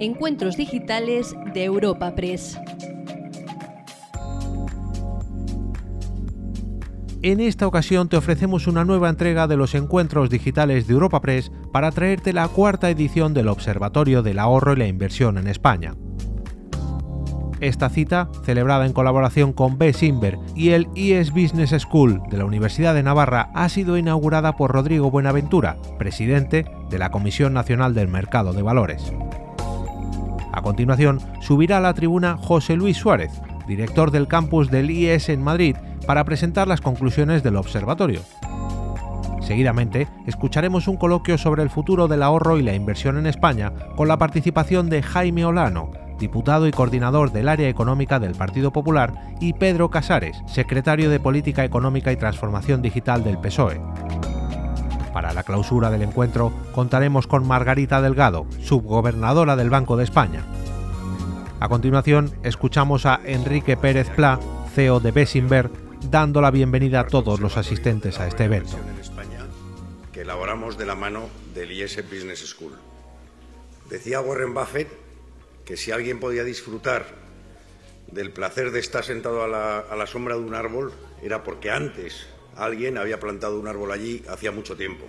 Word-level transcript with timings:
Encuentros 0.00 0.56
Digitales 0.56 1.36
de 1.54 1.64
Europa 1.64 2.16
Press. 2.16 2.58
En 7.22 7.38
esta 7.40 7.66
ocasión 7.68 8.08
te 8.08 8.16
ofrecemos 8.16 8.66
una 8.66 8.84
nueva 8.84 9.08
entrega 9.08 9.46
de 9.46 9.56
los 9.56 9.74
encuentros 9.76 10.30
digitales 10.30 10.88
de 10.88 10.94
Europa 10.94 11.20
Press 11.20 11.52
para 11.72 11.92
traerte 11.92 12.32
la 12.32 12.48
cuarta 12.48 12.90
edición 12.90 13.34
del 13.34 13.48
Observatorio 13.48 14.22
del 14.22 14.40
Ahorro 14.40 14.72
y 14.72 14.76
la 14.76 14.88
Inversión 14.88 15.38
en 15.38 15.46
España. 15.46 15.94
Esta 17.60 17.88
cita, 17.88 18.28
celebrada 18.44 18.84
en 18.84 18.92
colaboración 18.92 19.52
con 19.52 19.78
B. 19.78 19.92
Simber 19.92 20.38
y 20.56 20.70
el 20.70 20.88
IES 20.96 21.30
Business 21.30 21.70
School 21.78 22.20
de 22.30 22.36
la 22.36 22.44
Universidad 22.44 22.94
de 22.94 23.04
Navarra, 23.04 23.50
ha 23.54 23.68
sido 23.68 23.96
inaugurada 23.96 24.56
por 24.56 24.72
Rodrigo 24.72 25.10
Buenaventura, 25.10 25.78
presidente 25.98 26.66
de 26.90 26.98
la 26.98 27.10
Comisión 27.10 27.54
Nacional 27.54 27.94
del 27.94 28.08
Mercado 28.08 28.52
de 28.52 28.62
Valores. 28.62 29.12
A 30.54 30.62
continuación, 30.62 31.18
subirá 31.40 31.78
a 31.78 31.80
la 31.80 31.94
tribuna 31.94 32.36
José 32.36 32.76
Luis 32.76 32.96
Suárez, 32.96 33.32
director 33.66 34.12
del 34.12 34.28
campus 34.28 34.70
del 34.70 34.88
IES 34.88 35.30
en 35.30 35.42
Madrid, 35.42 35.74
para 36.06 36.22
presentar 36.22 36.68
las 36.68 36.80
conclusiones 36.80 37.42
del 37.42 37.56
observatorio. 37.56 38.20
Seguidamente, 39.40 40.06
escucharemos 40.28 40.86
un 40.86 40.96
coloquio 40.96 41.38
sobre 41.38 41.64
el 41.64 41.70
futuro 41.70 42.06
del 42.06 42.22
ahorro 42.22 42.56
y 42.56 42.62
la 42.62 42.72
inversión 42.72 43.18
en 43.18 43.26
España 43.26 43.72
con 43.96 44.06
la 44.06 44.16
participación 44.16 44.88
de 44.88 45.02
Jaime 45.02 45.44
Olano, 45.44 45.90
diputado 46.20 46.68
y 46.68 46.70
coordinador 46.70 47.32
del 47.32 47.48
área 47.48 47.68
económica 47.68 48.20
del 48.20 48.36
Partido 48.36 48.72
Popular, 48.72 49.12
y 49.40 49.54
Pedro 49.54 49.90
Casares, 49.90 50.40
secretario 50.46 51.10
de 51.10 51.18
Política 51.18 51.64
Económica 51.64 52.12
y 52.12 52.16
Transformación 52.16 52.80
Digital 52.80 53.24
del 53.24 53.38
PSOE. 53.38 53.80
Para 55.14 55.32
la 55.32 55.44
clausura 55.44 55.92
del 55.92 56.02
encuentro 56.02 56.52
contaremos 56.72 57.28
con 57.28 57.46
Margarita 57.46 58.02
Delgado, 58.02 58.48
subgobernadora 58.60 59.54
del 59.54 59.70
Banco 59.70 59.96
de 59.96 60.02
España. 60.02 60.44
A 61.60 61.68
continuación, 61.68 62.34
escuchamos 62.42 63.06
a 63.06 63.20
Enrique 63.24 63.76
Pérez 63.76 64.10
Pla, 64.10 64.40
CEO 64.74 64.98
de 64.98 65.12
Bessinver, 65.12 65.70
dando 66.10 66.40
la 66.40 66.50
bienvenida 66.50 66.98
a 66.98 67.06
todos 67.06 67.38
los 67.38 67.56
asistentes 67.56 68.18
a 68.18 68.26
este 68.26 68.42
evento. 68.42 68.76
Que 70.12 70.22
elaboramos 70.22 70.76
de 70.78 70.86
la 70.86 70.96
mano 70.96 71.28
del 71.54 71.70
IS 71.70 72.02
Business 72.10 72.44
School. 72.44 72.72
Decía 73.88 74.20
Warren 74.20 74.52
Buffett 74.52 74.88
que 75.64 75.76
si 75.76 75.92
alguien 75.92 76.18
podía 76.18 76.42
disfrutar 76.42 77.06
del 78.10 78.32
placer 78.32 78.72
de 78.72 78.80
estar 78.80 79.04
sentado 79.04 79.44
a 79.44 79.96
la 79.96 80.06
sombra 80.08 80.34
de 80.34 80.42
un 80.42 80.56
árbol, 80.56 80.92
era 81.22 81.44
porque 81.44 81.70
antes 81.70 82.33
alguien 82.56 82.98
había 82.98 83.20
plantado 83.20 83.58
un 83.58 83.68
árbol 83.68 83.92
allí 83.92 84.24
hacía 84.28 84.52
mucho 84.52 84.76
tiempo. 84.76 85.06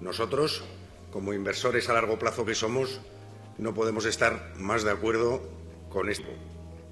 Nosotros, 0.00 0.64
como 1.10 1.32
inversores 1.32 1.88
a 1.88 1.94
largo 1.94 2.18
plazo 2.18 2.44
que 2.44 2.54
somos, 2.54 3.00
no 3.58 3.74
podemos 3.74 4.04
estar 4.04 4.54
más 4.56 4.84
de 4.84 4.90
acuerdo 4.90 5.42
con 5.90 6.08
esto 6.08 6.28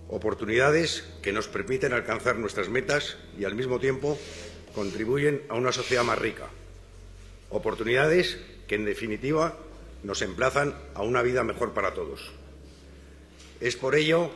oportunidades 0.09 1.05
que 1.23 1.33
nos 1.33 1.48
permiten 1.48 1.93
alcanzar 1.93 2.37
nuestras 2.37 2.69
metas 2.69 3.17
y 3.39 3.45
al 3.45 3.55
mismo 3.55 3.81
tiempo 3.81 4.19
contribuyen 4.75 5.43
a 5.48 5.55
una 5.55 5.73
sociedad 5.73 6.05
más 6.05 6.19
rica. 6.19 6.48
Oportunidades 7.50 8.39
que 8.69 8.77
en 8.77 8.84
definitiva 8.84 9.56
nos 10.03 10.23
emplazan 10.23 10.75
a 10.95 11.03
una 11.03 11.23
vida 11.23 11.43
mejor 11.43 11.73
para 11.73 11.95
todos. 11.95 12.33
Es 13.61 13.77
por 13.77 13.95
ello 13.95 14.31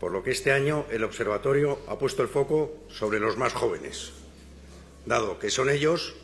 por 0.00 0.10
lo 0.10 0.22
que 0.22 0.32
este 0.32 0.52
año 0.52 0.86
el 0.90 1.04
Observatorio 1.04 1.78
ha 1.86 1.98
puesto 1.98 2.22
el 2.22 2.28
foco 2.28 2.72
sobre 2.88 3.20
los 3.20 3.36
más 3.36 3.52
jóvenes, 3.52 4.12
dado 5.06 5.38
que 5.38 5.50
son 5.50 5.70
ellos 5.70 6.14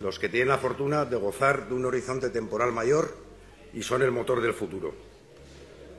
los 0.00 0.18
que 0.18 0.28
tienen 0.28 0.48
la 0.48 0.58
fortuna 0.58 1.04
de 1.04 1.16
gozar 1.16 1.68
de 1.68 1.74
un 1.74 1.84
horizonte 1.84 2.30
temporal 2.30 2.72
mayor 2.72 3.14
y 3.72 3.82
son 3.82 4.02
el 4.02 4.10
motor 4.10 4.40
del 4.40 4.54
futuro. 4.54 4.94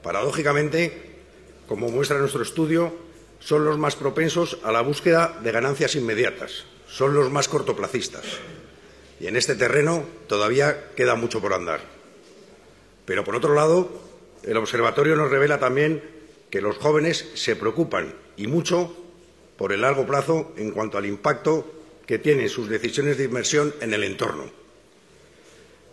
Paradójicamente, 0.01 1.15
como 1.67 1.89
muestra 1.89 2.19
nuestro 2.19 2.43
estudio, 2.43 2.93
son 3.39 3.65
los 3.65 3.77
más 3.77 3.95
propensos 3.95 4.59
a 4.63 4.71
la 4.71 4.81
búsqueda 4.81 5.39
de 5.41 5.51
ganancias 5.51 5.95
inmediatas, 5.95 6.65
son 6.87 7.13
los 7.13 7.31
más 7.31 7.47
cortoplacistas. 7.47 8.25
Y 9.19 9.27
en 9.27 9.37
este 9.37 9.55
terreno 9.55 10.03
todavía 10.27 10.91
queda 10.95 11.15
mucho 11.15 11.39
por 11.39 11.53
andar. 11.53 11.81
Pero, 13.05 13.23
por 13.23 13.35
otro 13.35 13.53
lado, 13.53 13.89
el 14.43 14.57
observatorio 14.57 15.15
nos 15.15 15.31
revela 15.31 15.59
también 15.59 16.03
que 16.49 16.61
los 16.61 16.77
jóvenes 16.77 17.31
se 17.35 17.55
preocupan, 17.55 18.13
y 18.35 18.47
mucho, 18.47 18.95
por 19.57 19.71
el 19.71 19.81
largo 19.81 20.05
plazo 20.05 20.51
en 20.57 20.71
cuanto 20.71 20.97
al 20.97 21.05
impacto 21.05 21.65
que 22.05 22.19
tienen 22.19 22.49
sus 22.49 22.69
decisiones 22.69 23.17
de 23.17 23.25
inversión 23.25 23.73
en 23.81 23.93
el 23.93 24.03
entorno. 24.03 24.51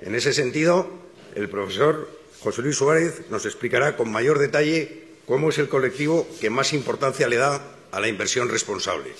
En 0.01 0.15
ese 0.15 0.33
sentido, 0.33 0.89
el 1.35 1.49
profesor 1.49 2.09
José 2.41 2.63
Luis 2.63 2.77
Suárez 2.77 3.23
nos 3.31 3.45
explicará 3.45 3.97
con 3.97 4.11
mayor 4.11 4.39
detalle 4.39 5.05
cómo 5.27 5.51
es 5.51 5.59
el 5.59 5.69
colectivo 5.69 6.27
que 6.41 6.51
más 6.51 6.73
importancia 6.73 7.29
le 7.29 7.37
da 7.37 7.63
a 7.93 8.01
la 8.01 8.09
inversión 8.09 8.49
responsable. 8.49 9.11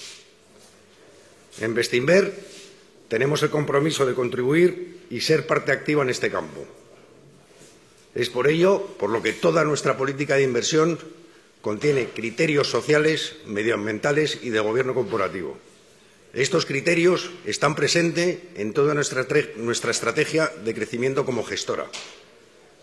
En 1.61 1.75
Bestinver 1.75 2.33
tenemos 3.09 3.43
el 3.43 3.51
compromiso 3.51 4.07
de 4.07 4.15
contribuir 4.15 5.01
y 5.11 5.21
ser 5.21 5.47
parte 5.47 5.73
activa 5.73 6.03
en 6.03 6.11
este 6.11 6.31
campo. 6.31 6.65
Es 8.15 8.31
por 8.31 8.49
ello 8.49 8.87
por 8.99 9.11
lo 9.11 9.23
que 9.23 9.33
toda 9.33 9.65
nuestra 9.65 9.97
política 9.97 10.37
de 10.37 10.43
inversión 10.43 10.99
contiene 11.61 12.09
criterios 12.09 12.69
sociales, 12.69 13.37
medioambientales 13.47 14.39
y 14.43 14.51
de 14.51 14.61
gobierno 14.61 14.95
corporativo. 14.95 15.59
Estos 16.33 16.65
criterios 16.65 17.31
están 17.45 17.75
presentes 17.75 18.39
en 18.55 18.73
toda 18.73 18.95
nuestra, 18.95 19.23
estrategia 19.91 20.53
de 20.65 20.75
crecimiento 20.75 21.25
como 21.25 21.43
gestora, 21.43 21.87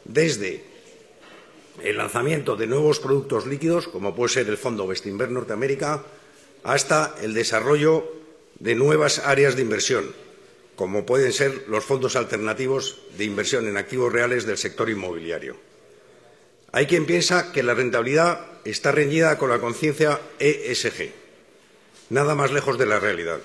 desde 0.03 0.63
el 1.81 1.95
lanzamiento 1.95 2.57
de 2.57 2.67
nuevos 2.67 2.99
productos 2.99 3.45
líquidos, 3.45 3.87
como 3.87 4.15
puede 4.15 4.33
ser 4.33 4.49
el 4.49 4.57
Fondo 4.57 4.85
Bestinver 4.85 5.31
Norteamérica, 5.31 6.03
hasta 6.63 7.15
el 7.21 7.33
desarrollo 7.33 8.11
de 8.59 8.75
nuevas 8.75 9.19
áreas 9.19 9.55
de 9.55 9.61
inversión, 9.61 10.13
como 10.75 11.05
pueden 11.05 11.31
ser 11.31 11.65
los 11.69 11.85
fondos 11.85 12.17
alternativos 12.17 12.99
de 13.17 13.23
inversión 13.23 13.65
en 13.67 13.77
activos 13.77 14.11
reales 14.11 14.45
del 14.45 14.57
sector 14.57 14.89
inmobiliario. 14.89 15.55
Hay 16.73 16.85
quien 16.85 17.05
piensa 17.05 17.53
que 17.53 17.63
la 17.63 17.73
rentabilidad 17.73 18.45
está 18.65 18.91
reñida 18.91 19.37
con 19.37 19.49
la 19.49 19.59
conciencia 19.59 20.19
ESG, 20.37 21.26
nada 22.09 22.35
más 22.35 22.51
lejos 22.51 22.77
de 22.77 22.85
la 22.85 22.99
realidad. 22.99 23.39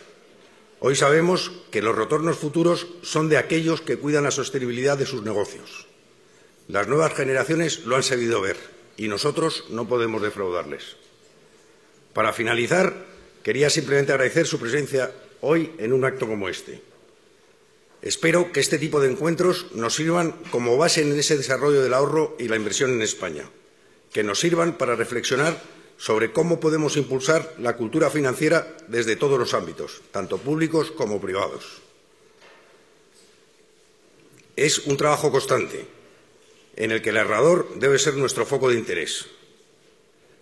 Hoy 0.81 0.97
sabemos 0.97 1.53
que 1.71 1.83
los 1.83 1.97
retornos 1.97 2.39
futuros 2.39 2.87
son 3.03 3.28
de 3.28 3.37
aquellos 3.37 3.81
que 3.81 3.99
cuidan 3.99 4.25
la 4.25 4.31
sostenibilidad 4.31 4.99
de 4.99 5.06
sus 5.06 5.23
negocios. 5.23 5.87
Las 6.69 6.89
nuevas 6.89 7.15
generaciones 7.15 7.84
lo 7.84 7.97
han 7.97 8.03
sabido 8.03 8.41
ver 8.41 8.56
y 8.97 9.09
nosotros 9.09 9.65
no 9.71 9.89
podemos 9.89 10.22
defraudarles. 10.22 10.97
Para 12.12 12.33
finalizar, 12.33 12.95
quería 13.43 13.71
simplemente 13.71 14.12
agradecer 14.12 14.47
su 14.47 14.59
presencia 14.59 15.12
hoy 15.41 15.72
en 15.78 15.93
un 15.93 16.05
acto 16.05 16.27
como 16.27 16.49
este. 16.49 16.83
Espero 18.03 18.51
que 18.51 18.61
este 18.61 18.78
tipo 18.78 19.01
de 19.01 19.11
encuentros 19.11 19.67
nos 19.75 19.95
sirvan 19.95 20.33
como 20.51 20.77
base 20.77 21.03
en 21.03 21.17
ese 21.17 21.37
desarrollo 21.37 21.83
del 21.83 21.95
ahorro 21.95 22.37
y 22.39 22.49
la 22.49 22.56
inversión 22.56 22.91
en 22.93 23.03
España, 23.03 23.45
que 24.12 24.25
nos 24.25 24.41
sirvan 24.41 24.77
para 24.77 24.97
reflexionar 24.97 25.62
sobre 26.03 26.33
cómo 26.33 26.59
podemos 26.59 26.97
impulsar 26.97 27.55
la 27.61 27.77
cultura 27.77 28.11
financiera 28.11 28.77
desde 28.89 29.15
todos 29.15 29.39
los 29.39 29.55
ámbitos, 29.55 30.03
tanto 30.11 30.37
públicos 30.37 30.91
como 30.91 31.21
privados. 31.21 31.81
Es 34.57 34.79
un 34.79 34.97
trabajo 34.97 35.31
constante 35.31 35.87
en 36.75 36.91
el 36.91 37.03
que 37.03 37.11
el 37.11 37.19
ahorrador 37.19 37.79
debe 37.79 38.01
ser 38.01 38.15
nuestro 38.15 38.45
foco 38.45 38.69
de 38.69 38.79
interés. 38.79 39.27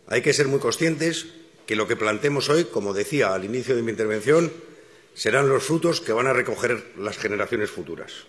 Hay 0.06 0.22
que 0.22 0.32
ser 0.32 0.48
muy 0.48 0.60
conscientes 0.60 1.26
que 1.66 1.76
lo 1.76 1.86
que 1.86 1.94
plantemos 1.94 2.48
hoy, 2.48 2.64
como 2.64 2.94
decía 2.94 3.34
al 3.34 3.44
inicio 3.44 3.76
de 3.76 3.82
mi 3.82 3.90
intervención, 3.90 4.50
serán 5.12 5.50
los 5.50 5.62
frutos 5.62 6.00
que 6.00 6.14
van 6.14 6.26
a 6.26 6.32
recoger 6.32 6.92
las 6.96 7.18
generaciones 7.18 7.70
futuras. 7.70 8.24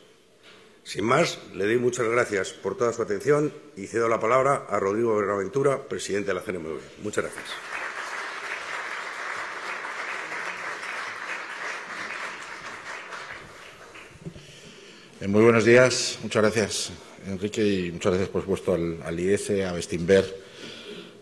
Sin 0.83 1.06
más, 1.06 1.38
le 1.54 1.66
doy 1.66 1.78
muchas 1.78 2.07
gracias 2.07 2.51
por 2.51 2.75
toda 2.75 2.92
su 2.92 3.01
atención 3.01 3.54
y 3.78 3.88
cedo 3.88 4.10
la 4.10 4.19
palabra 4.19 4.66
a 4.68 4.80
Rodrigo 4.80 5.16
Bernaventura, 5.16 5.88
presidente 5.88 6.30
de 6.30 6.33
la 6.33 6.42
CNMV. 6.42 6.80
Muchas 7.04 7.24
gracias. 7.24 7.45
Eh, 15.22 15.28
muy 15.28 15.44
buenos 15.44 15.66
días. 15.66 16.18
Muchas 16.24 16.42
gracias, 16.42 16.92
Enrique, 17.27 17.63
y 17.63 17.92
muchas 17.92 18.13
gracias, 18.13 18.30
por 18.30 18.42
supuesto, 18.42 18.74
al, 18.74 19.04
al 19.04 19.19
IES, 19.19 19.51
a 19.68 19.74
Bestinver 19.74 20.25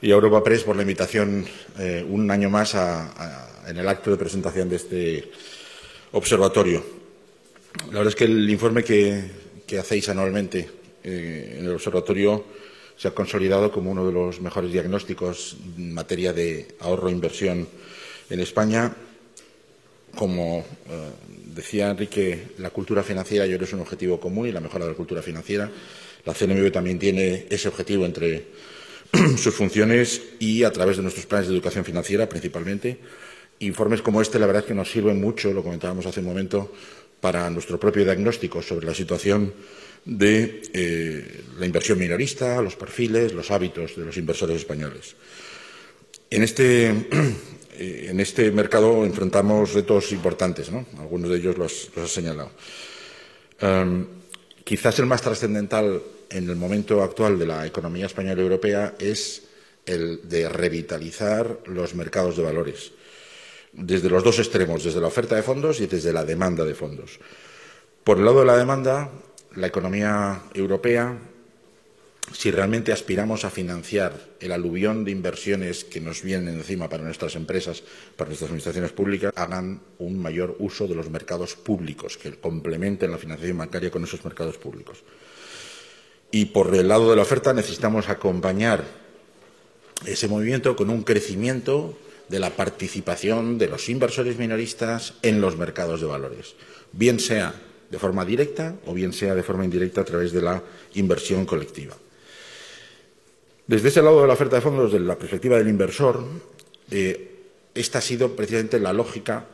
y 0.02 0.12
a 0.12 0.14
Europa 0.14 0.42
Press 0.42 0.64
por 0.64 0.76
la 0.76 0.84
invitación 0.84 1.46
eh, 1.78 2.06
un 2.08 2.32
año 2.32 2.50
más 2.50 2.76
a, 2.76 3.66
en 3.68 3.78
el 3.78 3.88
acto 3.88 4.10
de 4.10 4.18
presentación 4.18 4.70
de 4.70 4.76
este 4.78 5.32
observatorio. 6.14 6.84
La 7.88 8.00
verdad 8.00 8.08
es 8.08 8.16
que 8.16 8.24
el 8.24 8.50
informe 8.50 8.84
que, 8.84 9.49
que 9.70 9.78
hacéis 9.78 10.10
anualmente 10.10 10.68
eh, 11.04 11.58
en 11.60 11.66
el 11.66 11.76
observatorio 11.76 12.44
se 12.98 13.08
ha 13.08 13.12
consolidado 13.12 13.72
como 13.72 13.92
uno 13.92 14.06
de 14.06 14.12
los 14.12 14.42
mejores 14.42 14.72
diagnósticos 14.72 15.58
en 15.78 15.94
materia 15.94 16.34
de 16.34 16.76
ahorro 16.80 17.08
e 17.08 17.12
inversión 17.12 17.68
en 18.30 18.40
España, 18.40 18.92
como 20.16 20.66
eh, 20.90 21.10
decía 21.54 21.92
Enrique, 21.92 22.58
la 22.58 22.72
cultura 22.72 23.04
financiera 23.04 23.46
yo 23.46 23.58
creo 23.58 23.68
es 23.68 23.74
un 23.74 23.82
objetivo 23.82 24.20
común 24.20 24.48
y 24.48 24.52
la 24.52 24.60
mejora 24.60 24.86
de 24.86 24.92
la 24.92 24.98
cultura 24.98 25.22
financiera. 25.22 25.70
La 26.26 26.34
CNMV 26.34 26.72
también 26.72 26.98
tiene 26.98 27.46
ese 27.50 27.70
objetivo 27.70 28.06
entre 28.06 28.48
sus 29.38 29.54
funciones 29.54 30.22
y 30.40 30.64
a 30.64 30.72
través 30.72 30.98
de 30.98 31.04
nuestros 31.04 31.28
planes 31.28 31.48
de 31.48 31.54
educación 31.54 31.86
financiera 31.86 32.28
principalmente. 32.28 32.98
Informes 33.60 34.02
como 34.02 34.22
este, 34.22 34.40
la 34.40 34.48
verdad 34.48 34.64
es 34.64 34.68
que 34.68 34.74
nos 34.74 34.90
sirven 34.90 35.22
mucho, 35.22 35.54
lo 35.54 35.64
comentábamos 35.64 36.06
hace 36.06 36.22
un 36.22 36.26
momento, 36.26 36.74
para 37.22 37.50
nuestro 37.50 37.80
propio 37.80 38.04
diagnóstico 38.04 38.62
sobre 38.62 38.86
la 38.86 38.94
situación 38.94 39.54
de 40.06 40.62
eh, 40.74 41.44
la 41.60 41.66
inversión 41.66 42.00
minorista, 42.00 42.62
los 42.62 42.76
perfiles, 42.76 43.34
los 43.34 43.52
hábitos 43.52 43.96
de 43.96 44.06
los 44.06 44.18
inversores 44.18 44.58
españoles. 44.58 45.16
En 46.30 46.44
este, 46.44 46.90
eh, 47.74 48.14
este 48.18 48.52
mercado 48.52 49.06
enfrentamos 49.06 49.74
retos 49.74 50.12
importantes, 50.12 50.72
¿no? 50.72 50.86
algunos 50.98 51.30
de 51.30 51.38
ellos 51.38 51.58
los, 51.58 51.90
los 51.96 52.12
señalado. 52.12 52.52
Um, 53.62 54.06
quizás 54.64 55.00
el 55.00 55.06
más 55.06 55.22
trascendental 55.22 56.02
en 56.30 56.50
el 56.50 56.56
momento 56.56 57.04
actual 57.04 57.38
de 57.38 57.46
la 57.46 57.66
economía 57.66 58.06
española 58.06 58.40
y 58.40 58.44
europea 58.44 58.96
es 59.00 59.44
el 59.86 60.30
de 60.30 60.48
revitalizar 60.48 61.60
los 61.66 61.96
mercados 61.96 62.38
de 62.38 62.44
valores, 62.44 62.92
desde 63.74 64.10
los 64.10 64.24
dos 64.24 64.40
extremos, 64.40 64.84
desde 64.84 65.02
la 65.02 65.08
oferta 65.08 65.36
de 65.36 65.44
fondos 65.44 65.80
y 65.80 65.88
desde 65.88 66.14
la 66.14 66.26
demanda 66.26 66.66
de 66.66 66.76
fondos. 66.76 67.20
Por 68.04 68.18
el 68.18 68.26
lado 68.26 68.40
de 68.40 68.46
la 68.46 68.58
demanda, 68.58 69.10
la 69.56 69.68
economía 69.68 70.42
europea, 70.54 71.18
si 72.34 72.52
realmente 72.52 72.92
aspiramos 72.92 73.44
a 73.44 73.50
financiar 73.50 74.14
el 74.40 74.52
aluvión 74.52 75.04
de 75.04 75.12
inversiones 75.12 75.84
que 75.84 76.00
nos 76.00 76.22
vienen 76.22 76.56
encima 76.56 76.90
para 76.90 77.04
nuestras 77.04 77.36
empresas, 77.36 77.84
para 78.16 78.30
nuestras 78.30 78.50
administraciones 78.50 78.92
públicas, 78.92 79.34
hagan 79.36 79.82
un 79.98 80.22
mayor 80.22 80.56
uso 80.60 80.88
de 80.88 80.96
los 80.96 81.10
mercados 81.10 81.56
públicos, 81.56 82.18
que 82.18 82.40
complementen 82.40 83.12
la 83.12 83.18
financiación 83.18 83.58
bancaria 83.58 83.92
con 83.92 84.04
esos 84.04 84.24
mercados 84.24 84.58
públicos. 84.58 85.04
Y 86.32 86.46
por 86.46 86.74
el 86.76 86.88
lado 86.88 87.10
de 87.10 87.16
la 87.16 87.24
oferta 87.24 87.54
necesitamos 87.54 88.10
acompañar 88.10 88.86
ese 90.06 90.28
movimiento 90.28 90.76
con 90.76 90.90
un 90.90 91.04
crecimiento 91.04 91.98
de 92.30 92.40
la 92.40 92.52
participación 92.52 93.58
de 93.58 93.68
los 93.68 93.90
inversores 93.90 94.38
minoristas 94.38 95.16
en 95.22 95.42
los 95.42 95.58
mercados 95.58 96.00
de 96.00 96.08
valores, 96.08 96.56
bien 96.92 97.20
sea 97.20 97.54
de 97.90 98.00
forma 98.00 98.24
directa 98.24 98.76
o 98.86 98.94
bien 98.94 99.14
sea 99.14 99.34
de 99.34 99.44
forma 99.44 99.66
indirecta 99.66 100.02
a 100.02 100.06
través 100.06 100.32
de 100.32 100.42
la 100.42 100.62
inversión 100.94 101.46
colectiva. 101.46 101.96
Desde 103.66 103.90
ese 103.90 104.02
lado 104.02 104.22
de 104.22 104.28
la 104.28 104.34
oferta 104.34 104.56
de 104.56 104.62
fondos, 104.62 104.92
desde 104.92 105.06
la 105.06 105.18
perspectiva 105.18 105.58
del 105.58 105.68
inversor, 105.68 106.24
eh, 106.92 107.30
esta 107.74 108.00
ha 108.00 108.02
sido 108.02 108.36
precisamente 108.36 108.80
la 108.80 108.94
lógica 108.94 109.46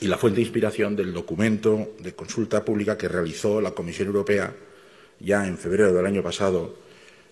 y 0.00 0.06
la 0.06 0.18
fuente 0.18 0.36
de 0.36 0.42
inspiración 0.42 0.94
del 0.94 1.12
documento 1.12 1.94
de 1.98 2.14
consulta 2.14 2.64
pública 2.64 2.96
que 2.96 3.08
realizó 3.08 3.60
la 3.60 3.72
Comisión 3.72 4.08
Europea 4.08 4.54
ya 5.20 5.46
en 5.46 5.58
febrero 5.58 5.92
del 5.92 6.06
año 6.06 6.22
pasado 6.22 6.87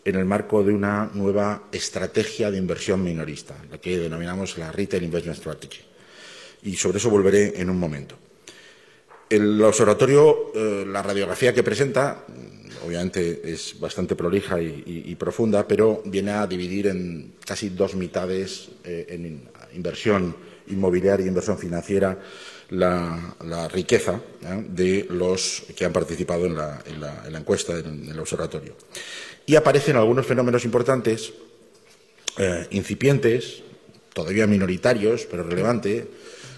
en 0.07 0.15
el 0.15 0.25
marco 0.25 0.63
de 0.63 0.73
una 0.73 1.11
nueva 1.15 1.65
estrategia 1.73 2.49
de 2.49 2.59
inversión 2.59 3.03
minorista, 3.03 3.57
la 3.69 3.79
que 3.79 3.99
denominamos 3.99 4.57
la 4.57 4.71
Retail 4.71 5.03
Investment 5.03 5.37
Strategy. 5.37 5.81
Y 6.63 6.77
sobre 6.77 6.99
eso 6.99 7.11
volveré 7.11 7.61
en 7.61 7.69
un 7.69 7.77
momento. 7.77 8.15
El 9.29 9.61
observatorio, 9.61 10.53
eh, 10.55 10.85
la 10.87 11.03
radiografía 11.03 11.53
que 11.53 11.65
presenta, 11.65 12.25
obviamente 12.87 13.53
es 13.53 13.81
bastante 13.81 14.15
prolija 14.15 14.61
y, 14.63 15.13
profunda, 15.17 15.67
pero 15.67 16.03
viene 16.05 16.31
a 16.31 16.47
dividir 16.47 16.87
en 16.87 17.33
casi 17.45 17.71
dos 17.71 17.97
mitades 17.97 18.69
eh, 18.85 19.07
en 19.09 19.49
inversión 19.75 20.37
inmobiliaria 20.69 21.27
e 21.27 21.29
inversión 21.29 21.59
financiera 21.59 22.17
la, 22.71 23.69
riqueza 23.73 24.21
de 24.69 25.07
los 25.11 25.63
que 25.77 25.85
han 25.85 25.93
participado 25.93 26.47
en 26.47 26.57
la, 26.57 26.83
encuesta, 27.35 27.79
en, 27.79 28.09
el 28.09 28.19
observatorio. 28.19 28.75
Y 29.47 29.57
aparecen 29.57 29.97
algunos 29.97 30.27
fenómenos 30.27 30.65
importantes, 30.65 31.33
eh, 32.39 32.67
incipientes, 32.71 33.63
todavía 34.13 34.47
minoritarios, 34.47 35.27
pero 35.31 35.45
relevantes, 35.45 36.05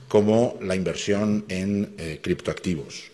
como 0.09 0.59
la 0.63 0.75
inversión 0.75 1.45
en 1.49 1.95
eh, 1.99 2.21
criptoactivos. 2.23 3.11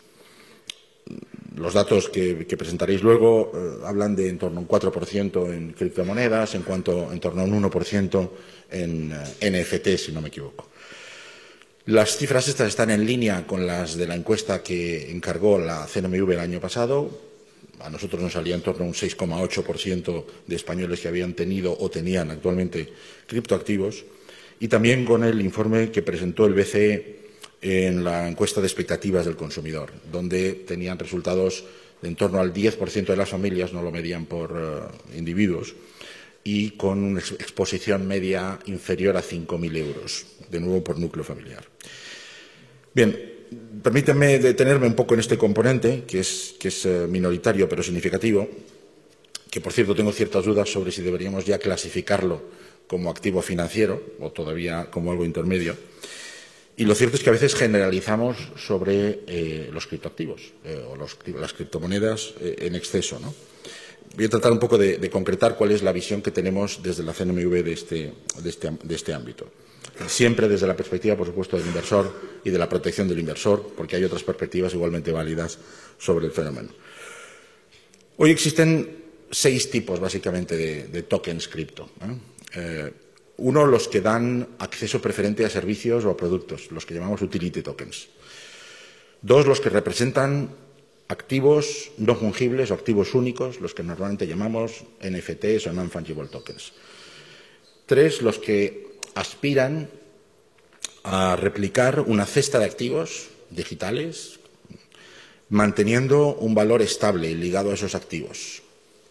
Los 1.56 1.74
datos 1.74 2.08
que, 2.08 2.46
presentaréis 2.58 3.02
luego 3.02 3.52
eh, 3.54 3.86
hablan 3.86 4.16
de 4.16 4.28
en 4.28 4.38
torno 4.38 4.58
a 4.58 4.62
un 4.62 4.68
4% 4.68 5.52
en 5.52 5.72
criptomonedas, 5.72 6.54
en 6.54 6.62
cuanto 6.62 7.12
en 7.12 7.20
torno 7.20 7.42
a 7.42 7.44
un 7.44 7.62
1% 7.62 8.30
en 8.70 9.12
eh, 9.40 9.50
NFT, 9.50 9.96
si 9.96 10.12
no 10.12 10.20
me 10.20 10.28
equivoco. 10.28 10.68
Las 11.86 12.16
cifras 12.16 12.48
estas 12.48 12.68
están 12.68 12.90
en 12.90 13.04
línea 13.04 13.46
con 13.46 13.66
las 13.66 13.98
de 13.98 14.06
la 14.06 14.14
encuesta 14.14 14.62
que 14.62 15.10
encargó 15.10 15.58
la 15.58 15.86
CNMV 15.86 16.30
el 16.30 16.40
año 16.40 16.58
pasado. 16.58 17.10
A 17.80 17.90
nosotros 17.90 18.22
nos 18.22 18.32
salía 18.32 18.54
en 18.54 18.62
torno 18.62 18.84
a 18.84 18.88
un 18.88 18.94
6,8% 18.94 20.24
de 20.46 20.56
españoles 20.56 21.00
que 21.00 21.08
habían 21.08 21.34
tenido 21.34 21.76
o 21.78 21.90
tenían 21.90 22.30
actualmente 22.30 22.90
criptoactivos 23.26 24.02
y 24.60 24.68
también 24.68 25.04
con 25.04 25.24
el 25.24 25.42
informe 25.42 25.90
que 25.90 26.00
presentó 26.00 26.46
el 26.46 26.54
BCE 26.54 27.18
en 27.60 28.02
la 28.02 28.28
encuesta 28.28 28.62
de 28.62 28.66
expectativas 28.66 29.26
del 29.26 29.36
consumidor, 29.36 29.92
donde 30.10 30.54
tenían 30.66 30.98
resultados 30.98 31.64
de 32.00 32.08
en 32.08 32.16
torno 32.16 32.40
al 32.40 32.54
10% 32.54 33.04
de 33.04 33.16
las 33.16 33.28
familias, 33.28 33.74
no 33.74 33.82
lo 33.82 33.90
medían 33.90 34.24
por 34.24 34.90
eh, 35.12 35.18
individuos, 35.18 35.74
y 36.44 36.70
con 36.72 37.02
una 37.02 37.20
exposición 37.20 38.06
media 38.06 38.58
inferior 38.66 39.16
a 39.16 39.22
5.000 39.22 39.76
euros, 39.76 40.26
de 40.50 40.60
nuevo 40.60 40.84
por 40.84 40.98
núcleo 40.98 41.24
familiar. 41.24 41.73
Bien, 42.94 43.34
permítanme 43.82 44.38
detenerme 44.38 44.86
un 44.86 44.94
poco 44.94 45.14
en 45.14 45.20
este 45.20 45.36
componente, 45.36 46.04
que 46.06 46.20
es, 46.20 46.86
eh, 46.86 47.06
minoritario 47.08 47.68
pero 47.68 47.82
significativo, 47.82 48.48
que 49.50 49.60
por 49.60 49.72
cierto 49.72 49.96
tengo 49.96 50.12
ciertas 50.12 50.44
dudas 50.44 50.70
sobre 50.70 50.92
si 50.92 51.02
deberíamos 51.02 51.44
ya 51.44 51.58
clasificarlo 51.58 52.40
como 52.86 53.10
activo 53.10 53.42
financiero 53.42 54.00
o 54.20 54.30
todavía 54.30 54.90
como 54.92 55.10
algo 55.10 55.24
intermedio. 55.24 55.76
Y 56.76 56.84
lo 56.84 56.94
cierto 56.94 57.16
es 57.16 57.24
que 57.24 57.30
a 57.30 57.32
veces 57.32 57.56
generalizamos 57.56 58.36
sobre 58.56 59.20
eh, 59.26 59.70
los 59.72 59.86
criptoactivos 59.86 60.52
eh, 60.64 60.84
o 60.88 60.96
las 60.96 61.52
criptomonedas 61.52 62.34
en 62.40 62.76
exceso. 62.76 63.18
Voy 64.14 64.26
a 64.26 64.28
tratar 64.28 64.52
un 64.52 64.60
poco 64.60 64.78
de, 64.78 65.10
concretar 65.10 65.56
cuál 65.56 65.72
es 65.72 65.82
la 65.82 65.92
visión 65.92 66.22
que 66.22 66.30
tenemos 66.30 66.80
desde 66.80 67.02
la 67.02 67.12
CNMV 67.12 67.66
este, 67.66 68.12
este, 68.44 68.70
de 68.82 68.94
este 68.94 69.12
ámbito. 69.12 69.46
Siempre 70.06 70.48
desde 70.48 70.66
la 70.66 70.76
perspectiva, 70.76 71.16
por 71.16 71.26
supuesto, 71.26 71.56
del 71.56 71.66
inversor 71.66 72.40
y 72.44 72.50
de 72.50 72.58
la 72.58 72.68
protección 72.68 73.08
del 73.08 73.18
inversor, 73.18 73.72
porque 73.76 73.96
hay 73.96 74.04
otras 74.04 74.22
perspectivas 74.22 74.74
igualmente 74.74 75.12
válidas 75.12 75.58
sobre 75.98 76.26
el 76.26 76.32
fenómeno. 76.32 76.70
Hoy 78.16 78.30
existen 78.30 79.04
seis 79.30 79.70
tipos, 79.70 80.00
básicamente, 80.00 80.56
de, 80.56 81.02
tokens 81.02 81.48
cripto. 81.48 81.90
Eh, 82.54 82.92
uno, 83.38 83.66
los 83.66 83.88
que 83.88 84.00
dan 84.00 84.46
acceso 84.58 85.02
preferente 85.02 85.44
a 85.44 85.50
servicios 85.50 86.04
o 86.04 86.10
a 86.10 86.16
productos, 86.16 86.70
los 86.70 86.86
que 86.86 86.94
llamamos 86.94 87.22
utility 87.22 87.62
tokens. 87.62 88.08
Dos, 89.22 89.46
los 89.46 89.60
que 89.60 89.70
representan 89.70 90.50
activos 91.08 91.90
no 91.98 92.14
fungibles 92.14 92.70
o 92.70 92.74
activos 92.74 93.14
únicos, 93.14 93.60
los 93.60 93.74
que 93.74 93.82
normalmente 93.82 94.26
llamamos 94.26 94.86
NFTs 95.02 95.66
o 95.66 95.72
non-fungible 95.74 96.30
tokens. 96.30 96.72
Tres, 97.90 98.22
los 98.22 98.38
que 98.38 98.93
aspiran 99.14 99.88
a 101.02 101.36
replicar 101.36 102.00
una 102.00 102.26
cesta 102.26 102.58
de 102.58 102.64
activos 102.64 103.28
digitales 103.50 104.40
manteniendo 105.50 106.34
un 106.34 106.54
valor 106.54 106.82
estable 106.82 107.34
ligado 107.34 107.70
a 107.70 107.74
esos 107.74 107.94
activos. 107.94 108.62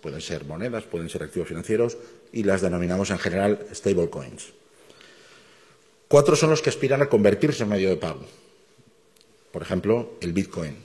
Pueden 0.01 0.21
ser 0.21 0.43
monedas, 0.45 0.83
pueden 0.83 1.09
ser 1.09 1.23
activos 1.23 1.47
financieros 1.47 1.97
y 2.31 2.43
las 2.43 2.61
denominamos 2.61 3.11
en 3.11 3.19
general 3.19 3.65
stablecoins. 3.73 4.51
Cuatro 6.07 6.35
son 6.35 6.49
los 6.49 6.61
que 6.61 6.69
aspiran 6.69 7.01
a 7.01 7.09
convertirse 7.09 7.63
en 7.63 7.69
medio 7.69 7.89
de 7.89 7.97
pago. 7.97 8.25
Por 9.51 9.61
ejemplo, 9.61 10.17
el 10.19 10.33
Bitcoin. 10.33 10.75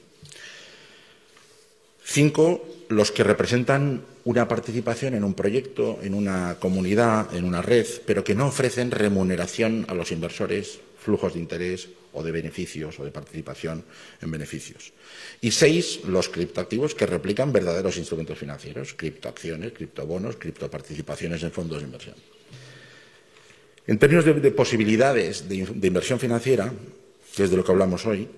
Cinco, 2.05 2.65
los 2.89 3.13
que 3.13 3.25
representan 3.25 4.03
una 4.25 4.49
participación 4.49 5.15
en 5.15 5.25
un 5.25 5.35
proyecto, 5.35 5.99
en 6.03 6.15
una 6.15 6.57
comunidad, 6.59 7.35
en 7.35 7.45
una 7.45 7.63
red, 7.63 7.87
pero 8.07 8.25
que 8.25 8.35
no 8.35 8.47
ofrecen 8.47 8.91
remuneración 8.91 9.85
a 9.89 9.95
los 9.95 10.11
inversores, 10.13 10.81
flujos 10.99 11.35
de 11.35 11.41
interés 11.41 11.89
o 12.13 12.23
de 12.23 12.33
beneficios 12.33 12.99
o 12.99 13.05
de 13.05 13.11
participación 13.11 13.85
en 14.21 14.31
beneficios. 14.31 14.93
Y 15.41 15.53
seis, 15.53 16.01
los 16.05 16.29
criptoactivos 16.29 16.95
que 16.95 17.07
replican 17.07 17.53
verdaderos 17.53 17.97
instrumentos 17.97 18.39
financieros, 18.39 18.95
criptoacciones, 18.95 19.73
criptobonos, 19.73 20.37
criptoparticipaciones 20.37 21.43
en 21.43 21.53
fondos 21.53 21.79
de 21.79 21.85
inversión. 21.85 22.17
En 23.87 23.99
términos 23.99 24.25
de, 24.25 24.51
posibilidades 24.51 25.49
de, 25.49 25.57
inversión 25.87 26.21
financiera, 26.21 26.73
que 27.35 27.45
es 27.45 27.51
de 27.51 27.57
lo 27.57 27.65
que 27.65 27.73
hablamos 27.73 28.05
hoy, 28.05 28.29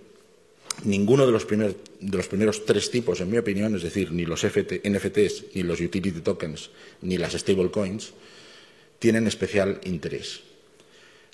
ninguno 0.85 1.27
de 1.27 1.33
los, 1.33 1.47
de 1.49 2.17
los, 2.17 2.29
primeros 2.29 2.65
tres 2.65 2.91
tipos, 2.91 3.21
en 3.21 3.31
mi 3.31 3.39
opinión, 3.39 3.75
es 3.75 3.83
decir, 3.83 4.13
ni 4.13 4.25
los 4.25 4.45
NFTs, 4.45 5.55
ni 5.55 5.63
los 5.63 5.81
utility 5.81 6.21
tokens, 6.21 6.71
ni 7.03 7.19
las 7.19 7.33
stablecoins, 7.33 8.13
tienen 8.99 9.27
especial 9.27 9.81
interés 9.85 10.43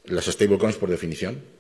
las 0.07 0.27
stablecoins 0.27 0.77
por 0.77 0.91
definición, 0.91 1.57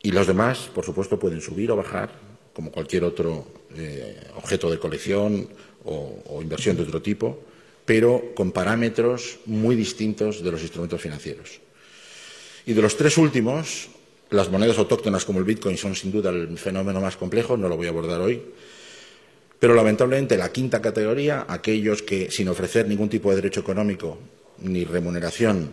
Y 0.00 0.12
los 0.12 0.28
demás, 0.28 0.70
por 0.72 0.84
supuesto, 0.84 1.18
pueden 1.18 1.40
subir 1.40 1.72
o 1.72 1.76
bajar, 1.76 2.14
como 2.54 2.70
cualquier 2.70 3.02
otro 3.02 3.50
eh, 3.74 4.14
objeto 4.36 4.70
de 4.70 4.78
colección 4.78 5.48
o, 5.84 6.38
inversión 6.40 6.76
de 6.76 6.84
otro 6.84 7.02
tipo, 7.02 7.42
pero 7.84 8.30
con 8.36 8.52
parámetros 8.52 9.40
muy 9.46 9.74
distintos 9.74 10.40
de 10.40 10.52
los 10.52 10.62
instrumentos 10.62 11.02
financieros. 11.02 11.58
Y 12.64 12.74
de 12.74 12.82
los 12.82 12.96
tres 12.96 13.18
últimos, 13.18 13.90
las 14.30 14.50
monedas 14.50 14.78
autóctonas 14.78 15.24
como 15.24 15.38
el 15.38 15.44
Bitcoin 15.44 15.78
son 15.78 15.94
sin 15.94 16.12
duda 16.12 16.30
el 16.30 16.58
fenómeno 16.58 17.00
más 17.00 17.16
complejo, 17.16 17.56
no 17.56 17.68
lo 17.68 17.76
voy 17.76 17.86
a 17.86 17.90
abordar 17.90 18.20
hoy. 18.20 18.42
Pero 19.58 19.74
lamentablemente 19.74 20.36
la 20.36 20.52
quinta 20.52 20.80
categoría, 20.80 21.46
aquellos 21.48 22.02
que 22.02 22.30
sin 22.30 22.48
ofrecer 22.48 22.86
ningún 22.86 23.08
tipo 23.08 23.30
de 23.30 23.36
derecho 23.36 23.60
económico 23.60 24.18
ni 24.58 24.84
remuneración, 24.84 25.72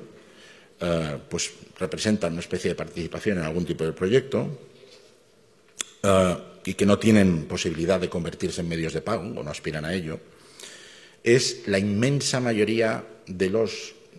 eh, 0.80 1.18
pues 1.30 1.52
representan 1.78 2.34
una 2.34 2.42
especie 2.42 2.70
de 2.70 2.76
participación 2.76 3.38
en 3.38 3.44
algún 3.44 3.66
tipo 3.66 3.84
de 3.84 3.94
proyecto 3.94 4.48
eh, 6.04 6.38
y 6.66 6.74
que 6.74 6.86
no 6.86 6.98
tienen 6.98 7.46
posibilidad 7.46 8.00
de 8.00 8.10
convertirse 8.10 8.62
en 8.62 8.70
medios 8.70 8.94
de 8.94 9.02
pago 9.02 9.24
o 9.24 9.44
no 9.44 9.52
aspiran 9.52 9.86
a 9.86 9.94
ello, 9.94 10.20
es 11.24 11.68
la 11.68 11.80
inmensa 11.80 12.40
mayoría 12.40 13.04
de, 13.28 13.70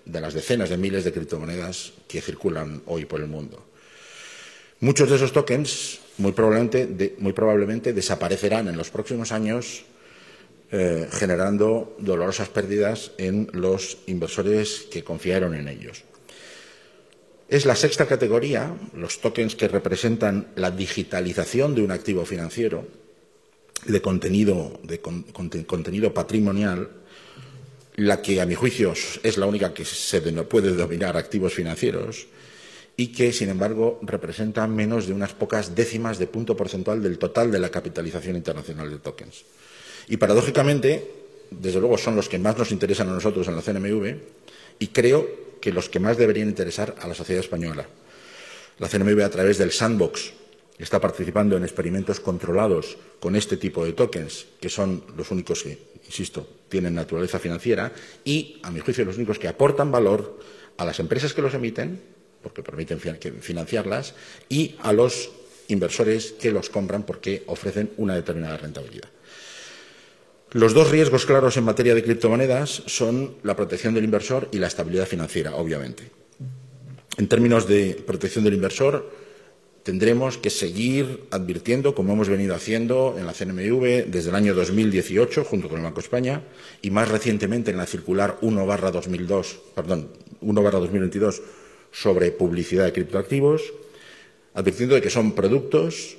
de 0.04 0.20
las 0.20 0.34
decenas 0.34 0.70
de 0.70 0.76
miles 0.76 1.04
de 1.04 1.12
criptomonedas 1.12 1.92
que 2.08 2.20
circulan 2.20 2.82
hoy 2.86 3.04
por 3.04 3.20
el 3.20 3.26
mundo. 3.26 3.64
Muchos 4.80 5.08
de 5.08 5.16
esos 5.16 5.32
tokens 5.32 6.00
muy 6.18 6.32
probablemente, 6.32 7.92
desaparecerán 7.92 8.68
en 8.68 8.76
los 8.76 8.90
próximos 8.90 9.32
años 9.32 9.84
eh, 10.70 11.08
generando 11.12 11.96
dolorosas 11.98 12.48
pérdidas 12.48 13.12
en 13.18 13.48
los 13.52 13.98
inversores 14.06 14.86
que 14.90 15.04
confiaron 15.04 15.54
en 15.54 15.68
ellos. 15.68 16.04
Es 17.48 17.64
la 17.64 17.76
sexta 17.76 18.06
categoría, 18.06 18.74
los 18.94 19.20
tokens 19.20 19.54
que 19.54 19.68
representan 19.68 20.48
la 20.56 20.70
digitalización 20.70 21.74
de 21.74 21.82
un 21.82 21.92
activo 21.92 22.24
financiero, 22.24 22.86
de 23.84 24.02
contenido, 24.02 24.80
contenido 25.66 26.12
patrimonial, 26.12 26.90
la 27.94 28.20
que, 28.20 28.40
a 28.40 28.46
mi 28.46 28.56
juicio, 28.56 28.92
es 29.22 29.38
la 29.38 29.46
única 29.46 29.72
que 29.72 29.84
se 29.84 30.20
puede 30.20 30.72
denominar 30.72 31.16
activos 31.16 31.54
financieros 31.54 32.26
y 32.96 33.08
que, 33.08 33.32
sin 33.32 33.50
embargo, 33.50 33.98
representa 34.02 34.66
menos 34.66 35.06
de 35.06 35.12
unas 35.12 35.34
pocas 35.34 35.74
décimas 35.74 36.18
de 36.18 36.26
punto 36.26 36.56
porcentual 36.56 37.02
del 37.02 37.18
total 37.18 37.52
de 37.52 37.58
la 37.58 37.70
capitalización 37.70 38.36
internacional 38.36 38.90
de 38.90 38.98
tokens. 38.98 39.44
Y 40.08 40.16
paradójicamente, 40.16 41.10
desde 41.50 41.80
luego, 41.80 41.98
son 41.98 42.16
los 42.16 42.28
que 42.28 42.38
más 42.38 42.56
nos 42.56 42.72
interesan 42.72 43.08
a 43.08 43.12
nosotros 43.12 43.46
en 43.48 43.56
la 43.56 43.62
CNMV 43.62 44.16
y 44.78 44.86
creo 44.88 45.28
que 45.60 45.72
los 45.72 45.88
que 45.88 46.00
más 46.00 46.16
deberían 46.16 46.48
interesar 46.48 46.94
a 47.00 47.08
la 47.08 47.14
sociedad 47.14 47.42
española. 47.42 47.86
La 48.78 48.88
CNMV, 48.88 49.22
a 49.22 49.30
través 49.30 49.58
del 49.58 49.72
sandbox, 49.72 50.32
está 50.78 51.00
participando 51.00 51.56
en 51.56 51.64
experimentos 51.64 52.20
controlados 52.20 52.96
con 53.20 53.36
este 53.36 53.56
tipo 53.56 53.84
de 53.84 53.92
tokens, 53.92 54.46
que 54.60 54.68
son 54.68 55.02
los 55.16 55.30
únicos 55.30 55.62
que, 55.62 55.78
insisto, 56.04 56.46
tienen 56.68 56.94
naturaleza 56.94 57.38
financiera 57.38 57.92
y, 58.24 58.60
a 58.62 58.70
mi 58.70 58.80
juicio, 58.80 59.04
los 59.04 59.16
únicos 59.16 59.38
que 59.38 59.48
aportan 59.48 59.90
valor 59.90 60.38
a 60.76 60.84
las 60.84 61.00
empresas 61.00 61.32
que 61.32 61.42
los 61.42 61.54
emiten, 61.54 62.15
porque 62.46 62.62
permiten 62.62 63.00
financiarlas, 63.00 64.14
y 64.48 64.76
a 64.78 64.92
los 64.92 65.30
inversores 65.66 66.30
que 66.38 66.52
los 66.52 66.70
compran 66.70 67.02
porque 67.02 67.42
ofrecen 67.46 67.90
una 67.96 68.14
determinada 68.14 68.56
rentabilidad. 68.56 69.08
Los 70.52 70.74
dos 70.74 70.92
riesgos 70.92 71.26
claros 71.26 71.56
en 71.56 71.64
materia 71.64 71.92
de 71.96 72.04
criptomonedas 72.04 72.84
son 72.86 73.34
la 73.42 73.56
protección 73.56 73.94
del 73.94 74.04
inversor 74.04 74.48
y 74.52 74.58
la 74.58 74.68
estabilidad 74.68 75.06
financiera, 75.06 75.56
obviamente. 75.56 76.04
En 77.18 77.26
términos 77.26 77.66
de 77.66 78.00
protección 78.06 78.44
del 78.44 78.54
inversor, 78.54 79.10
tendremos 79.82 80.38
que 80.38 80.50
seguir 80.50 81.24
advirtiendo, 81.32 81.96
como 81.96 82.12
hemos 82.12 82.28
venido 82.28 82.54
haciendo 82.54 83.16
en 83.18 83.26
la 83.26 83.32
CNMV 83.32 84.06
desde 84.06 84.30
el 84.30 84.36
año 84.36 84.54
2018, 84.54 85.42
junto 85.42 85.68
con 85.68 85.78
el 85.78 85.84
Banco 85.84 85.98
España, 85.98 86.42
y 86.80 86.90
más 86.90 87.08
recientemente 87.08 87.72
en 87.72 87.76
la 87.76 87.86
circular 87.86 88.38
1 88.40 88.66
2002, 88.92 89.58
perdón, 89.74 90.10
1 90.40 90.62
2022 90.62 91.42
sobre 91.96 92.30
publicidad 92.30 92.84
de 92.84 92.92
criptoactivos, 92.92 93.72
advirtiendo 94.52 94.96
de 94.96 95.00
que 95.00 95.08
son 95.08 95.32
productos 95.32 96.18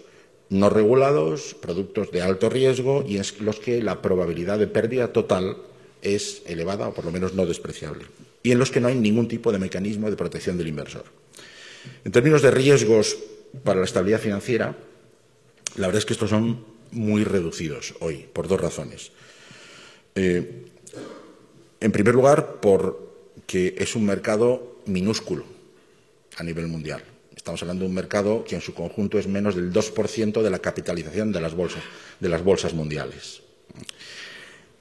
no 0.50 0.69
regulados, 0.69 1.53
productos 1.53 2.10
de 2.12 2.22
alto 2.22 2.50
riesgo 2.50 3.03
y 3.07 3.17
en 3.17 3.24
los 3.41 3.60
que 3.60 3.84
la 3.84 4.01
probabilidad 4.01 4.57
de 4.57 4.65
pérdida 4.65 5.13
total 5.13 5.57
es 6.01 6.41
elevada 6.46 6.88
o 6.88 6.93
por 6.93 7.05
lo 7.05 7.12
menos 7.12 7.34
no 7.34 7.46
despreciable 7.46 8.05
y 8.41 8.51
en 8.51 8.60
los 8.60 8.72
que 8.72 8.79
no 8.79 8.88
hay 8.88 8.96
ningún 8.96 9.27
tipo 9.27 9.51
de 9.51 9.60
mecanismo 9.60 10.10
de 10.10 10.15
protección 10.15 10.57
del 10.57 10.69
inversor. 10.69 11.03
En 12.05 12.12
términos 12.12 12.41
de 12.41 12.50
riesgos 12.50 13.17
para 13.63 13.79
la 13.79 13.86
estabilidad 13.86 14.19
financiera, 14.19 14.77
la 15.75 15.88
verdad 15.88 16.00
es 16.00 16.05
que 16.05 16.13
estos 16.13 16.29
son 16.29 16.63
muy 16.91 17.24
reducidos 17.24 17.93
hoy 18.00 18.25
por 18.31 18.48
dos 18.48 18.62
razones. 18.62 19.12
Eh, 20.15 20.65
en 21.81 21.91
primer 21.91 22.15
lugar, 22.15 22.62
porque 22.62 23.75
es 23.77 23.96
un 23.96 24.05
mercado 24.05 24.77
minúsculo 24.86 25.57
a 26.38 26.44
nivel 26.44 26.67
mundial. 26.67 27.03
Estamos 27.36 27.62
hablando 27.62 27.84
de 27.84 27.89
un 27.89 27.96
mercado 27.96 28.44
que 28.44 28.56
en 28.56 28.62
su 28.62 28.74
conjunto 28.74 29.20
es 29.20 29.27
menos 29.27 29.56
del 29.56 29.72
2% 29.72 30.41
de 30.41 30.50
la 30.50 30.60
capitalización 30.60 31.32
de 31.32 31.41
las 31.41 31.53
bolsas, 31.53 31.84
de 32.20 32.29
las 32.29 32.44
bolsas 32.44 32.74
mundiales. 32.74 33.41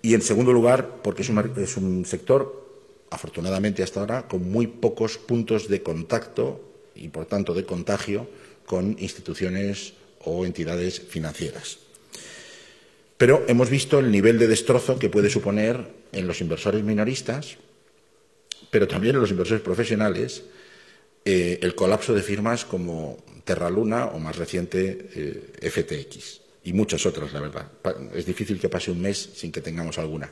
Y 0.03 0.15
en 0.15 0.23
segundo 0.23 0.53
lugar, 0.53 1.03
porque 1.03 1.23
es 1.23 1.29
un, 1.77 2.05
sector, 2.07 2.65
afortunadamente 3.11 3.83
hasta 3.83 4.01
ahora, 4.01 4.29
con 4.29 4.51
muy 4.51 4.67
pocos 4.67 5.19
puntos 5.19 5.69
de 5.69 5.83
contacto 5.83 6.61
y, 6.95 7.09
por 7.09 7.27
tanto, 7.27 7.55
de 7.55 7.65
contagio 7.65 8.29
con 8.67 8.97
instituciones 8.99 9.95
o 10.25 10.45
entidades 10.45 11.01
financieras. 11.01 11.79
Pero 13.17 13.45
hemos 13.49 13.71
visto 13.71 13.99
el 13.99 14.11
nivel 14.11 14.39
de 14.39 14.49
destrozo 14.49 14.99
que 14.99 15.09
puede 15.09 15.31
suponer 15.31 15.87
en 16.13 16.27
los 16.27 16.41
inversores 16.41 16.85
minoristas, 16.85 17.57
pero 18.71 18.89
también 18.89 19.15
en 19.15 19.23
los 19.23 19.31
inversores 19.31 19.63
profesionales, 19.63 20.45
eh, 21.29 21.59
el 21.61 21.75
colapso 21.75 22.15
de 22.15 22.23
firmas 22.23 22.65
como 22.65 23.19
Terraluna 23.43 24.07
o 24.07 24.21
más 24.21 24.37
reciente 24.37 25.09
eh, 25.13 25.71
FTX 25.71 26.41
y 26.63 26.73
muchas 26.73 27.05
otras, 27.05 27.33
la 27.33 27.41
verdad. 27.41 27.67
Es 28.15 28.27
difícil 28.27 28.61
que 28.61 28.69
pase 28.69 28.93
un 28.93 29.03
mes 29.03 29.31
sin 29.35 29.51
que 29.51 29.61
tengamos 29.61 29.99
alguna. 29.99 30.31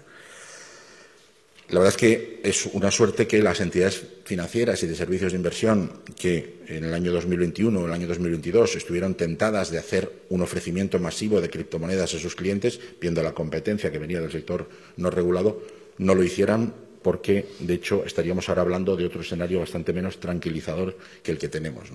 La 1.70 1.80
verdad 1.80 1.94
es 1.94 1.96
que 1.96 2.40
es 2.44 2.66
una 2.66 2.92
suerte 2.92 3.26
que 3.26 3.42
las 3.42 3.60
entidades 3.60 4.02
financieras 4.24 4.84
y 4.84 4.86
de 4.86 4.94
servicios 4.94 5.32
de 5.32 5.38
inversión 5.38 5.90
que 6.16 6.60
en 6.68 6.84
el 6.84 6.94
año 6.94 7.10
2021 7.10 7.76
o 7.76 7.86
el 7.86 7.92
año 7.92 8.06
2022 8.06 8.76
estuvieron 8.76 9.16
tentadas 9.16 9.72
de 9.72 9.78
hacer 9.78 10.12
un 10.28 10.42
ofrecimiento 10.42 11.00
masivo 11.00 11.40
de 11.40 11.50
criptomonedas 11.50 12.14
a 12.14 12.20
sus 12.20 12.36
clientes, 12.36 12.78
viendo 13.00 13.20
la 13.20 13.32
competencia 13.32 13.90
que 13.90 13.98
venía 13.98 14.20
del 14.20 14.30
sector 14.30 14.68
no 14.96 15.10
regulado, 15.10 15.60
no 15.98 16.14
lo 16.14 16.22
hicieran 16.22 16.72
porque, 17.04 17.46
de 17.60 17.74
hecho, 17.74 18.02
estaríamos 18.06 18.48
ahora 18.48 18.62
hablando 18.62 18.96
de 18.96 19.04
otro 19.04 19.20
escenario 19.20 19.60
bastante 19.60 19.92
menos 19.92 20.18
tranquilizador 20.18 20.96
que 21.22 21.32
el 21.32 21.38
que 21.38 21.50
tenemos. 21.50 21.90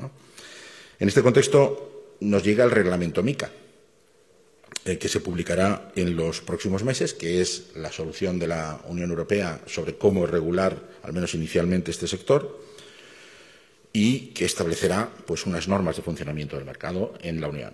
En 1.00 1.08
este 1.08 1.24
contexto 1.24 2.14
nos 2.22 2.44
llega 2.44 2.64
el 2.64 2.70
reglamento 2.70 3.24
MICA, 3.24 3.50
eh, 4.86 5.00
que 5.00 5.10
se 5.10 5.20
publicará 5.20 5.92
en 5.96 6.16
los 6.16 6.42
próximos 6.42 6.84
meses, 6.84 7.16
que 7.16 7.42
es 7.42 7.72
la 7.76 7.92
solución 7.92 8.38
de 8.38 8.48
la 8.48 8.82
Unión 8.88 9.10
Europea 9.10 9.62
sobre 9.66 9.96
cómo 9.96 10.28
regular, 10.28 10.78
al 11.02 11.12
menos 11.12 11.34
inicialmente, 11.34 11.90
este 11.90 12.08
sector, 12.08 12.62
y 13.92 14.28
que 14.28 14.46
establecerá 14.46 15.10
pues, 15.26 15.48
unas 15.48 15.68
normas 15.68 15.96
de 15.96 16.04
funcionamiento 16.04 16.56
del 16.56 16.66
mercado 16.66 17.16
en 17.22 17.42
la 17.42 17.48
Unión. 17.48 17.74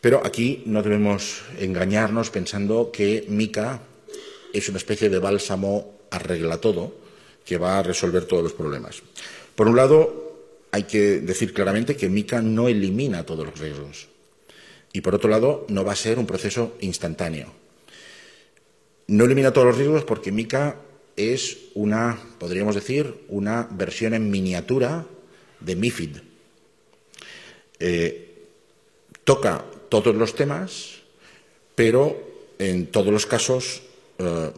Pero 0.00 0.26
aquí 0.26 0.64
no 0.66 0.82
debemos 0.82 1.42
engañarnos 1.60 2.30
pensando 2.30 2.90
que 2.90 3.26
MICA 3.28 3.80
es 4.52 4.68
una 4.68 4.78
especie 4.78 5.08
de 5.08 5.20
bálsamo 5.20 5.97
arregla 6.10 6.58
todo, 6.58 6.94
que 7.44 7.58
va 7.58 7.78
a 7.78 7.82
resolver 7.82 8.24
todos 8.24 8.42
los 8.42 8.52
problemas. 8.52 9.02
Por 9.54 9.68
un 9.68 9.76
lado, 9.76 10.28
hay 10.70 10.84
que 10.84 11.20
decir 11.20 11.52
claramente 11.52 11.96
que 11.96 12.08
MICA 12.08 12.42
no 12.42 12.68
elimina 12.68 13.24
todos 13.24 13.46
los 13.46 13.58
riesgos. 13.58 14.08
Y 14.92 15.00
por 15.00 15.14
otro 15.14 15.30
lado, 15.30 15.66
no 15.68 15.84
va 15.84 15.92
a 15.92 15.96
ser 15.96 16.18
un 16.18 16.26
proceso 16.26 16.76
instantáneo. 16.80 17.52
No 19.06 19.24
elimina 19.24 19.52
todos 19.52 19.68
los 19.68 19.78
riesgos 19.78 20.04
porque 20.04 20.32
MICA 20.32 20.76
es 21.16 21.58
una, 21.74 22.18
podríamos 22.38 22.74
decir, 22.74 23.14
una 23.28 23.66
versión 23.70 24.14
en 24.14 24.30
miniatura 24.30 25.06
de 25.60 25.76
MIFID. 25.76 26.16
Eh, 27.80 28.46
toca 29.24 29.64
todos 29.88 30.14
los 30.14 30.34
temas, 30.34 31.00
pero 31.74 32.16
en 32.58 32.86
todos 32.86 33.12
los 33.12 33.26
casos 33.26 33.82
eh, 34.18 34.50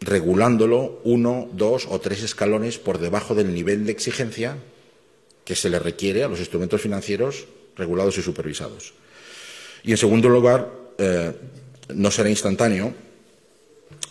regulándolo 0.00 1.00
uno, 1.04 1.48
dos 1.52 1.86
o 1.90 2.00
tres 2.00 2.22
escalones 2.22 2.78
por 2.78 2.98
debajo 2.98 3.34
del 3.34 3.52
nivel 3.52 3.84
de 3.84 3.92
exigencia 3.92 4.56
que 5.44 5.56
se 5.56 5.70
le 5.70 5.78
requiere 5.78 6.24
a 6.24 6.28
los 6.28 6.38
instrumentos 6.38 6.80
financieros 6.80 7.46
regulados 7.76 8.18
y 8.18 8.22
supervisados. 8.22 8.94
Y, 9.82 9.92
en 9.92 9.96
segundo 9.96 10.28
lugar, 10.28 10.70
eh, 10.98 11.32
no 11.94 12.10
será 12.10 12.28
instantáneo 12.28 12.92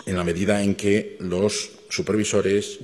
en 0.06 0.16
la 0.16 0.24
medida 0.24 0.64
en 0.64 0.76
que 0.76 1.18
los 1.20 1.72
supervisores, 1.90 2.80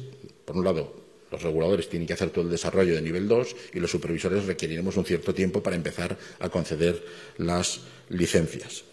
por 0.46 0.58
un 0.58 0.66
lado, 0.66 1.04
Los 1.34 1.42
reguladores 1.42 1.90
tienen 1.90 2.06
que 2.06 2.14
hacer 2.14 2.30
todo 2.30 2.46
el 2.46 2.52
desarrollo 2.52 2.94
de 2.94 3.02
nivel 3.02 3.28
2 3.28 3.56
y 3.74 3.80
los 3.80 3.90
supervisores 3.90 4.46
requeriremos 4.46 4.98
un 4.98 5.04
cierto 5.04 5.34
tiempo 5.34 5.64
para 5.64 5.76
empezar 5.76 6.16
a 6.40 6.50
conceder 6.50 7.04
las 7.38 7.82
licencias. 8.10 8.84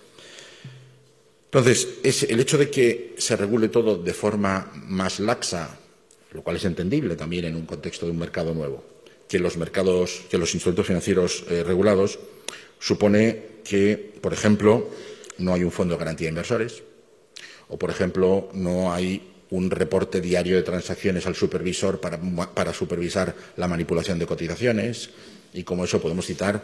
Entonces, 1.52 2.24
el 2.28 2.38
hecho 2.38 2.58
de 2.58 2.70
que 2.70 3.16
se 3.18 3.34
regule 3.34 3.68
todo 3.68 3.96
de 3.96 4.14
forma 4.14 4.70
más 4.74 5.18
laxa, 5.18 5.80
lo 6.30 6.42
cual 6.42 6.56
es 6.56 6.64
entendible 6.64 7.16
también 7.16 7.44
en 7.44 7.56
un 7.56 7.66
contexto 7.66 8.06
de 8.06 8.12
un 8.12 8.18
mercado 8.18 8.54
nuevo, 8.54 8.84
que 9.26 9.40
los 9.40 9.56
mercados, 9.56 10.22
que 10.30 10.38
los 10.38 10.54
instrumentos 10.54 10.86
financieros 10.86 11.44
eh, 11.50 11.64
regulados, 11.64 12.20
supone 12.78 13.42
que, 13.64 14.12
por 14.20 14.32
ejemplo, 14.32 14.90
no 15.38 15.52
hay 15.52 15.64
un 15.64 15.72
fondo 15.72 15.94
de 15.94 15.98
garantía 15.98 16.26
de 16.26 16.30
inversores, 16.30 16.84
o, 17.68 17.76
por 17.76 17.90
ejemplo, 17.90 18.48
no 18.54 18.92
hay 18.92 19.20
un 19.50 19.72
reporte 19.72 20.20
diario 20.20 20.54
de 20.54 20.62
transacciones 20.62 21.26
al 21.26 21.34
supervisor 21.34 22.00
para, 22.00 22.72
supervisar 22.72 23.34
la 23.56 23.66
manipulación 23.66 24.20
de 24.20 24.26
cotizaciones 24.26 25.10
y 25.52 25.64
como 25.64 25.84
eso 25.84 26.00
podemos 26.00 26.26
citar 26.26 26.62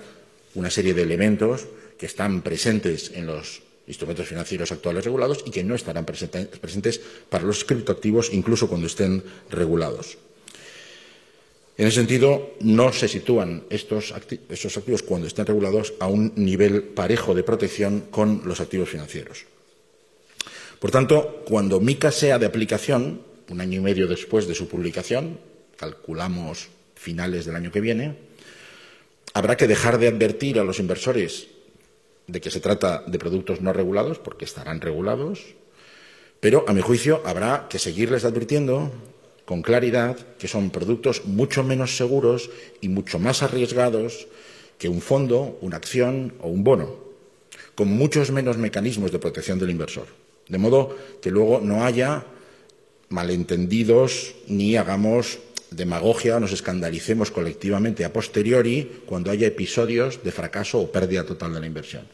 una 0.55 0.71
serie 0.71 0.95
de 0.95 1.03
elementos 1.03 1.67
que 1.99 2.07
están 2.07 2.43
presentes 2.43 3.11
en 3.15 3.27
los 3.27 3.66
instrumentos 3.87 4.27
financieros 4.27 4.73
actuales 4.73 5.05
regulados 5.05 5.43
y 5.47 5.51
que 5.51 5.65
no 5.65 5.75
estarán 5.75 6.05
presentes 6.05 7.01
para 7.29 7.45
los 7.45 7.65
criptoactivos 7.65 8.33
incluso 8.33 8.69
cuando 8.69 8.87
estén 8.87 9.23
regulados. 9.51 10.19
En 11.79 11.87
ese 11.87 11.97
sentido, 11.97 12.55
no 12.61 12.93
se 12.93 13.07
sitúan 13.07 13.65
estos, 13.69 14.13
activos 14.13 15.03
cuando 15.03 15.27
estén 15.27 15.45
regulados 15.45 15.93
a 16.01 16.07
un 16.07 16.33
nivel 16.35 16.83
parejo 16.83 17.35
de 17.35 17.43
protección 17.43 18.09
con 18.11 18.43
los 18.47 18.61
activos 18.61 18.89
financieros. 18.89 19.45
Por 20.81 20.91
tanto, 20.91 21.45
cuando 21.47 21.81
MICA 21.81 22.11
sea 22.11 22.39
de 22.39 22.47
aplicación, 22.47 23.21
un 23.51 23.61
año 23.61 23.79
y 23.79 23.85
medio 23.85 24.07
después 24.07 24.49
de 24.49 24.55
su 24.55 24.69
publicación, 24.69 25.39
calculamos 25.77 26.69
finales 26.95 27.45
del 27.45 27.57
año 27.57 27.71
que 27.71 27.83
viene, 27.83 28.17
habrá 29.35 29.57
que 29.57 29.69
dejar 29.69 29.99
de 29.99 30.09
advertir 30.09 30.59
a 30.59 30.65
los 30.65 30.81
inversores 30.81 31.49
de 32.27 32.41
que 32.41 32.51
se 32.51 32.61
trata 32.61 33.03
de 33.07 33.19
productos 33.19 33.61
no 33.61 33.73
regulados, 33.73 34.19
porque 34.19 34.45
estarán 34.45 34.81
regulados, 34.81 35.55
pero 36.41 36.65
a 36.69 36.73
mi 36.73 36.81
juicio 36.81 37.23
habrá 37.25 37.67
que 37.69 37.79
seguirles 37.79 38.25
advirtiendo 38.25 38.93
con 39.45 39.63
claridad 39.63 40.17
que 40.39 40.49
son 40.49 40.71
productos 40.71 41.25
mucho 41.25 41.63
menos 41.63 41.97
seguros 41.97 42.51
y 42.81 42.89
mucho 42.89 43.19
más 43.19 43.43
arriesgados 43.43 44.27
que 44.79 44.89
un 44.89 45.01
fondo, 45.01 45.57
una 45.63 45.77
acción 45.77 46.35
o 46.41 46.49
un 46.49 46.65
bono, 46.65 46.97
con 47.75 47.89
muchos 47.89 48.31
menos 48.31 48.59
mecanismos 48.59 49.13
de 49.13 49.19
protección 49.19 49.59
del 49.59 49.71
inversor. 49.71 50.07
De 50.49 50.59
modo 50.59 50.97
que 51.23 51.31
luego 51.31 51.61
no 51.61 51.85
haya 51.85 52.27
malentendidos 53.09 54.35
ni 54.49 54.77
hagamos 54.77 55.39
demagogia 55.71 56.39
nos 56.41 56.53
escandalicemos 56.53 57.31
colectivamente 57.31 58.05
a 58.05 58.13
posteriori 58.13 59.03
cuando 59.07 59.31
haya 59.31 59.47
episodios 59.47 60.23
de 60.23 60.33
fracaso 60.33 60.79
o 60.79 60.91
pérdida 60.91 61.27
total 61.27 61.55
de 61.55 61.61
la 61.61 61.67
inversión. 61.67 62.05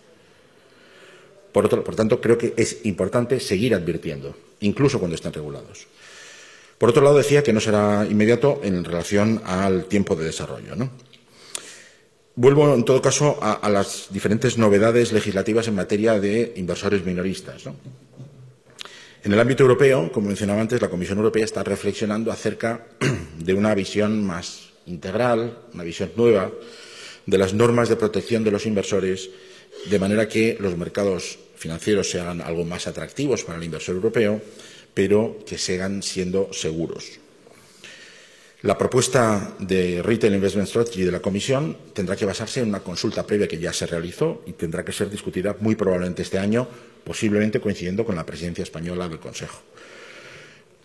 Por, 1.52 1.68
por 1.68 1.94
tanto, 1.94 2.20
creo 2.20 2.38
que 2.38 2.54
es 2.56 2.84
importante 2.84 3.40
seguir 3.40 3.74
advirtiendo, 3.74 4.34
incluso 4.60 4.98
cuando 4.98 5.16
estén 5.16 5.32
regulados. 5.32 5.86
Por 6.78 6.90
otro 6.90 7.02
lado, 7.02 7.18
decía 7.18 7.44
que 7.44 7.52
no 7.52 7.60
será 7.60 8.06
inmediato 8.10 8.60
en 8.64 8.82
relación 8.82 9.40
al 9.44 9.84
tiempo 9.84 10.16
de 10.16 10.24
desarrollo. 10.24 10.74
¿no? 10.74 10.90
Vuelvo, 12.34 12.74
en 12.74 12.84
todo 12.84 13.02
caso, 13.02 13.38
a, 13.42 13.68
las 13.68 14.08
diferentes 14.10 14.56
novedades 14.56 15.12
legislativas 15.12 15.68
en 15.68 15.76
materia 15.76 16.18
de 16.18 16.54
inversores 16.56 17.04
minoristas. 17.04 17.62
En 19.24 19.32
el 19.32 19.38
ámbito 19.38 19.62
europeo, 19.62 20.10
como 20.10 20.26
mencionaba 20.26 20.60
antes, 20.60 20.82
la 20.82 20.90
Comisión 20.90 21.18
Europea 21.18 21.44
está 21.44 21.62
reflexionando 21.62 22.32
acerca 22.32 22.86
de 23.38 23.54
una 23.54 23.72
visión 23.72 24.24
más 24.24 24.70
integral, 24.86 25.58
una 25.72 25.84
visión 25.84 26.10
nueva 26.16 26.50
de 27.24 27.38
las 27.38 27.54
normas 27.54 27.88
de 27.88 27.94
protección 27.94 28.42
de 28.42 28.50
los 28.50 28.66
inversores, 28.66 29.30
de 29.88 29.98
manera 30.00 30.28
que 30.28 30.56
los 30.58 30.76
mercados 30.76 31.38
financieros 31.54 32.10
se 32.10 32.18
hagan 32.18 32.40
algo 32.40 32.64
más 32.64 32.88
atractivos 32.88 33.44
para 33.44 33.58
el 33.58 33.64
inversor 33.64 33.94
europeo, 33.94 34.42
pero 34.92 35.38
que 35.46 35.56
sigan 35.56 36.02
siendo 36.02 36.52
seguros. 36.52 37.21
La 38.62 38.78
propuesta 38.78 39.56
de 39.58 40.02
Retail 40.02 40.36
Investment 40.36 40.68
Strategy 40.68 41.02
de 41.02 41.10
la 41.10 41.18
Comisión 41.18 41.76
tendrá 41.92 42.14
que 42.14 42.24
basarse 42.24 42.60
en 42.60 42.68
una 42.68 42.78
consulta 42.78 43.26
previa 43.26 43.48
que 43.48 43.58
ya 43.58 43.72
se 43.72 43.86
realizó 43.86 44.44
y 44.46 44.52
tendrá 44.52 44.84
que 44.84 44.92
ser 44.92 45.10
discutida 45.10 45.56
muy 45.58 45.74
probablemente 45.74 46.22
este 46.22 46.38
año, 46.38 46.68
posiblemente 47.02 47.60
coincidiendo 47.60 48.04
con 48.04 48.14
la 48.14 48.24
presidencia 48.24 48.62
española 48.62 49.08
del 49.08 49.18
Consejo. 49.18 49.62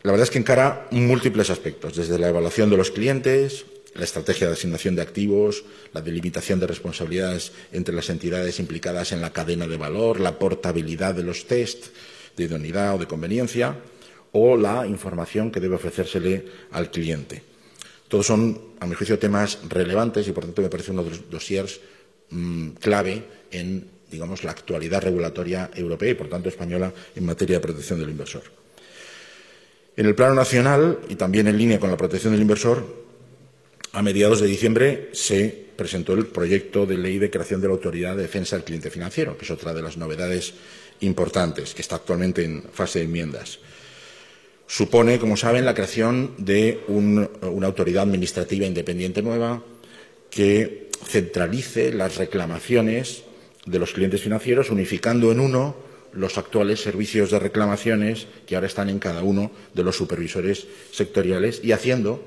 La 0.02 0.12
verdad 0.12 0.24
es 0.24 0.32
que 0.32 0.40
encara 0.40 0.88
múltiples 0.90 1.52
aspectos, 1.52 1.96
desde 1.96 2.18
la 2.18 2.30
evaluación 2.30 2.72
de 2.72 2.78
los 2.78 2.90
clientes, 2.90 3.68
la 3.94 4.06
estrategia 4.06 4.48
de 4.48 4.54
asignación 4.54 4.96
de 4.96 5.04
activos, 5.04 5.64
la 5.94 6.02
delimitación 6.02 6.60
de 6.60 6.66
responsabilidades 6.66 7.52
entre 7.74 7.94
las 7.94 8.10
entidades 8.10 8.60
implicadas 8.60 9.12
en 9.12 9.22
la 9.22 9.34
cadena 9.34 9.68
de 9.68 9.78
valor, 9.78 10.20
la 10.20 10.40
portabilidad 10.40 11.14
de 11.14 11.22
los 11.22 11.46
test 11.46 11.90
de 12.38 12.46
idoneidad 12.46 12.96
o 12.96 12.98
de 12.98 13.06
conveniencia, 13.06 13.76
o 14.32 14.58
la 14.58 14.88
información 14.88 15.52
que 15.52 15.60
debe 15.60 15.76
ofrecérsele 15.76 16.44
al 16.72 16.90
cliente. 16.90 17.57
Todos 18.08 18.26
son, 18.26 18.60
a 18.80 18.86
mi 18.86 18.96
juicio, 18.96 19.20
temas 19.20 19.60
relevantes 19.68 20.28
y, 20.28 20.32
por 20.32 20.46
tanto, 20.46 20.62
me 20.62 20.70
parece 20.70 20.92
uno 20.92 21.04
de 21.04 21.10
los 21.12 21.30
dossiers 21.30 21.80
mm, 22.30 22.70
clave 22.80 23.24
en, 23.52 23.86
digamos, 24.10 24.44
la 24.44 24.52
actualidad 24.52 25.02
regulatoria 25.02 25.70
europea 25.76 26.12
y, 26.12 26.16
por 26.16 26.30
tanto, 26.30 26.50
española 26.50 26.94
en 27.16 27.26
materia 27.26 27.58
de 27.58 27.62
protección 27.62 28.00
del 28.00 28.10
inversor. 28.10 28.44
En 29.98 30.06
el 30.06 30.16
plano 30.16 30.36
nacional, 30.36 31.00
y 31.10 31.16
también 31.16 31.48
en 31.48 31.58
línea 31.58 31.80
con 31.80 31.90
la 31.90 31.98
protección 31.98 32.32
del 32.32 32.42
inversor, 32.42 32.86
a 33.92 34.02
mediados 34.02 34.40
de 34.40 34.48
diciembre 34.48 35.10
se 35.12 35.68
presentó 35.76 36.14
el 36.14 36.28
proyecto 36.28 36.86
de 36.86 36.98
ley 36.98 37.18
de 37.18 37.30
creación 37.30 37.62
de 37.62 37.68
la 37.68 37.74
Autoridad 37.74 38.16
de 38.16 38.24
Defensa 38.24 38.56
del 38.56 38.64
Cliente 38.64 38.90
Financiero, 38.90 39.38
que 39.38 39.46
es 39.46 39.52
otra 39.52 39.74
de 39.74 39.82
las 39.82 39.98
novedades 39.98 40.54
importantes, 41.02 41.74
que 41.74 41.82
está 41.82 41.96
actualmente 41.96 42.44
en 42.44 42.64
fase 42.72 43.00
de 43.00 43.06
enmiendas 43.06 43.60
supone, 44.68 45.18
como 45.18 45.38
saben, 45.38 45.66
la 45.66 45.74
creación 45.74 46.34
de 46.38 46.82
una 46.88 47.68
autoridad 47.68 48.04
administrativa 48.04 48.66
independiente 48.66 49.22
nueva 49.22 49.64
que 50.30 50.90
centralice 51.06 51.94
las 51.94 52.18
reclamaciones 52.18 53.24
de 53.66 53.80
los 53.80 53.94
clientes 53.94 54.22
financieros, 54.22 54.70
unificando 54.70 55.32
en 55.32 55.40
uno 55.40 55.76
los 56.14 56.38
actuales 56.38 56.82
servicios 56.82 57.32
de 57.32 57.40
reclamaciones 57.40 58.28
que 58.46 58.56
ahora 58.56 58.68
están 58.68 58.90
en 58.90 59.00
cada 59.00 59.24
uno 59.24 59.52
de 59.74 59.84
los 59.84 59.96
supervisores 59.96 60.68
sectoriales 60.92 61.62
y 61.64 61.72
haciendo 61.72 62.24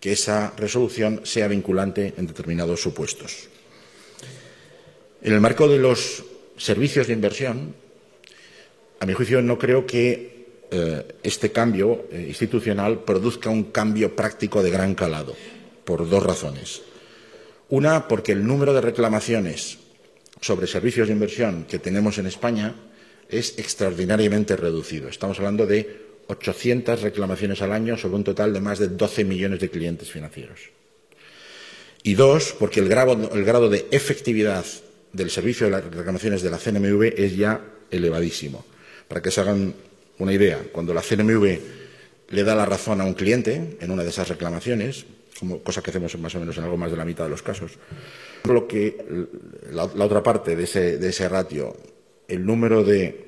que 0.00 0.12
esa 0.12 0.54
resolución 0.56 1.20
sea 1.24 1.48
vinculante 1.48 2.14
en 2.16 2.26
determinados 2.26 2.80
supuestos. 2.80 3.48
En 5.22 5.32
el 5.32 5.40
marco 5.40 5.68
de 5.68 5.78
los 5.78 6.24
servicios 6.56 7.06
de 7.06 7.12
inversión, 7.12 7.74
a 9.00 9.06
mi 9.06 9.12
juicio, 9.12 9.42
no 9.42 9.58
creo 9.58 9.86
que 9.86 10.35
este 11.22 11.52
cambio 11.52 12.06
eh, 12.10 12.24
institucional 12.28 13.00
produzca 13.04 13.50
un 13.50 13.64
cambio 13.64 14.14
práctico 14.14 14.62
de 14.62 14.70
gran 14.70 14.94
calado, 14.94 15.34
por 15.84 16.08
dos 16.08 16.22
razones. 16.22 16.82
Una, 17.68 18.08
porque 18.08 18.32
el 18.32 18.46
número 18.46 18.72
de 18.72 18.80
reclamaciones 18.80 19.78
sobre 20.40 20.66
servicios 20.66 21.08
de 21.08 21.14
inversión 21.14 21.64
que 21.64 21.78
tenemos 21.78 22.18
en 22.18 22.26
España 22.26 22.74
es 23.28 23.58
extraordinariamente 23.58 24.56
reducido. 24.56 25.08
Estamos 25.08 25.38
hablando 25.38 25.66
de 25.66 26.06
800 26.28 27.02
reclamaciones 27.02 27.62
al 27.62 27.72
año 27.72 27.96
sobre 27.96 28.16
un 28.16 28.24
total 28.24 28.52
de 28.52 28.60
más 28.60 28.78
de 28.78 28.88
12 28.88 29.24
millones 29.24 29.60
de 29.60 29.70
clientes 29.70 30.10
financieros. 30.10 30.70
Y 32.02 32.14
dos, 32.14 32.54
porque 32.58 32.80
el 32.80 32.88
grado 32.88 33.68
de 33.68 33.86
efectividad 33.90 34.64
del 35.12 35.30
servicio 35.30 35.66
de 35.66 35.72
las 35.72 35.84
reclamaciones 35.84 36.42
de 36.42 36.50
la 36.50 36.58
CNMV 36.58 37.14
es 37.16 37.36
ya 37.36 37.60
elevadísimo. 37.90 38.64
Para 39.08 39.22
que 39.22 39.30
se 39.30 39.40
hagan 39.40 39.74
una 40.18 40.32
idea, 40.32 40.60
cuando 40.72 40.94
la 40.94 41.02
CNMV 41.02 41.58
le 42.28 42.44
da 42.44 42.54
la 42.54 42.66
razón 42.66 43.00
a 43.00 43.04
un 43.04 43.14
cliente 43.14 43.76
en 43.80 43.90
una 43.90 44.02
de 44.02 44.10
esas 44.10 44.28
reclamaciones, 44.28 45.06
como, 45.38 45.60
cosa 45.60 45.82
que 45.82 45.90
hacemos 45.90 46.16
más 46.18 46.34
o 46.34 46.40
menos 46.40 46.56
en 46.56 46.64
algo 46.64 46.76
más 46.76 46.90
de 46.90 46.96
la 46.96 47.04
mitad 47.04 47.24
de 47.24 47.30
los 47.30 47.42
casos, 47.42 47.72
lo 48.44 48.66
que 48.66 48.96
la, 49.70 49.84
otra 49.84 50.22
parte 50.22 50.56
de 50.56 50.64
ese, 50.64 50.98
de 50.98 51.08
ese 51.08 51.28
ratio, 51.28 51.76
el 52.28 52.44
número 52.44 52.82
de 52.82 53.26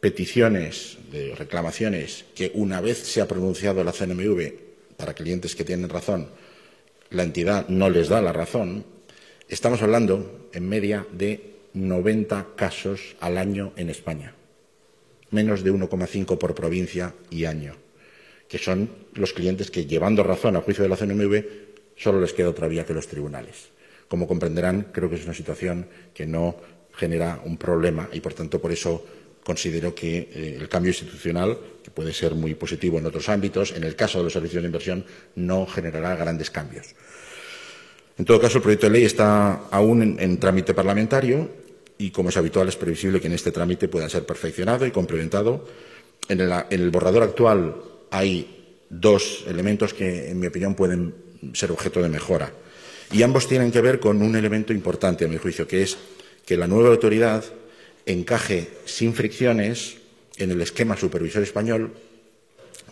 peticiones, 0.00 0.98
de 1.10 1.34
reclamaciones 1.34 2.24
que 2.34 2.52
una 2.54 2.80
vez 2.80 2.98
se 2.98 3.20
ha 3.20 3.28
pronunciado 3.28 3.82
la 3.84 3.92
CNMV 3.92 4.52
para 4.96 5.14
clientes 5.14 5.54
que 5.54 5.64
tienen 5.64 5.88
razón, 5.88 6.28
la 7.10 7.22
entidad 7.22 7.68
no 7.68 7.90
les 7.90 8.08
da 8.08 8.22
la 8.22 8.32
razón, 8.32 8.84
estamos 9.48 9.82
hablando 9.82 10.48
en 10.52 10.68
media 10.68 11.06
de 11.12 11.54
90 11.72 12.48
casos 12.56 13.16
al 13.20 13.38
año 13.38 13.72
en 13.76 13.90
España 13.90 14.34
menos 15.30 15.62
de 15.62 15.72
1,5 15.72 16.38
por 16.38 16.54
provincia 16.54 17.14
y 17.30 17.44
año, 17.44 17.76
que 18.48 18.58
son 18.58 18.90
los 19.14 19.32
clientes 19.32 19.70
que, 19.70 19.86
llevando 19.86 20.22
razón 20.22 20.56
a 20.56 20.60
juicio 20.60 20.82
de 20.82 20.88
la 20.88 20.96
CNMV, 20.96 21.44
solo 21.96 22.20
les 22.20 22.32
queda 22.32 22.50
otra 22.50 22.68
vía 22.68 22.84
que 22.84 22.94
los 22.94 23.06
tribunales. 23.06 23.70
Como 24.08 24.26
comprenderán, 24.26 24.88
creo 24.92 25.08
que 25.08 25.16
es 25.16 25.24
una 25.24 25.34
situación 25.34 25.86
que 26.12 26.26
no 26.26 26.56
genera 26.92 27.40
un 27.44 27.56
problema 27.56 28.08
y, 28.12 28.20
por 28.20 28.34
tanto, 28.34 28.60
por 28.60 28.72
eso 28.72 29.04
considero 29.44 29.94
que 29.94 30.56
el 30.60 30.68
cambio 30.68 30.90
institucional, 30.90 31.58
que 31.82 31.90
puede 31.90 32.12
ser 32.12 32.34
muy 32.34 32.54
positivo 32.54 32.98
en 32.98 33.06
otros 33.06 33.28
ámbitos, 33.28 33.72
en 33.72 33.84
el 33.84 33.96
caso 33.96 34.18
de 34.18 34.24
los 34.24 34.32
servicios 34.32 34.62
de 34.62 34.68
inversión 34.68 35.04
no 35.36 35.66
generará 35.66 36.16
grandes 36.16 36.50
cambios. 36.50 36.94
En 38.18 38.24
todo 38.24 38.40
caso, 38.40 38.58
el 38.58 38.62
proyecto 38.62 38.86
de 38.86 38.92
ley 38.92 39.04
está 39.04 39.68
aún 39.70 40.18
en, 40.18 40.38
trámite 40.38 40.74
parlamentario 40.74 41.48
y, 42.00 42.10
como 42.10 42.30
es 42.30 42.36
habitual, 42.38 42.66
es 42.66 42.76
previsible 42.76 43.20
que 43.20 43.26
en 43.26 43.34
este 43.34 43.52
trámite 43.52 43.86
pueda 43.86 44.08
ser 44.08 44.24
perfeccionado 44.24 44.86
y 44.86 44.90
complementado. 44.90 45.66
En 46.28 46.40
el, 46.40 46.90
borrador 46.90 47.22
actual 47.22 47.76
hay 48.10 48.78
dos 48.88 49.44
elementos 49.46 49.92
que, 49.92 50.30
en 50.30 50.40
mi 50.40 50.46
opinión, 50.46 50.74
pueden 50.74 51.14
ser 51.52 51.70
objeto 51.70 52.00
de 52.00 52.08
mejora. 52.08 52.54
Y 53.12 53.22
ambos 53.22 53.46
tienen 53.46 53.70
que 53.70 53.82
ver 53.82 54.00
con 54.00 54.22
un 54.22 54.34
elemento 54.34 54.72
importante, 54.72 55.26
a 55.26 55.28
mi 55.28 55.36
juicio, 55.36 55.68
que 55.68 55.82
es 55.82 55.98
que 56.46 56.56
la 56.56 56.66
nueva 56.66 56.88
autoridad 56.88 57.44
encaje 58.06 58.68
sin 58.86 59.12
fricciones 59.12 59.98
en 60.38 60.50
el 60.52 60.62
esquema 60.62 60.96
supervisor 60.96 61.42
español, 61.42 61.92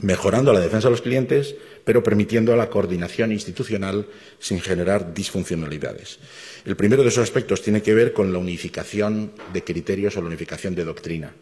mejorando 0.01 0.53
la 0.53 0.61
defensa 0.61 0.89
de 0.89 0.93
los 0.93 1.03
clientes 1.03 1.57
pero 1.89 2.03
permitiendo 2.03 2.55
la 2.55 2.69
coordinación 2.69 3.33
institucional 3.33 4.07
sin 4.39 4.61
generar 4.61 5.15
disfuncionalidades. 5.15 6.19
El 6.67 6.77
primero 6.77 7.03
de 7.03 7.09
esos 7.09 7.23
aspectos 7.23 7.63
tiene 7.63 7.81
que 7.81 7.95
ver 7.95 8.13
con 8.13 8.31
la 8.31 8.39
unificación 8.39 9.33
de 9.55 9.65
criterios 9.65 10.15
o 10.15 10.21
la 10.21 10.27
unificación 10.27 10.75
de 10.75 10.85
doctrina. 10.85 11.33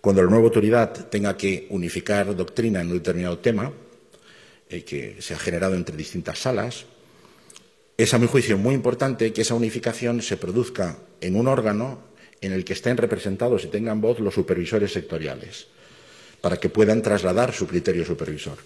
Cuando 0.00 0.22
la 0.22 0.30
nueva 0.30 0.44
autoridad 0.44 1.08
tenga 1.08 1.36
que 1.36 1.66
unificar 1.70 2.36
doctrina 2.36 2.80
en 2.80 2.86
un 2.86 2.98
determinado 2.98 3.40
tema, 3.40 3.72
eh, 4.68 4.84
que 4.84 5.16
se 5.18 5.34
ha 5.34 5.38
generado 5.38 5.74
entre 5.74 5.96
distintas 5.96 6.38
salas, 6.38 6.86
es 7.96 8.14
a 8.14 8.18
mi 8.18 8.28
juicio 8.28 8.56
muy 8.58 8.72
importante 8.72 9.32
que 9.32 9.42
esa 9.42 9.54
unificación 9.54 10.22
se 10.22 10.36
produzca 10.36 10.98
en 11.20 11.34
un 11.34 11.48
órgano 11.48 12.04
en 12.40 12.52
el 12.52 12.64
que 12.64 12.74
estén 12.74 12.98
representados 12.98 13.64
y 13.64 13.66
tengan 13.66 14.00
voz 14.00 14.20
los 14.20 14.34
supervisores 14.34 14.92
sectoriales, 14.92 15.66
para 16.46 16.58
que 16.58 16.68
puedan 16.68 17.02
trasladar 17.02 17.52
su 17.52 17.66
criterio 17.66 18.04
supervisor. 18.04 18.56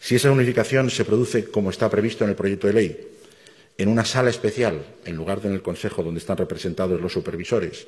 Si 0.00 0.16
esa 0.16 0.30
unificación 0.30 0.90
se 0.90 1.06
produce 1.06 1.46
como 1.46 1.70
está 1.70 1.88
previsto 1.88 2.24
en 2.24 2.28
el 2.28 2.36
proyecto 2.36 2.66
de 2.66 2.74
ley, 2.74 3.08
en 3.78 3.88
una 3.88 4.04
sala 4.04 4.28
especial, 4.28 4.84
en 5.06 5.16
lugar 5.16 5.40
de 5.40 5.48
en 5.48 5.54
el 5.54 5.62
Consejo 5.62 6.02
donde 6.02 6.20
están 6.20 6.36
representados 6.36 7.00
los 7.00 7.14
supervisores, 7.14 7.86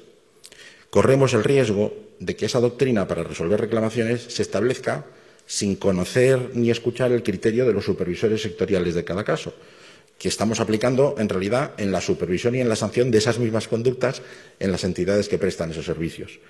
corremos 0.88 1.34
el 1.34 1.44
riesgo 1.44 1.92
de 2.18 2.36
que 2.36 2.46
esa 2.46 2.58
doctrina 2.58 3.06
para 3.06 3.22
resolver 3.22 3.60
reclamaciones 3.60 4.22
se 4.22 4.40
establezca 4.40 5.04
sin 5.44 5.76
conocer 5.76 6.52
ni 6.54 6.70
escuchar 6.70 7.12
el 7.12 7.22
criterio 7.22 7.66
de 7.66 7.74
los 7.74 7.84
supervisores 7.84 8.40
sectoriales 8.40 8.94
de 8.94 9.04
cada 9.04 9.24
caso, 9.24 9.52
que 10.18 10.28
estamos 10.28 10.58
aplicando 10.58 11.16
en 11.18 11.28
realidad 11.28 11.72
en 11.76 11.92
la 11.92 12.00
supervisión 12.00 12.54
y 12.54 12.62
en 12.62 12.70
la 12.70 12.76
sanción 12.76 13.10
de 13.10 13.18
esas 13.18 13.38
mismas 13.38 13.68
conductas 13.68 14.22
en 14.58 14.72
las 14.72 14.84
entidades 14.84 15.28
que 15.28 15.36
prestan 15.36 15.72
esos 15.72 15.84
servicios. 15.84 16.40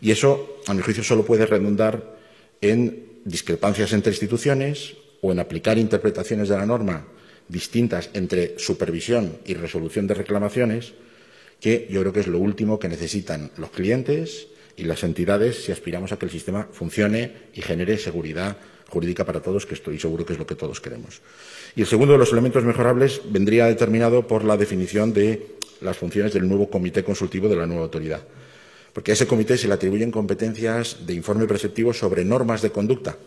Y 0.00 0.10
eso, 0.10 0.60
a 0.66 0.74
mi 0.74 0.82
juicio, 0.82 1.02
solo 1.02 1.24
puede 1.24 1.46
redundar 1.46 2.16
en 2.60 3.20
discrepancias 3.24 3.92
entre 3.92 4.12
instituciones 4.12 4.94
o 5.22 5.32
en 5.32 5.38
aplicar 5.38 5.78
interpretaciones 5.78 6.48
de 6.48 6.56
la 6.56 6.66
norma 6.66 7.06
distintas 7.48 8.10
entre 8.14 8.58
supervisión 8.58 9.38
y 9.44 9.54
resolución 9.54 10.06
de 10.06 10.14
reclamaciones, 10.14 10.94
que 11.60 11.86
yo 11.90 12.00
creo 12.00 12.12
que 12.12 12.20
es 12.20 12.26
lo 12.26 12.38
último 12.38 12.78
que 12.78 12.88
necesitan 12.88 13.50
los 13.56 13.70
clientes 13.70 14.48
y 14.76 14.84
las 14.84 15.04
entidades 15.04 15.64
si 15.64 15.72
aspiramos 15.72 16.12
a 16.12 16.18
que 16.18 16.26
el 16.26 16.32
sistema 16.32 16.68
funcione 16.72 17.32
y 17.54 17.62
genere 17.62 17.98
seguridad 17.98 18.56
jurídica 18.88 19.24
para 19.24 19.40
todos, 19.40 19.66
que 19.66 19.74
estoy 19.74 19.98
seguro 19.98 20.24
que 20.24 20.34
es 20.34 20.38
lo 20.38 20.46
que 20.46 20.54
todos 20.54 20.80
queremos. 20.80 21.20
Y 21.74 21.82
el 21.82 21.86
segundo 21.86 22.12
de 22.12 22.18
los 22.18 22.32
elementos 22.32 22.64
mejorables 22.64 23.20
vendría 23.28 23.66
determinado 23.66 24.26
por 24.26 24.44
la 24.44 24.56
definición 24.56 25.12
de 25.12 25.56
las 25.80 25.96
funciones 25.96 26.32
del 26.32 26.48
nuevo 26.48 26.70
comité 26.70 27.02
consultivo 27.02 27.48
de 27.48 27.56
la 27.56 27.66
nueva 27.66 27.84
autoridad 27.84 28.22
porque 28.94 29.10
a 29.10 29.14
ese 29.14 29.26
comité 29.26 29.58
se 29.58 29.68
le 29.68 29.74
atribuyen 29.74 30.10
competencias 30.10 31.04
de 31.04 31.12
informe 31.12 31.46
preceptivo 31.46 31.92
sobre 31.92 32.24
normas 32.24 32.62
de 32.62 32.70
conducta. 32.70 33.18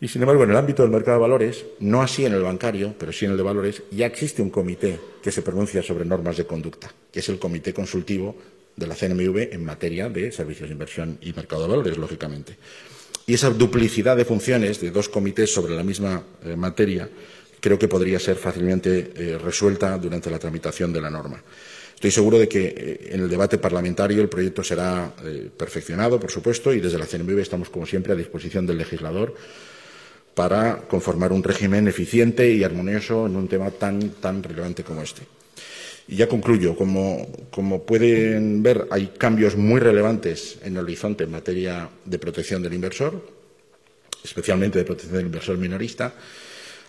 Y, 0.00 0.06
sin 0.06 0.22
embargo, 0.22 0.44
en 0.44 0.50
el 0.50 0.56
ámbito 0.56 0.82
del 0.82 0.92
mercado 0.92 1.16
de 1.16 1.22
valores, 1.22 1.64
no 1.80 2.02
así 2.02 2.24
en 2.24 2.34
el 2.34 2.42
bancario, 2.42 2.94
pero 2.96 3.10
sí 3.10 3.24
en 3.24 3.32
el 3.32 3.36
de 3.36 3.42
valores, 3.42 3.82
ya 3.90 4.06
existe 4.06 4.42
un 4.42 4.50
comité 4.50 5.00
que 5.22 5.32
se 5.32 5.42
pronuncia 5.42 5.82
sobre 5.82 6.04
normas 6.04 6.36
de 6.36 6.46
conducta, 6.46 6.92
que 7.10 7.18
es 7.18 7.28
el 7.28 7.40
Comité 7.40 7.74
Consultivo 7.74 8.36
de 8.76 8.86
la 8.86 8.94
CNMV 8.94 9.52
en 9.52 9.64
materia 9.64 10.08
de 10.08 10.30
servicios 10.30 10.68
de 10.68 10.74
inversión 10.74 11.18
y 11.20 11.32
mercado 11.32 11.62
de 11.62 11.68
valores, 11.68 11.98
lógicamente. 11.98 12.56
Y 13.26 13.34
esa 13.34 13.50
duplicidad 13.50 14.16
de 14.16 14.24
funciones 14.24 14.80
de 14.80 14.92
dos 14.92 15.08
comités 15.08 15.52
sobre 15.52 15.74
la 15.74 15.82
misma 15.82 16.22
eh, 16.44 16.54
materia 16.54 17.08
creo 17.60 17.78
que 17.78 17.88
podría 17.88 18.20
ser 18.20 18.36
fácilmente 18.36 19.12
eh, 19.16 19.38
resuelta 19.38 19.98
durante 19.98 20.30
la 20.30 20.38
tramitación 20.38 20.92
de 20.92 21.00
la 21.00 21.10
norma. 21.10 21.42
Estoy 21.98 22.12
seguro 22.12 22.38
de 22.38 22.46
que 22.46 22.64
eh, 22.64 23.08
en 23.10 23.22
el 23.22 23.28
debate 23.28 23.58
parlamentario 23.58 24.22
el 24.22 24.28
proyecto 24.28 24.62
será 24.62 25.14
eh, 25.24 25.50
perfeccionado, 25.50 26.20
por 26.20 26.30
supuesto, 26.30 26.72
y 26.72 26.78
desde 26.78 26.96
la 26.96 27.06
CNMV 27.06 27.40
estamos, 27.40 27.70
como 27.70 27.86
siempre, 27.86 28.12
a 28.12 28.14
disposición 28.14 28.64
del 28.68 28.78
legislador 28.78 29.34
para 30.32 30.76
conformar 30.86 31.32
un 31.32 31.42
régimen 31.42 31.88
eficiente 31.88 32.48
y 32.54 32.62
armonioso 32.62 33.26
en 33.26 33.34
un 33.34 33.48
tema 33.48 33.72
tan, 33.72 34.10
tan 34.10 34.44
relevante 34.44 34.84
como 34.84 35.02
este. 35.02 35.22
Y 36.06 36.14
ya 36.14 36.28
concluyo. 36.28 36.76
Como, 36.76 37.32
como, 37.50 37.82
pueden 37.82 38.62
ver, 38.62 38.86
hay 38.92 39.08
cambios 39.18 39.56
muy 39.56 39.80
relevantes 39.80 40.60
en 40.62 40.74
el 40.74 40.84
horizonte 40.84 41.24
en 41.24 41.32
materia 41.32 41.88
de 42.04 42.18
protección 42.20 42.62
del 42.62 42.74
inversor, 42.74 43.26
especialmente 44.22 44.78
de 44.78 44.84
protección 44.84 45.16
del 45.16 45.26
inversor 45.26 45.58
minorista. 45.58 46.14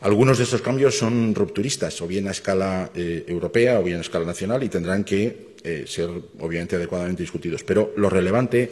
Algunos 0.02 0.38
de 0.38 0.46
estos 0.46 0.62
cambios 0.62 0.98
son 0.98 1.36
rupturistas, 1.36 2.02
o 2.02 2.08
bien 2.08 2.28
a 2.28 2.32
escala 2.32 2.90
eh, 2.96 3.26
europea 3.28 3.80
o 3.80 3.84
bien 3.84 3.98
a 3.98 4.02
escala 4.02 4.26
nacional, 4.26 4.64
y 4.64 4.70
tendrán 4.70 5.04
que 5.04 5.56
eh, 5.64 5.84
ser, 5.88 6.10
obviamente, 6.40 6.78
adecuadamente 6.78 7.24
discutidos. 7.24 7.64
Pero 7.64 7.92
lo 7.98 8.10
relevante 8.10 8.72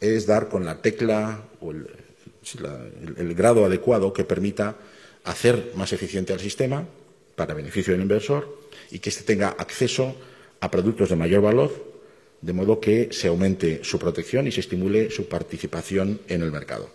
es 0.00 0.26
dar 0.26 0.48
con 0.48 0.64
la 0.64 0.82
tecla 0.82 1.44
o 1.60 1.70
el, 1.70 3.34
grado 3.34 3.64
adecuado 3.64 4.12
que 4.12 4.24
permita 4.24 4.76
hacer 5.24 5.72
más 5.76 5.92
eficiente 5.92 6.32
al 6.32 6.40
sistema 6.40 6.84
para 7.36 7.54
beneficio 7.54 7.92
del 7.92 8.02
inversor 8.02 8.60
y 8.90 8.98
que 8.98 9.10
éste 9.10 9.22
tenga 9.22 9.48
acceso 9.50 10.16
a 10.60 10.70
productos 10.70 11.10
de 11.10 11.16
mayor 11.16 11.42
valor, 11.42 11.70
de 12.40 12.52
modo 12.52 12.80
que 12.80 13.08
se 13.12 13.28
aumente 13.28 13.80
su 13.82 13.98
protección 13.98 14.46
y 14.46 14.52
se 14.52 14.60
estimule 14.60 15.10
su 15.10 15.28
participación 15.28 16.20
en 16.28 16.42
el 16.42 16.52
mercado. 16.52 16.90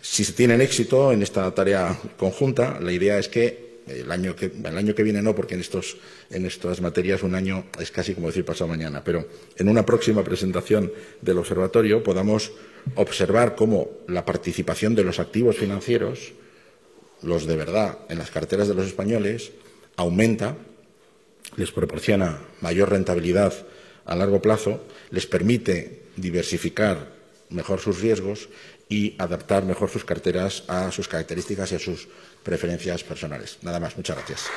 Si 0.00 0.24
se 0.24 0.32
tienen 0.32 0.60
éxito 0.60 1.12
en 1.12 1.22
esta 1.22 1.52
tarea 1.54 1.98
conjunta, 2.16 2.78
la 2.80 2.92
idea 2.92 3.18
es 3.18 3.28
que 3.28 3.64
el 3.86 4.10
año 4.10 4.34
que, 4.34 4.46
el 4.46 4.78
año 4.78 4.94
que 4.94 5.02
viene 5.02 5.20
no, 5.20 5.34
porque 5.34 5.54
en, 5.54 5.60
estos, 5.60 5.96
en 6.30 6.46
estas 6.46 6.80
materias 6.80 7.22
un 7.22 7.34
año 7.34 7.66
es 7.78 7.90
casi 7.90 8.14
como 8.14 8.28
decir 8.28 8.44
pasado 8.44 8.68
mañana, 8.68 9.04
pero 9.04 9.26
en 9.56 9.68
una 9.68 9.84
próxima 9.84 10.24
presentación 10.24 10.92
del 11.20 11.38
observatorio 11.38 12.02
podamos 12.02 12.52
observar 12.94 13.54
cómo 13.56 13.90
la 14.08 14.24
participación 14.24 14.94
de 14.94 15.04
los 15.04 15.18
activos 15.18 15.56
financieros, 15.56 16.32
los 17.22 17.46
de 17.46 17.56
verdad, 17.56 17.98
en 18.08 18.18
las 18.18 18.30
carteras 18.30 18.68
de 18.68 18.74
los 18.74 18.86
españoles, 18.86 19.52
aumenta, 19.96 20.56
les 21.56 21.70
proporciona 21.70 22.40
mayor 22.60 22.90
rentabilidad 22.90 23.54
a 24.06 24.14
largo 24.14 24.40
plazo, 24.40 24.84
les 25.10 25.26
permite 25.26 26.04
diversificar 26.16 27.12
mejor 27.50 27.80
sus 27.80 28.00
riesgos 28.00 28.48
y 28.88 29.14
adaptar 29.18 29.64
mejor 29.64 29.90
sus 29.90 30.04
carteras 30.04 30.64
a 30.68 30.90
sus 30.90 31.08
características 31.08 31.72
y 31.72 31.74
a 31.76 31.78
sus 31.78 32.08
preferencias 32.42 33.02
personales. 33.02 33.58
Nada 33.62 33.80
más. 33.80 33.96
Muchas 33.96 34.16
gracias. 34.16 34.50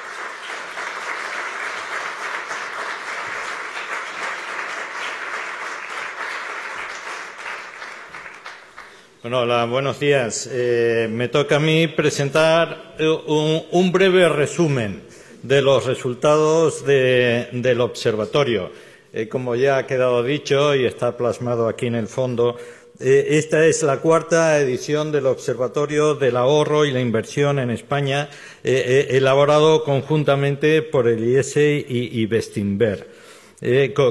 Bueno, 9.21 9.41
hola, 9.41 9.65
buenos 9.65 9.99
días. 9.99 10.47
Eh, 10.49 11.09
me 11.11 11.27
toca 11.27 11.57
a 11.57 11.59
mí 11.59 11.87
presentar 11.87 12.95
eh, 12.97 13.09
un, 13.09 13.91
breve 13.91 14.29
resumen 14.29 15.01
de 15.43 15.61
los 15.61 15.85
resultados 15.85 16.85
del 16.85 17.81
observatorio. 17.81 18.71
Eh, 19.13 19.29
como 19.29 19.55
ya 19.55 19.77
ha 19.77 19.87
quedado 19.87 20.21
dicho 20.21 20.75
y 20.75 20.85
está 20.85 21.15
plasmado 21.15 21.67
aquí 21.67 21.87
en 21.87 21.95
el 21.95 22.07
fondo, 22.07 22.57
eh, 22.99 23.37
esta 23.37 23.65
es 23.65 23.83
la 23.83 23.99
cuarta 23.99 24.59
edición 24.59 25.11
del 25.11 25.27
Observatorio 25.27 26.15
del 26.15 26.35
Ahorro 26.35 26.83
y 26.83 26.91
la 26.91 26.99
Inversión 26.99 27.59
en 27.59 27.69
España, 27.69 28.29
eh, 28.63 29.07
elaborado 29.11 29.83
conjuntamente 29.83 30.81
por 30.81 31.07
el 31.07 31.23
IES 31.23 31.57
y, 31.57 31.85
y 31.87 32.25
Bestinver. 32.25 33.07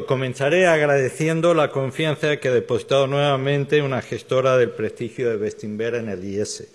comenzaré 0.06 0.66
agradeciendo 0.66 1.52
la 1.52 1.70
confianza 1.70 2.38
que 2.38 2.48
ha 2.48 2.54
depositado 2.54 3.06
nuevamente 3.06 3.82
una 3.82 4.00
gestora 4.00 4.56
del 4.56 4.70
prestigio 4.70 5.28
de 5.28 5.36
Bestinver 5.36 5.96
en 5.96 6.08
el 6.08 6.24
IES. 6.24 6.68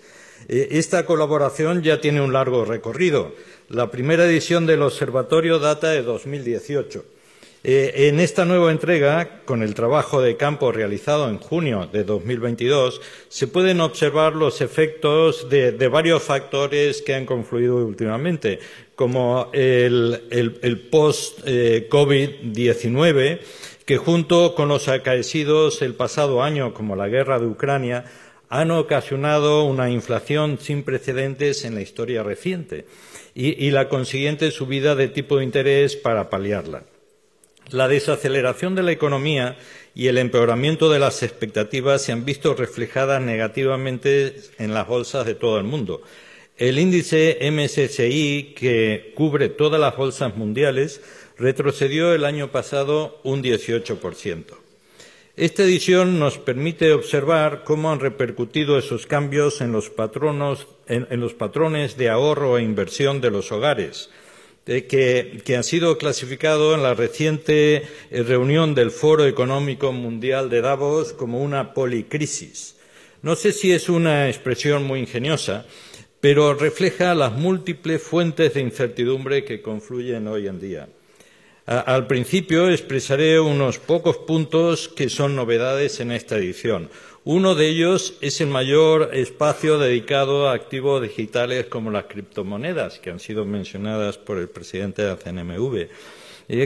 esta 0.48 1.04
colaboración 1.06 1.82
ya 1.82 2.00
tiene 2.00 2.20
un 2.20 2.32
largo 2.32 2.64
recorrido. 2.64 3.34
La 3.68 3.90
primera 3.90 4.24
edición 4.26 4.66
del 4.66 4.82
observatorio 4.82 5.58
data 5.58 5.90
de 5.90 6.02
2018 6.02 7.04
eh, 7.64 8.08
en 8.08 8.18
esta 8.18 8.44
nueva 8.44 8.72
entrega, 8.72 9.42
con 9.44 9.62
el 9.62 9.74
trabajo 9.74 10.20
de 10.20 10.36
campo 10.36 10.72
realizado 10.72 11.28
en 11.28 11.38
junio 11.38 11.88
de 11.92 12.02
2022, 12.02 13.00
se 13.28 13.46
pueden 13.46 13.80
observar 13.80 14.34
los 14.34 14.60
efectos 14.60 15.48
de, 15.48 15.70
varios 15.86 16.24
factores 16.24 17.02
que 17.02 17.14
han 17.14 17.24
confluido 17.24 17.76
últimamente, 17.76 18.58
como 18.96 19.48
el, 19.52 20.88
post-COVID-19, 20.90 23.38
que 23.86 23.96
junto 23.96 24.56
con 24.56 24.68
los 24.68 24.88
acaecidos 24.88 25.82
el 25.82 25.94
pasado 25.94 26.42
año, 26.42 26.74
como 26.74 26.96
la 26.96 27.06
guerra 27.06 27.38
de 27.38 27.46
Ucrania, 27.46 28.06
han 28.48 28.72
ocasionado 28.72 29.62
una 29.62 29.88
inflación 29.88 30.58
sin 30.60 30.82
precedentes 30.82 31.64
en 31.64 31.76
la 31.76 31.80
historia 31.80 32.24
reciente 32.24 32.86
y, 33.36 33.64
y 33.64 33.70
la 33.70 33.88
consiguiente 33.88 34.50
subida 34.50 34.96
de 34.96 35.06
tipo 35.06 35.38
de 35.38 35.44
interés 35.44 35.94
para 35.94 36.28
paliarla. 36.28 36.82
La 37.70 37.88
desaceleración 37.88 38.74
de 38.74 38.82
la 38.82 38.92
economía 38.92 39.56
y 39.94 40.08
el 40.08 40.18
empeoramiento 40.18 40.90
de 40.90 40.98
las 40.98 41.22
expectativas 41.22 42.02
se 42.02 42.12
han 42.12 42.24
visto 42.24 42.54
reflejadas 42.54 43.22
negativamente 43.22 44.36
en 44.58 44.74
las 44.74 44.86
bolsas 44.86 45.26
de 45.26 45.34
todo 45.34 45.58
el 45.58 45.64
mundo. 45.64 46.02
El 46.56 46.78
índice 46.78 47.38
MSCI, 47.50 48.54
que 48.56 49.12
cubre 49.14 49.48
todas 49.48 49.80
las 49.80 49.96
bolsas 49.96 50.36
mundiales, 50.36 51.00
retrocedió 51.38 52.12
el 52.12 52.24
año 52.24 52.52
pasado 52.52 53.20
un 53.24 53.42
18%. 53.42 54.44
Esta 55.34 55.62
edición 55.62 56.18
nos 56.18 56.36
permite 56.36 56.92
observar 56.92 57.64
cómo 57.64 57.90
han 57.90 58.00
repercutido 58.00 58.78
esos 58.78 59.06
cambios 59.06 59.62
en 59.62 59.72
los, 59.72 59.90
en 60.88 61.20
los 61.20 61.32
patrones 61.32 61.96
de 61.96 62.10
ahorro 62.10 62.58
e 62.58 62.62
inversión 62.62 63.22
de 63.22 63.30
los 63.30 63.50
hogares, 63.50 64.10
que, 64.64 65.56
ha 65.58 65.62
sido 65.62 65.98
clasificado 65.98 66.74
en 66.74 66.82
la 66.82 66.94
reciente 66.94 67.82
eh, 68.10 68.22
reunión 68.22 68.74
del 68.74 68.90
Foro 68.90 69.26
Económico 69.26 69.92
Mundial 69.92 70.50
de 70.50 70.60
Davos 70.60 71.12
como 71.12 71.42
una 71.42 71.74
policrisis. 71.74 72.76
No 73.22 73.36
sé 73.36 73.52
si 73.52 73.72
es 73.72 73.88
una 73.88 74.28
expresión 74.28 74.84
muy 74.84 75.00
ingeniosa, 75.00 75.66
pero 76.20 76.54
refleja 76.54 77.14
las 77.14 77.32
múltiples 77.32 78.02
fuentes 78.02 78.54
de 78.54 78.60
incertidumbre 78.60 79.44
que 79.44 79.60
confluyen 79.60 80.28
hoy 80.28 80.46
en 80.46 80.60
día. 80.60 80.88
Al 81.66 82.08
principio 82.08 82.68
expresaré 82.68 83.38
unos 83.38 83.78
pocos 83.78 84.16
puntos 84.16 84.88
que 84.88 85.08
son 85.08 85.36
novedades 85.36 86.00
en 86.00 86.10
esta 86.10 86.36
edición. 86.36 86.90
Uno 87.24 87.54
de 87.54 87.68
ellos 87.68 88.14
es 88.20 88.40
el 88.40 88.48
mayor 88.48 89.10
espacio 89.12 89.78
dedicado 89.78 90.48
a 90.48 90.54
activos 90.54 91.00
digitales 91.00 91.66
como 91.66 91.92
las 91.92 92.06
criptomonedas, 92.06 92.98
que 92.98 93.10
han 93.10 93.20
sido 93.20 93.44
mencionadas 93.44 94.18
por 94.18 94.38
el 94.38 94.48
presidente 94.48 95.02
de 95.02 95.08
la 95.08 95.16
CNMV, 95.16 95.86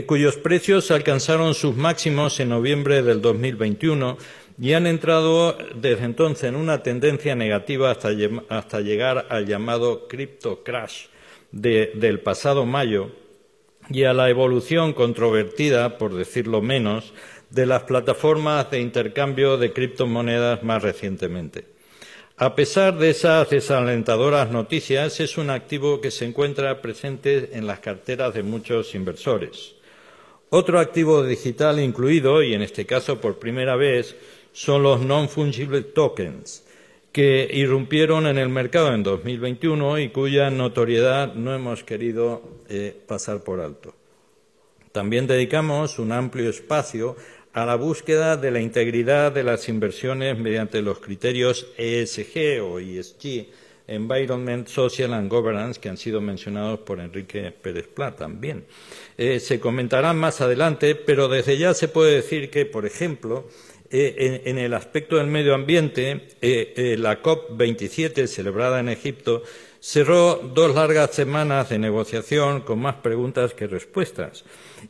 cuyos 0.07 0.37
precios 0.37 0.89
alcanzaron 0.89 1.53
sus 1.53 1.75
máximos 1.75 2.39
en 2.39 2.49
noviembre 2.49 3.03
del 3.03 3.21
2021 3.21 4.17
y 4.59 4.73
han 4.73 4.87
entrado 4.87 5.55
desde 5.75 6.05
entonces 6.05 6.45
en 6.45 6.55
una 6.55 6.81
tendencia 6.81 7.35
negativa 7.35 7.91
hasta, 7.91 8.81
llegar 8.81 9.27
al 9.29 9.45
llamado 9.45 10.07
crypto 10.07 10.63
crash 10.63 11.05
del 11.51 12.19
pasado 12.21 12.65
mayo 12.65 13.11
y 13.89 14.03
a 14.03 14.13
la 14.13 14.29
evolución 14.29 14.93
controvertida, 14.93 15.97
por 15.97 16.13
decirlo 16.15 16.61
menos, 16.61 17.13
de 17.49 17.65
las 17.65 17.83
plataformas 17.83 18.69
de 18.71 18.81
intercambio 18.81 19.57
de 19.57 19.71
criptomonedas 19.71 20.63
más 20.63 20.83
recientemente. 20.83 21.65
A 22.39 22.53
pesar 22.53 22.97
de 22.97 23.09
esas 23.09 23.49
desalentadoras 23.49 24.51
noticias, 24.51 25.19
es 25.19 25.37
un 25.37 25.49
activo 25.49 26.01
que 26.01 26.11
se 26.11 26.25
encuentra 26.25 26.81
presente 26.81 27.51
en 27.53 27.65
las 27.65 27.79
carteras 27.79 28.33
de 28.33 28.43
muchos 28.43 28.93
inversores. 28.93 29.73
Otro 30.49 30.79
activo 30.79 31.23
digital 31.23 31.79
incluido, 31.79 32.43
y 32.43 32.53
en 32.53 32.61
este 32.61 32.85
caso 32.85 33.19
por 33.19 33.39
primera 33.39 33.75
vez, 33.75 34.15
son 34.53 34.83
los 34.83 35.01
non-fungible 35.01 35.81
tokens, 35.81 36.63
que 37.17 37.49
irrumpieron 37.51 38.27
en 38.27 38.37
el 38.37 38.47
mercado 38.47 38.93
en 38.93 39.01
2021 39.01 39.97
y 39.97 40.09
cuya 40.09 40.51
notoriedad 40.51 41.33
no 41.33 41.55
hemos 41.55 41.83
querido 41.83 42.43
eh, 42.69 42.95
pasar 43.07 43.43
por 43.43 43.59
alto. 43.59 43.95
También 44.91 45.25
dedicamos 45.25 45.97
un 45.97 46.11
amplio 46.11 46.47
espacio 46.47 47.15
a 47.53 47.65
la 47.65 47.73
búsqueda 47.73 48.37
de 48.37 48.51
la 48.51 48.61
integridad 48.61 49.31
de 49.31 49.41
las 49.41 49.67
inversiones 49.67 50.37
mediante 50.37 50.83
los 50.83 50.99
criterios 50.99 51.65
ESG 51.79 52.61
o 52.61 52.77
ESG, 52.77 53.47
Environment, 53.87 54.67
Social 54.67 55.13
and 55.13 55.29
Governance, 55.29 55.79
que 55.79 55.89
han 55.89 55.97
sido 55.97 56.19
mencionados 56.21 56.79
por 56.79 56.99
Enrique 56.99 57.51
Pérez 57.51 57.87
Pla 57.87 58.15
también. 58.15 58.65
Eh, 59.17 59.39
se 59.39 59.59
comentarán 59.59 60.17
más 60.17 60.41
adelante, 60.41 60.95
pero 60.95 61.27
desde 61.27 61.57
ya 61.57 61.73
se 61.73 61.87
puede 61.87 62.15
decir 62.15 62.49
que, 62.49 62.65
por 62.65 62.85
ejemplo, 62.85 63.47
eh, 63.89 64.41
en, 64.45 64.57
el 64.57 64.73
aspecto 64.73 65.15
del 65.15 65.27
medio 65.27 65.55
ambiente, 65.55 66.27
eh, 66.41 66.95
la 66.99 67.21
COP27, 67.21 68.27
celebrada 68.27 68.81
en 68.81 68.89
Egipto, 68.89 69.43
cerró 69.79 70.35
dos 70.35 70.75
largas 70.75 71.11
semanas 71.11 71.69
de 71.69 71.79
negociación 71.79 72.61
con 72.61 72.79
más 72.79 72.95
preguntas 72.95 73.53
que 73.53 73.67
respuestas 73.67 74.43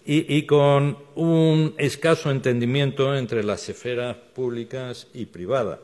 y, 0.05 0.43
con 0.43 0.97
un 1.15 1.75
escaso 1.77 2.31
entendimiento 2.31 3.15
entre 3.15 3.43
las 3.43 3.67
esferas 3.69 4.15
públicas 4.33 5.07
y 5.13 5.25
privadas. 5.25 5.79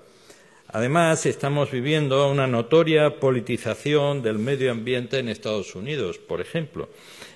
Además, 0.73 1.27
estamos 1.27 1.69
viviendo 1.69 2.27
una 2.31 2.47
notoria 2.47 3.19
politización 3.19 4.23
del 4.23 4.39
medio 4.39 4.71
ambiente 4.71 5.19
en 5.19 5.29
Estados 5.29 5.75
Unidos, 5.75 6.17
por 6.17 6.41
ejemplo. 6.41 6.89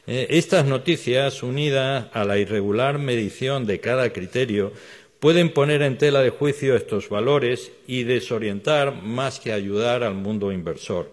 Eh, 0.07 0.25
estas 0.31 0.65
noticias, 0.65 1.43
unidas 1.43 2.07
a 2.13 2.25
la 2.25 2.39
irregular 2.39 2.97
medición 2.97 3.67
de 3.67 3.79
cada 3.79 4.11
criterio, 4.11 4.71
pueden 5.19 5.53
poner 5.53 5.83
en 5.83 5.99
tela 5.99 6.21
de 6.21 6.31
juicio 6.31 6.75
estos 6.75 7.09
valores 7.09 7.71
y 7.85 8.05
desorientar 8.05 9.03
más 9.03 9.39
que 9.39 9.53
ayudar 9.53 10.01
al 10.01 10.15
mundo 10.15 10.51
inversor. 10.51 11.11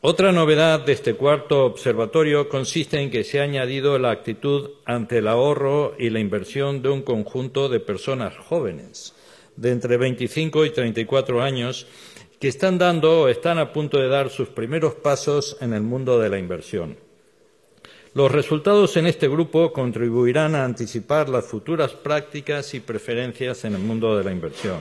Otra 0.00 0.32
novedad 0.32 0.80
de 0.80 0.92
este 0.92 1.12
cuarto 1.12 1.66
observatorio 1.66 2.48
consiste 2.48 2.98
en 2.98 3.10
que 3.10 3.22
se 3.22 3.38
ha 3.38 3.42
añadido 3.42 3.98
la 3.98 4.12
actitud 4.12 4.70
ante 4.86 5.18
el 5.18 5.28
ahorro 5.28 5.94
y 5.98 6.08
la 6.08 6.20
inversión 6.20 6.80
de 6.80 6.88
un 6.88 7.02
conjunto 7.02 7.68
de 7.68 7.80
personas 7.80 8.34
jóvenes 8.38 9.14
de 9.56 9.70
entre 9.70 9.96
25 9.96 10.64
y 10.64 10.70
34 10.70 11.42
años 11.42 11.86
que 12.40 12.48
están 12.48 12.76
dando 12.78 13.22
o 13.22 13.28
están 13.28 13.58
a 13.58 13.72
punto 13.72 13.98
de 13.98 14.08
dar 14.08 14.28
sus 14.28 14.48
primeros 14.48 14.94
pasos 14.94 15.56
en 15.60 15.72
el 15.72 15.82
mundo 15.82 16.18
de 16.18 16.28
la 16.28 16.38
inversión. 16.38 16.96
Los 18.14 18.30
resultados 18.30 18.96
en 18.96 19.06
este 19.06 19.28
grupo 19.28 19.72
contribuirán 19.72 20.54
a 20.54 20.64
anticipar 20.64 21.28
las 21.28 21.46
futuras 21.46 21.92
prácticas 21.92 22.74
y 22.74 22.80
preferencias 22.80 23.64
en 23.64 23.74
el 23.74 23.80
mundo 23.80 24.18
de 24.18 24.24
la 24.24 24.32
inversión. 24.32 24.80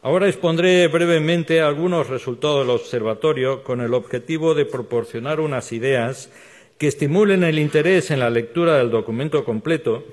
Ahora 0.00 0.28
expondré 0.28 0.86
brevemente 0.88 1.60
algunos 1.60 2.08
resultados 2.08 2.60
del 2.60 2.76
observatorio 2.76 3.64
con 3.64 3.80
el 3.80 3.92
objetivo 3.92 4.54
de 4.54 4.64
proporcionar 4.64 5.40
unas 5.40 5.72
ideas 5.72 6.30
que 6.78 6.88
estimulen 6.88 7.42
el 7.42 7.58
interés 7.58 8.10
en 8.10 8.20
la 8.20 8.30
lectura 8.30 8.78
del 8.78 8.90
documento 8.90 9.44
completo 9.44 10.04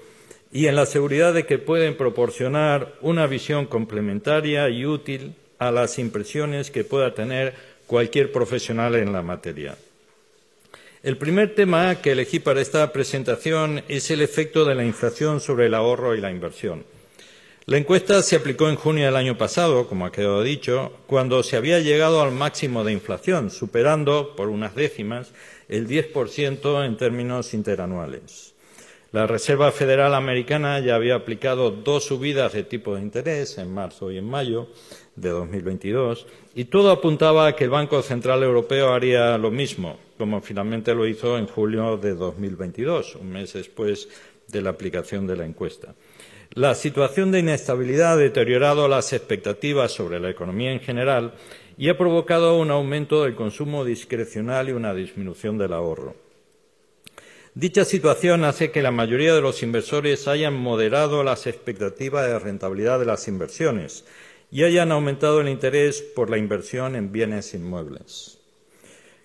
y 0.52 0.68
en 0.68 0.76
la 0.76 0.86
seguridad 0.86 1.34
de 1.34 1.46
que 1.46 1.58
pueden 1.58 1.96
proporcionar 1.96 2.96
una 3.02 3.28
visión 3.28 3.66
complementaria 3.66 4.70
y 4.70 4.86
útil 4.86 5.36
a 5.60 5.72
las 5.72 6.00
impresiones 6.00 6.72
que 6.72 6.84
pueda 6.84 7.14
tener 7.14 7.54
cualquier 7.88 8.32
profesional 8.32 8.96
en 8.96 9.14
la 9.14 9.22
materia. 9.22 9.78
El 11.04 11.18
primer 11.18 11.56
tema 11.56 11.96
que 11.96 12.12
elegí 12.12 12.40
para 12.40 12.62
esta 12.62 12.92
presentación 12.94 13.84
es 13.88 14.12
el 14.12 14.22
efecto 14.22 14.66
de 14.66 14.76
la 14.76 14.86
inflación 14.86 15.40
sobre 15.40 15.66
el 15.66 15.74
ahorro 15.74 16.16
y 16.16 16.22
la 16.22 16.30
inversión. 16.32 16.84
La 17.66 17.78
encuesta 17.78 18.22
se 18.22 18.36
aplicó 18.36 18.70
en 18.70 18.76
junio 18.76 19.06
del 19.06 19.16
año 19.16 19.38
pasado, 19.38 19.88
como 19.88 20.06
ha 20.06 20.12
quedado 20.12 20.44
dicho, 20.44 20.92
cuando 21.08 21.42
se 21.44 21.58
había 21.58 21.80
llegado 21.80 22.22
al 22.22 22.32
máximo 22.32 22.84
de 22.84 22.92
inflación, 22.92 23.50
superando 23.50 24.36
por 24.36 24.50
unas 24.50 24.76
décimas 24.76 25.32
el 25.70 25.88
10% 25.88 26.86
en 26.86 26.98
términos 26.98 27.54
interanuales. 27.54 28.51
La 29.12 29.28
Reserva 29.28 29.74
Federal 29.74 30.16
Americana 30.16 30.80
ya 30.80 30.96
había 30.96 31.16
aplicado 31.16 31.70
dos 31.70 32.06
subidas 32.06 32.54
de 32.54 32.64
tipo 32.64 32.96
de 32.96 33.02
interés 33.02 33.58
en 33.58 33.74
marzo 33.74 34.10
y 34.10 34.18
en 34.18 34.24
mayo 34.24 34.70
de 35.18 35.28
2022 35.28 36.28
y 36.56 36.66
todo 36.66 36.92
apuntaba 36.92 37.48
a 37.48 37.56
que 37.58 37.66
el 37.66 37.72
Banco 37.72 38.02
Central 38.04 38.42
Europeo 38.42 38.94
haría 38.94 39.38
lo 39.38 39.52
mismo, 39.52 39.98
como 40.18 40.40
finalmente 40.40 40.96
lo 40.96 41.06
hizo 41.06 41.38
en 41.38 41.48
julio 41.48 41.98
de 41.98 42.16
2022, 42.16 43.16
un 43.16 43.32
mes 43.34 43.52
después 43.52 44.08
de 44.48 44.62
la 44.62 44.70
aplicación 44.70 45.28
de 45.28 45.36
la 45.36 45.46
encuesta. 45.46 45.94
La 46.54 46.74
situación 46.74 47.34
de 47.34 47.40
inestabilidad 47.40 48.14
ha 48.14 48.18
deteriorado 48.18 48.88
las 48.88 49.12
expectativas 49.12 49.92
sobre 49.92 50.22
la 50.22 50.30
economía 50.30 50.72
en 50.72 50.80
general 50.80 51.34
y 51.78 51.90
ha 51.90 51.98
provocado 51.98 52.58
un 52.58 52.72
aumento 52.72 53.24
del 53.24 53.36
consumo 53.36 53.84
discrecional 53.84 54.70
y 54.70 54.72
una 54.72 54.94
disminución 54.94 55.58
del 55.58 55.74
ahorro. 55.74 56.16
Dicha 57.54 57.84
situación 57.84 58.46
hace 58.46 58.72
que 58.72 58.82
la 58.82 58.92
mayoría 58.92 59.36
de 59.36 59.42
los 59.42 59.62
inversores 59.62 60.30
hayan 60.30 60.54
moderado 60.54 61.22
las 61.22 61.48
expectativas 61.48 62.26
de 62.26 62.40
rentabilidad 62.40 62.98
de 62.98 63.06
las 63.06 63.28
inversiones 63.28 64.06
y 64.52 64.64
hayan 64.64 64.94
aumentado 64.94 65.42
el 65.42 65.50
interés 65.50 66.02
por 66.02 66.30
la 66.30 66.38
inversión 66.38 66.96
en 66.96 67.12
bienes 67.12 67.54
inmuebles. 67.54 68.40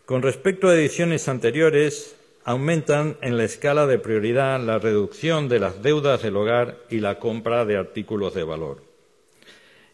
Con 0.07 0.23
respecto 0.23 0.69
a 0.69 0.75
ediciones 0.75 1.29
anteriores, 1.29 2.17
aumentan 2.45 3.17
en 3.23 3.37
la 3.37 3.45
escala 3.45 3.87
de 3.87 4.01
prioridad 4.01 4.61
la 4.61 4.81
reducción 4.81 5.49
de 5.49 5.61
las 5.61 5.83
deudas 5.83 6.21
del 6.23 6.37
hogar 6.37 6.79
y 6.91 6.99
la 6.99 7.21
compra 7.21 7.65
de 7.65 7.77
artículos 7.77 8.35
de 8.35 8.43
valor. 8.43 8.83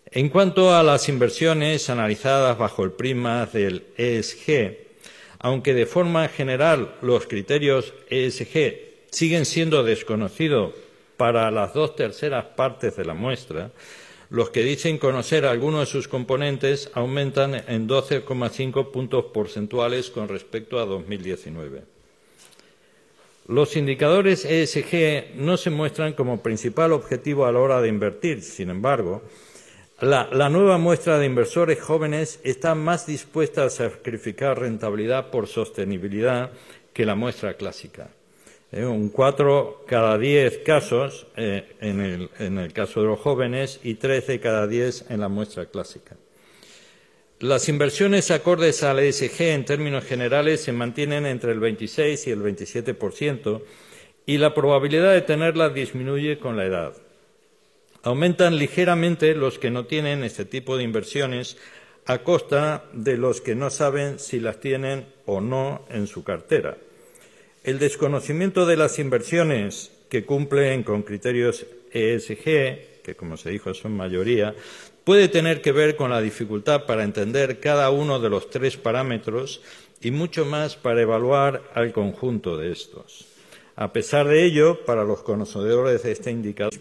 En 0.06 0.30
cuanto 0.30 0.74
a 0.74 0.82
las 0.82 1.10
inversiones 1.10 1.90
analizadas 1.90 2.56
bajo 2.56 2.82
el 2.84 2.92
prisma 2.92 3.44
del 3.44 3.84
ESG, 3.98 4.81
aunque 5.42 5.74
de 5.74 5.86
forma 5.86 6.28
general 6.28 6.94
los 7.02 7.26
criterios 7.26 7.92
ESG 8.08 9.08
siguen 9.10 9.44
siendo 9.44 9.82
desconocidos 9.82 10.72
para 11.16 11.50
las 11.50 11.74
dos 11.74 11.94
terceras 11.94 12.46
partes 12.56 12.96
de 12.96 13.04
la 13.04 13.14
muestra, 13.14 13.70
los 14.30 14.48
que 14.48 14.62
dicen 14.62 14.96
conocer 14.96 15.44
algunos 15.44 15.80
de 15.80 15.86
sus 15.92 16.08
componentes 16.08 16.90
aumentan 16.94 17.54
en 17.54 17.86
12,5 17.86 18.90
puntos 18.90 19.26
porcentuales 19.26 20.10
con 20.10 20.28
respecto 20.28 20.78
a 20.78 20.86
2019. 20.86 21.82
Los 23.48 23.76
indicadores 23.76 24.44
ESG 24.44 25.34
no 25.36 25.56
se 25.56 25.70
muestran 25.70 26.12
como 26.12 26.42
principal 26.42 26.92
objetivo 26.92 27.44
a 27.44 27.52
la 27.52 27.58
hora 27.58 27.82
de 27.82 27.88
invertir. 27.88 28.40
Sin 28.40 28.70
embargo, 28.70 29.22
la, 30.02 30.48
nueva 30.48 30.78
muestra 30.78 31.16
de 31.20 31.26
inversores 31.26 31.80
jóvenes 31.80 32.40
está 32.42 32.74
más 32.74 33.06
dispuesta 33.06 33.64
a 33.64 33.70
sacrificar 33.70 34.58
rentabilidad 34.58 35.30
por 35.30 35.46
sostenibilidad 35.46 36.50
que 36.92 37.06
la 37.06 37.14
muestra 37.14 37.54
clásica. 37.54 38.10
Un 38.72 39.10
4 39.10 39.84
cada 39.86 40.18
10 40.18 40.58
casos 40.66 41.28
eh, 41.36 41.76
en, 41.80 42.00
el, 42.00 42.30
en, 42.40 42.58
el, 42.58 42.72
caso 42.72 43.00
de 43.00 43.06
los 43.06 43.20
jóvenes 43.20 43.78
y 43.84 43.94
13 43.94 44.40
cada 44.40 44.66
10 44.66 45.10
en 45.10 45.20
la 45.20 45.28
muestra 45.28 45.66
clásica. 45.66 46.16
Las 47.38 47.68
inversiones 47.68 48.32
acordes 48.32 48.82
al 48.82 48.98
ESG 48.98 49.40
en 49.42 49.64
términos 49.64 50.04
generales 50.04 50.62
se 50.62 50.72
mantienen 50.72 51.26
entre 51.26 51.52
el 51.52 51.60
26 51.60 52.26
y 52.26 52.30
el 52.30 52.42
27% 52.42 53.62
y 54.26 54.38
la 54.38 54.52
probabilidad 54.52 55.12
de 55.12 55.22
tenerlas 55.22 55.74
disminuye 55.74 56.40
con 56.40 56.56
la 56.56 56.64
edad. 56.64 57.01
Aumentan 58.04 58.58
ligeramente 58.58 59.34
los 59.34 59.58
que 59.58 59.70
no 59.70 59.86
tienen 59.86 60.24
este 60.24 60.44
tipo 60.44 60.76
de 60.76 60.82
inversiones 60.82 61.56
a 62.06 62.18
costa 62.18 62.84
de 62.92 63.16
los 63.16 63.40
que 63.40 63.54
no 63.54 63.70
saben 63.70 64.18
si 64.18 64.40
las 64.40 64.58
tienen 64.58 65.06
o 65.24 65.40
no 65.40 65.84
en 65.88 66.08
su 66.08 66.24
cartera. 66.24 66.76
El 67.62 67.78
desconocimiento 67.78 68.66
de 68.66 68.76
las 68.76 68.98
inversiones 68.98 69.92
que 70.08 70.24
cumplen 70.24 70.82
con 70.82 71.02
criterios 71.02 71.64
ESG, 71.92 73.02
que 73.04 73.14
como 73.16 73.36
se 73.36 73.50
dijo 73.50 73.72
son 73.72 73.96
mayoría, 73.96 74.54
puede 75.04 75.28
tener 75.28 75.62
que 75.62 75.70
ver 75.70 75.94
con 75.94 76.10
la 76.10 76.20
dificultad 76.20 76.86
para 76.86 77.04
entender 77.04 77.60
cada 77.60 77.90
uno 77.90 78.18
de 78.18 78.30
los 78.30 78.50
tres 78.50 78.76
parámetros 78.76 79.62
y 80.00 80.10
mucho 80.10 80.44
más 80.44 80.74
para 80.74 81.02
evaluar 81.02 81.62
al 81.74 81.92
conjunto 81.92 82.56
de 82.56 82.72
estos. 82.72 83.26
A 83.76 83.92
pesar 83.92 84.26
de 84.26 84.44
ello, 84.44 84.84
para 84.84 85.04
los 85.04 85.22
conocedores 85.22 86.02
de 86.02 86.12
este 86.12 86.30
indicador, 86.30 86.72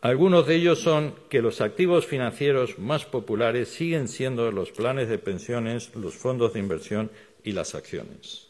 algunos 0.00 0.46
de 0.46 0.54
ellos 0.54 0.80
son 0.80 1.14
que 1.28 1.42
los 1.42 1.60
activos 1.60 2.06
financieros 2.06 2.78
más 2.78 3.04
populares 3.04 3.68
siguen 3.68 4.06
siendo 4.06 4.50
los 4.52 4.70
planes 4.70 5.08
de 5.08 5.18
pensiones, 5.18 5.94
los 5.96 6.14
fondos 6.14 6.52
de 6.52 6.60
inversión 6.60 7.10
y 7.42 7.52
las 7.52 7.74
acciones. 7.74 8.46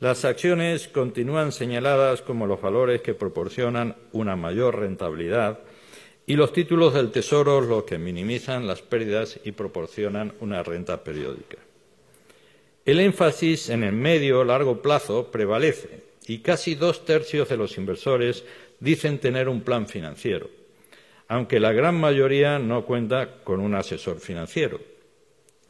Las 0.00 0.24
acciones 0.24 0.86
continúan 0.86 1.50
señaladas 1.50 2.22
como 2.22 2.46
los 2.46 2.60
valores 2.62 3.02
que 3.02 3.14
proporcionan 3.14 3.96
una 4.12 4.36
mayor 4.36 4.78
rentabilidad 4.78 5.58
y 6.24 6.36
los 6.36 6.52
títulos 6.52 6.94
del 6.94 7.10
Tesoro 7.10 7.60
los 7.60 7.82
que 7.82 7.98
minimizan 7.98 8.68
las 8.68 8.80
pérdidas 8.82 9.40
y 9.42 9.52
proporcionan 9.52 10.34
una 10.40 10.62
renta 10.62 11.02
periódica. 11.02 11.56
El 12.84 13.00
énfasis 13.00 13.70
en 13.70 13.82
el 13.82 13.94
medio 13.94 14.44
largo 14.44 14.80
plazo 14.80 15.32
prevalece 15.32 16.04
y 16.28 16.38
casi 16.38 16.76
dos 16.76 17.04
tercios 17.04 17.48
de 17.48 17.56
los 17.56 17.76
inversores 17.76 18.44
dicen 18.78 19.18
tener 19.18 19.48
un 19.48 19.62
plan 19.62 19.88
financiero, 19.88 20.48
aunque 21.28 21.60
la 21.60 21.72
gran 21.72 22.00
mayoría 22.00 22.58
no 22.58 22.84
cuenta 22.84 23.42
con 23.44 23.60
un 23.60 23.74
asesor 23.74 24.18
financiero. 24.18 24.80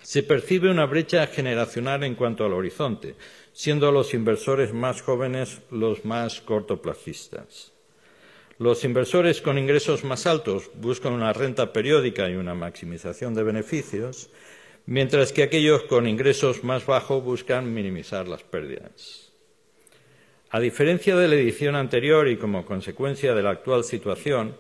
Se 0.01 0.23
percibe 0.23 0.71
una 0.71 0.87
brecha 0.87 1.27
generacional 1.27 2.05
en 2.05 2.15
cuanto 2.15 2.45
al 2.45 2.53
horizonte, 2.53 3.17
siendo 3.53 3.91
los 3.91 4.15
inversores 4.15 4.73
más 4.73 5.03
jóvenes 5.03 5.61
los 5.73 6.05
más 6.05 6.41
cortoplacistas. 6.41 7.73
Los 8.59 8.85
inversores 8.85 9.41
con 9.41 9.59
ingresos 9.59 10.05
más 10.05 10.27
altos 10.27 10.71
buscan 10.75 11.13
una 11.13 11.33
renta 11.33 11.73
periódica 11.73 12.29
y 12.29 12.35
una 12.35 12.55
maximización 12.55 13.35
de 13.35 13.43
beneficios, 13.43 14.31
mientras 14.87 15.33
que 15.33 15.43
aquellos 15.43 15.83
con 15.85 16.09
ingresos 16.09 16.65
más 16.65 16.87
bajos 16.87 17.23
buscan 17.23 17.73
minimizar 17.73 18.27
las 18.29 18.45
pérdidas. 18.45 19.33
A 20.51 20.61
diferencia 20.61 21.17
de 21.17 21.29
la 21.29 21.35
edición 21.35 21.77
anterior 21.77 22.27
y 22.29 22.37
como 22.37 22.65
consecuencia 22.65 23.35
de 23.35 23.43
la 23.43 23.51
actual 23.51 23.85
situación, 23.85 24.57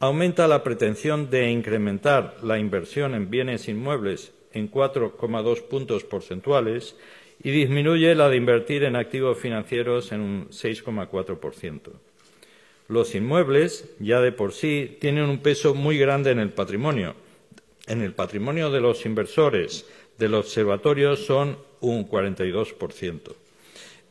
aumenta 0.00 0.48
la 0.48 0.64
pretensión 0.64 1.28
de 1.28 1.50
incrementar 1.50 2.38
la 2.42 2.58
inversión 2.58 3.14
en 3.14 3.30
bienes 3.30 3.68
inmuebles 3.68 4.32
en 4.52 4.70
4,2 4.70 5.62
puntos 5.68 6.04
porcentuales 6.04 6.96
y 7.42 7.50
disminuye 7.50 8.14
la 8.14 8.30
de 8.30 8.36
invertir 8.36 8.82
en 8.84 8.96
activos 8.96 9.38
financieros 9.38 10.10
en 10.12 10.20
un 10.20 10.48
6,4%. 10.48 11.92
Los 12.88 13.14
inmuebles, 13.14 13.90
ya 14.00 14.20
de 14.20 14.32
por 14.32 14.52
sí, 14.52 14.96
tienen 15.00 15.24
un 15.24 15.38
peso 15.38 15.74
muy 15.74 15.96
grande 15.96 16.30
en 16.30 16.40
el 16.40 16.50
patrimonio. 16.50 17.14
En 17.86 18.00
el 18.02 18.14
patrimonio 18.14 18.70
de 18.70 18.80
los 18.80 19.04
inversores 19.06 19.86
del 20.18 20.34
observatorio 20.34 21.14
son 21.14 21.58
un 21.80 22.08
42%. 22.08 23.34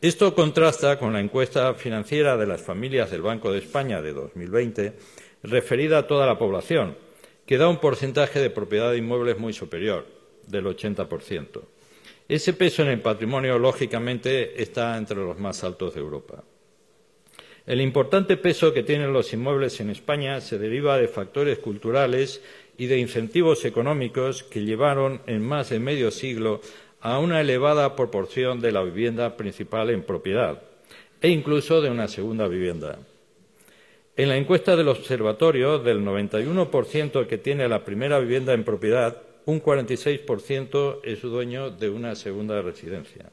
Esto 0.00 0.34
contrasta 0.34 0.98
con 0.98 1.12
la 1.12 1.20
encuesta 1.20 1.74
financiera 1.74 2.36
de 2.36 2.46
las 2.46 2.62
familias 2.62 3.10
del 3.10 3.22
Banco 3.22 3.52
de 3.52 3.58
España 3.58 4.00
de 4.00 4.12
2020, 4.14 4.94
referida 5.42 5.98
a 5.98 6.06
toda 6.06 6.26
la 6.26 6.38
población, 6.38 6.96
que 7.46 7.58
da 7.58 7.68
un 7.68 7.78
porcentaje 7.78 8.40
de 8.40 8.50
propiedad 8.50 8.90
de 8.90 8.98
inmuebles 8.98 9.38
muy 9.38 9.52
superior, 9.52 10.06
del 10.46 10.66
80%. 10.66 11.62
Ese 12.28 12.52
peso 12.52 12.82
en 12.82 12.88
el 12.88 13.00
patrimonio, 13.00 13.58
lógicamente, 13.58 14.62
está 14.62 14.96
entre 14.96 15.16
los 15.16 15.38
más 15.38 15.64
altos 15.64 15.94
de 15.94 16.00
Europa. 16.00 16.44
El 17.66 17.80
importante 17.80 18.36
peso 18.36 18.72
que 18.72 18.82
tienen 18.82 19.12
los 19.12 19.32
inmuebles 19.32 19.80
en 19.80 19.90
España 19.90 20.40
se 20.40 20.58
deriva 20.58 20.96
de 20.96 21.08
factores 21.08 21.58
culturales 21.58 22.42
y 22.78 22.86
de 22.86 22.98
incentivos 22.98 23.64
económicos 23.64 24.42
que 24.44 24.64
llevaron 24.64 25.20
en 25.26 25.42
más 25.42 25.70
de 25.70 25.78
medio 25.78 26.10
siglo 26.10 26.60
a 27.00 27.18
una 27.18 27.40
elevada 27.40 27.96
proporción 27.96 28.60
de 28.60 28.72
la 28.72 28.82
vivienda 28.82 29.36
principal 29.36 29.90
en 29.90 30.02
propiedad 30.02 30.62
e 31.20 31.28
incluso 31.28 31.80
de 31.80 31.90
una 31.90 32.08
segunda 32.08 32.48
vivienda. 32.48 32.98
En 34.20 34.28
la 34.28 34.36
encuesta 34.36 34.76
del 34.76 34.88
observatorio, 34.88 35.78
del 35.78 36.04
91% 36.04 37.26
que 37.26 37.38
tiene 37.38 37.66
la 37.70 37.86
primera 37.86 38.18
vivienda 38.18 38.52
en 38.52 38.64
propiedad, 38.64 39.22
un 39.46 39.62
46% 39.62 41.00
es 41.04 41.22
dueño 41.22 41.70
de 41.70 41.88
una 41.88 42.14
segunda 42.14 42.60
residencia. 42.60 43.30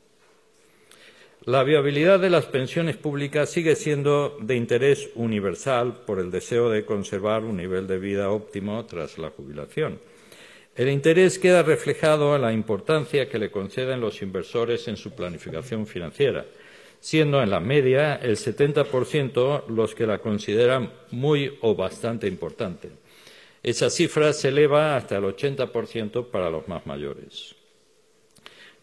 La 1.43 1.65
viabilidad 1.65 2.21
de 2.21 2.29
las 2.29 2.45
pensiones 2.45 2.95
públicas 2.95 3.49
sigue 3.49 3.75
siendo 3.75 4.37
de 4.39 4.55
interés 4.55 5.09
universal 5.15 5.93
por 6.05 6.19
el 6.19 6.31
deseo 6.31 6.69
de 6.69 6.85
conservar 6.85 7.43
un 7.43 7.57
nivel 7.57 7.85
de 7.85 7.99
vida 7.99 8.29
óptimo 8.29 8.85
tras 8.85 9.17
la 9.17 9.31
jubilación. 9.31 9.99
El 10.73 10.87
interés 10.87 11.37
queda 11.37 11.63
reflejado 11.63 12.33
en 12.33 12.43
la 12.43 12.53
importancia 12.53 13.27
que 13.27 13.39
le 13.39 13.51
conceden 13.51 13.99
los 13.99 14.21
inversores 14.21 14.87
en 14.87 14.95
su 14.95 15.11
planificación 15.11 15.85
financiera, 15.85 16.45
siendo 16.99 17.41
en 17.41 17.49
la 17.49 17.59
media 17.59 18.15
el 18.15 18.37
70% 18.37 19.67
los 19.67 19.95
que 19.95 20.07
la 20.07 20.19
consideran 20.19 20.91
muy 21.11 21.57
o 21.61 21.75
bastante 21.75 22.27
importante. 22.27 22.89
Esa 23.63 23.89
cifra 23.89 24.33
se 24.33 24.49
eleva 24.49 24.95
hasta 24.95 25.17
el 25.17 25.23
80% 25.23 26.27
para 26.27 26.49
los 26.49 26.67
más 26.67 26.85
mayores. 26.85 27.55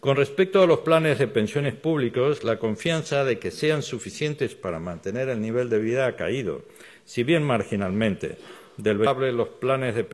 Con 0.00 0.16
respecto 0.16 0.62
a 0.62 0.66
los 0.66 0.80
planes 0.80 1.18
de 1.18 1.28
pensiones 1.28 1.74
públicos, 1.74 2.44
la 2.44 2.58
confianza 2.58 3.24
de 3.24 3.38
que 3.38 3.50
sean 3.50 3.82
suficientes 3.82 4.54
para 4.54 4.78
mantener 4.78 5.30
el 5.30 5.40
nivel 5.40 5.70
de 5.70 5.78
vida 5.78 6.06
ha 6.06 6.16
caído, 6.16 6.62
si 7.06 7.22
bien 7.22 7.42
marginalmente. 7.42 8.36
Del 8.76 8.98
los 8.98 9.48
planes 9.48 9.94
de 9.94 10.04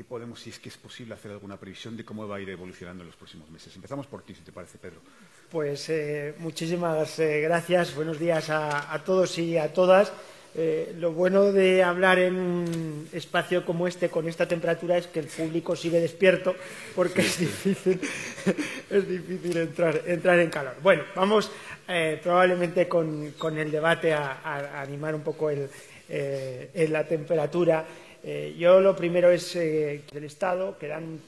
¿Qué 0.00 0.04
podemos, 0.04 0.40
si 0.40 0.48
es 0.48 0.58
que 0.58 0.70
es 0.70 0.78
posible, 0.78 1.12
hacer 1.12 1.30
alguna 1.30 1.58
previsión 1.58 1.94
de 1.94 2.06
cómo 2.06 2.26
va 2.26 2.36
a 2.36 2.40
ir 2.40 2.48
evolucionando 2.48 3.02
en 3.02 3.08
los 3.08 3.16
próximos 3.16 3.50
meses? 3.50 3.76
Empezamos 3.76 4.06
por 4.06 4.22
ti, 4.22 4.34
si 4.34 4.40
te 4.40 4.50
parece, 4.50 4.78
Pedro. 4.78 4.96
Pues 5.50 5.90
eh, 5.90 6.34
muchísimas 6.38 7.18
eh, 7.18 7.42
gracias. 7.42 7.94
Buenos 7.94 8.18
días 8.18 8.48
a, 8.48 8.94
a 8.94 9.04
todos 9.04 9.36
y 9.36 9.58
a 9.58 9.74
todas. 9.74 10.10
Eh, 10.54 10.94
lo 10.98 11.12
bueno 11.12 11.52
de 11.52 11.82
hablar 11.82 12.18
en 12.18 12.34
un 12.36 13.08
espacio 13.12 13.66
como 13.66 13.86
este 13.86 14.08
con 14.08 14.26
esta 14.26 14.48
temperatura 14.48 14.96
es 14.96 15.06
que 15.06 15.20
el 15.20 15.26
público 15.26 15.76
sigue 15.76 16.00
despierto 16.00 16.56
porque 16.96 17.20
es 17.20 17.38
difícil, 17.38 18.00
es 18.90 19.06
difícil 19.06 19.54
entrar, 19.54 20.00
entrar 20.06 20.38
en 20.38 20.48
calor. 20.48 20.76
Bueno, 20.82 21.02
vamos 21.14 21.52
probablemente 22.22 22.88
con, 22.88 23.32
con, 23.32 23.58
el 23.58 23.70
debate 23.70 24.14
a, 24.14 24.40
a, 24.42 24.80
animar 24.80 25.14
un 25.14 25.22
poco 25.22 25.50
el, 25.50 25.68
en 26.08 26.90
la 26.90 27.06
temperatura. 27.06 27.84
Eh, 28.22 28.54
yo 28.58 28.80
lo 28.80 28.94
primero 28.94 29.30
es 29.30 29.56
eh, 29.56 30.04
del 30.12 30.24
Estado, 30.24 30.76
que 30.78 30.88
dan 30.88 31.18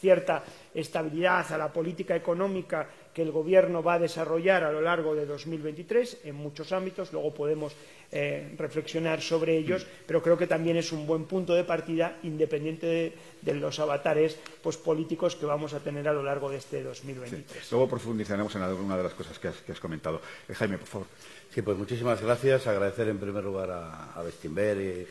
cierta 0.00 0.42
estabilidad 0.74 1.52
a 1.52 1.58
la 1.58 1.72
política 1.72 2.14
económica 2.14 2.88
que 3.12 3.22
el 3.22 3.32
Gobierno 3.32 3.82
va 3.82 3.94
a 3.94 3.98
desarrollar 3.98 4.62
a 4.62 4.70
lo 4.70 4.80
largo 4.80 5.14
de 5.14 5.26
2023 5.26 6.18
en 6.24 6.36
muchos 6.36 6.70
ámbitos. 6.72 7.12
Luego 7.12 7.34
podemos 7.34 7.74
eh, 8.12 8.54
reflexionar 8.56 9.20
sobre 9.20 9.56
ellos, 9.56 9.84
pero 10.06 10.22
creo 10.22 10.38
que 10.38 10.46
también 10.46 10.76
es 10.76 10.92
un 10.92 11.04
buen 11.04 11.24
punto 11.24 11.52
de 11.52 11.64
partida, 11.64 12.18
independiente 12.22 13.12
de, 13.42 13.54
los 13.54 13.80
avatares 13.80 14.38
pues, 14.62 14.76
políticos 14.76 15.34
que 15.34 15.46
vamos 15.46 15.74
a 15.74 15.80
tener 15.80 16.06
a 16.08 16.12
lo 16.12 16.22
largo 16.22 16.48
de 16.48 16.58
este 16.58 16.82
2023. 16.82 17.72
Luego 17.72 17.88
profundizaremos 17.88 18.54
en 18.54 18.62
alguna 18.62 18.96
de 18.96 19.02
las 19.02 19.14
cosas 19.14 19.38
que 19.38 19.48
has, 19.48 19.80
comentado. 19.80 20.22
Eh, 20.48 20.54
Jaime, 20.54 20.78
por 20.78 20.86
favor. 20.86 21.06
Sí, 21.52 21.60
pues 21.62 21.76
muchísimas 21.76 22.22
gracias. 22.22 22.68
Agradecer 22.68 23.08
en 23.08 23.18
primer 23.18 23.42
lugar 23.42 23.70
a, 23.70 24.12
a 24.12 24.22
Bestinver 24.22 24.76
y 24.80 25.06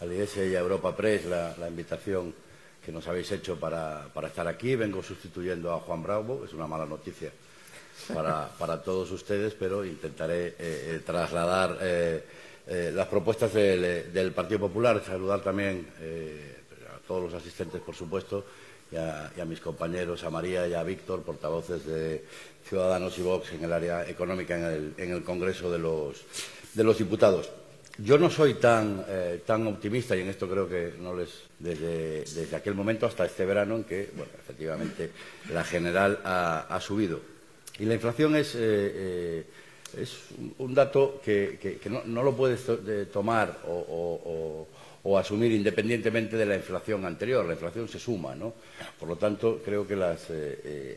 al 0.00 0.12
IES 0.12 0.36
y 0.38 0.56
a 0.56 0.60
Europa 0.60 0.96
Press 0.96 1.26
la, 1.26 1.68
invitación 1.68 2.34
que 2.84 2.90
nos 2.90 3.06
habéis 3.06 3.30
hecho 3.32 3.58
para, 3.58 4.08
estar 4.26 4.48
aquí. 4.48 4.74
Vengo 4.74 5.02
sustituyendo 5.02 5.72
a 5.72 5.80
Juan 5.80 6.02
Bravo, 6.02 6.42
es 6.44 6.52
una 6.54 6.66
mala 6.66 6.86
noticia 6.86 7.30
para, 8.12 8.82
todos 8.82 9.10
ustedes, 9.10 9.54
pero 9.54 9.84
intentaré 9.84 10.48
eh, 10.48 10.54
eh, 10.58 11.02
trasladar 11.04 11.78
eh, 11.82 12.24
las 12.94 13.06
propuestas 13.08 13.52
del, 13.52 14.32
Partido 14.34 14.60
Popular, 14.60 15.02
saludar 15.04 15.42
también 15.42 15.86
a 16.94 17.06
todos 17.06 17.24
los 17.24 17.34
asistentes, 17.34 17.80
por 17.80 17.94
supuesto, 17.94 18.44
y 18.92 18.96
a, 18.96 19.44
mis 19.44 19.60
compañeros, 19.60 20.24
a 20.24 20.30
María 20.30 20.66
y 20.66 20.74
a 20.74 20.82
Víctor, 20.82 21.22
portavoces 21.22 21.84
de 21.84 22.24
Ciudadanos 22.64 23.18
y 23.18 23.22
Vox 23.22 23.52
en 23.52 23.64
el 23.64 23.72
área 23.72 24.08
económica 24.08 24.56
en 24.56 24.94
el, 24.96 25.24
Congreso 25.24 25.70
de 25.70 25.78
los 25.78 26.98
Diputados. 26.98 27.50
Yo 27.98 28.18
no 28.18 28.30
soy 28.30 28.54
tan, 28.54 29.04
eh, 29.08 29.40
tan 29.44 29.66
optimista 29.66 30.16
y 30.16 30.20
en 30.20 30.28
esto 30.28 30.48
creo 30.48 30.68
que 30.68 30.94
no 30.98 31.14
les 31.14 31.28
desde, 31.58 32.20
desde, 32.20 32.56
aquel 32.56 32.74
momento 32.74 33.06
hasta 33.06 33.26
este 33.26 33.44
verano 33.44 33.76
en 33.76 33.84
que, 33.84 34.10
bueno, 34.16 34.32
efectivamente 34.38 35.10
la 35.52 35.64
general 35.64 36.20
ha, 36.24 36.78
subido. 36.80 37.20
Y 37.78 37.84
la 37.84 37.94
inflación 37.94 38.36
es, 38.36 38.54
eh, 38.54 38.58
eh, 38.62 39.44
es 39.98 40.16
un 40.58 40.74
dato 40.74 41.20
que, 41.22 41.78
no, 42.06 42.22
lo 42.22 42.34
puedes 42.34 42.62
tomar 43.12 43.58
o, 43.66 44.66
asumir 45.18 45.52
independientemente 45.52 46.36
de 46.36 46.46
la 46.46 46.56
inflación 46.56 47.04
anterior. 47.04 47.44
La 47.44 47.54
inflación 47.54 47.88
se 47.88 47.98
suma, 47.98 48.34
¿no? 48.34 48.54
Por 48.98 49.08
lo 49.08 49.16
tanto, 49.16 49.60
creo 49.62 49.86
que 49.86 49.96
las, 49.96 50.28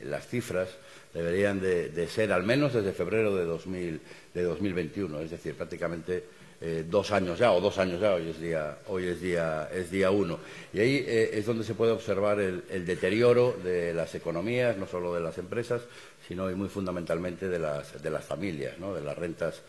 las 0.03 0.27
cifras 0.27 0.69
deberían 1.13 1.59
de, 1.59 2.07
ser 2.07 2.31
al 2.31 2.43
menos 2.43 2.73
desde 2.73 2.91
febrero 2.93 3.35
de, 3.35 3.45
2000, 3.45 4.01
de 4.33 4.43
2021, 4.43 5.19
es 5.21 5.31
decir, 5.31 5.55
prácticamente 5.55 6.23
eh, 6.66 6.86
dos 6.89 7.11
años 7.11 7.39
ya, 7.39 7.51
o 7.51 7.59
dos 7.59 7.78
años 7.78 7.99
ya, 7.99 8.14
hoy 8.14 8.30
es 8.30 8.39
día, 8.39 8.78
hoy 8.88 9.07
es 9.07 9.20
día, 9.20 9.68
es 9.74 9.91
día 9.91 10.11
uno. 10.11 10.39
Y 10.72 10.80
ahí 10.80 11.03
eh, 11.05 11.32
es 11.34 11.45
donde 11.45 11.66
se 11.66 11.76
puede 11.76 11.91
observar 11.91 12.39
el, 12.39 12.86
deterioro 12.86 13.53
de 13.61 13.93
las 13.93 14.16
economías, 14.16 14.78
no 14.78 14.88
solo 14.88 15.14
de 15.14 15.20
las 15.20 15.38
empresas, 15.38 15.82
sino 16.26 16.49
y 16.49 16.55
muy 16.55 16.70
fundamentalmente 16.70 17.49
de 17.49 17.59
las, 17.59 18.01
de 18.01 18.09
las 18.09 18.24
familias, 18.24 18.80
¿no? 18.80 18.95
de 18.95 19.01
las 19.01 19.18
rentas 19.18 19.61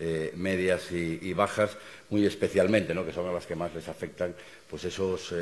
eh, 0.00 0.32
medias 0.34 0.90
y, 0.90 1.32
bajas, 1.34 1.76
muy 2.08 2.26
especialmente, 2.26 2.94
¿no? 2.94 3.06
que 3.06 3.12
son 3.12 3.32
las 3.32 3.46
que 3.46 3.54
más 3.54 3.72
les 3.72 3.86
afectan, 3.86 4.34
pues 4.68 4.82
esos, 4.82 5.32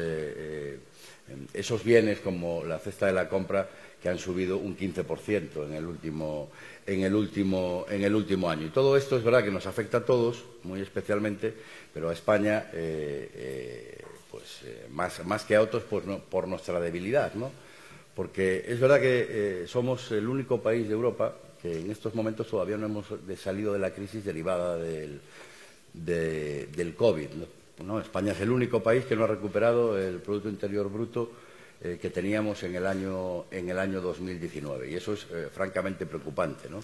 esos 1.55 1.85
bienes 1.85 2.19
como 2.19 2.65
la 2.65 2.79
cesta 2.81 3.07
de 3.07 3.15
la 3.15 3.31
compra 3.31 3.67
que 4.03 4.09
han 4.09 4.19
subido 4.19 4.59
un 4.59 4.77
15% 4.77 5.67
en 5.67 5.75
el 5.75 5.87
último 5.87 6.51
en 6.87 7.03
el 7.03 7.15
último 7.15 7.85
en 7.89 8.03
el 8.03 8.15
último 8.15 8.49
año. 8.49 8.67
Y 8.67 8.71
todo 8.71 8.97
esto 8.97 9.17
es 9.17 9.25
verdad 9.25 9.45
que 9.45 9.51
nos 9.51 9.67
afecta 9.67 9.99
a 9.99 10.05
todos, 10.05 10.45
muy 10.63 10.81
especialmente, 10.81 11.53
pero 11.93 12.09
a 12.09 12.13
España 12.13 12.71
eh, 12.73 13.31
eh, 13.35 14.03
pues 14.31 14.63
eh, 14.65 14.87
más, 14.91 15.25
más, 15.27 15.45
que 15.45 15.57
a 15.57 15.63
otros 15.63 15.83
pues, 15.89 16.05
por 16.31 16.47
nuestra 16.49 16.81
debilidad, 16.81 17.35
¿no? 17.35 17.51
Porque 18.15 18.65
es 18.67 18.81
verdad 18.81 19.01
que 19.01 19.65
somos 19.69 20.11
el 20.11 20.29
único 20.29 20.61
país 20.61 20.89
de 20.89 20.95
Europa 20.95 21.37
que 21.63 21.81
en 21.81 21.91
estos 21.91 22.15
momentos 22.15 22.49
todavía 22.49 22.77
no 22.77 22.87
hemos 22.87 23.07
salido 23.41 23.73
de 23.73 23.79
la 23.79 23.93
crisis 23.93 24.25
derivada 24.25 24.77
del, 24.77 25.21
del 25.95 26.95
COVID. 26.97 27.29
¿no? 27.85 28.01
España 28.01 28.33
es 28.33 28.41
el 28.41 28.51
único 28.51 28.83
país 28.83 29.05
que 29.05 29.15
no 29.15 29.25
ha 29.25 29.29
recuperado 29.29 29.97
el 29.99 30.17
Producto 30.17 30.49
Interior 30.49 30.91
Bruto 30.91 31.31
eh, 31.81 31.97
que 32.03 32.11
teníamos 32.11 32.61
en 32.65 32.75
el 32.75 32.85
año, 32.85 33.45
en 33.53 33.69
el 33.69 33.79
año 33.79 34.01
2019. 34.01 34.91
Y 34.91 34.97
eso 34.97 35.13
es 35.13 35.29
eh, 35.31 35.49
francamente 35.53 36.07
preocupante. 36.07 36.69
¿no? 36.69 36.81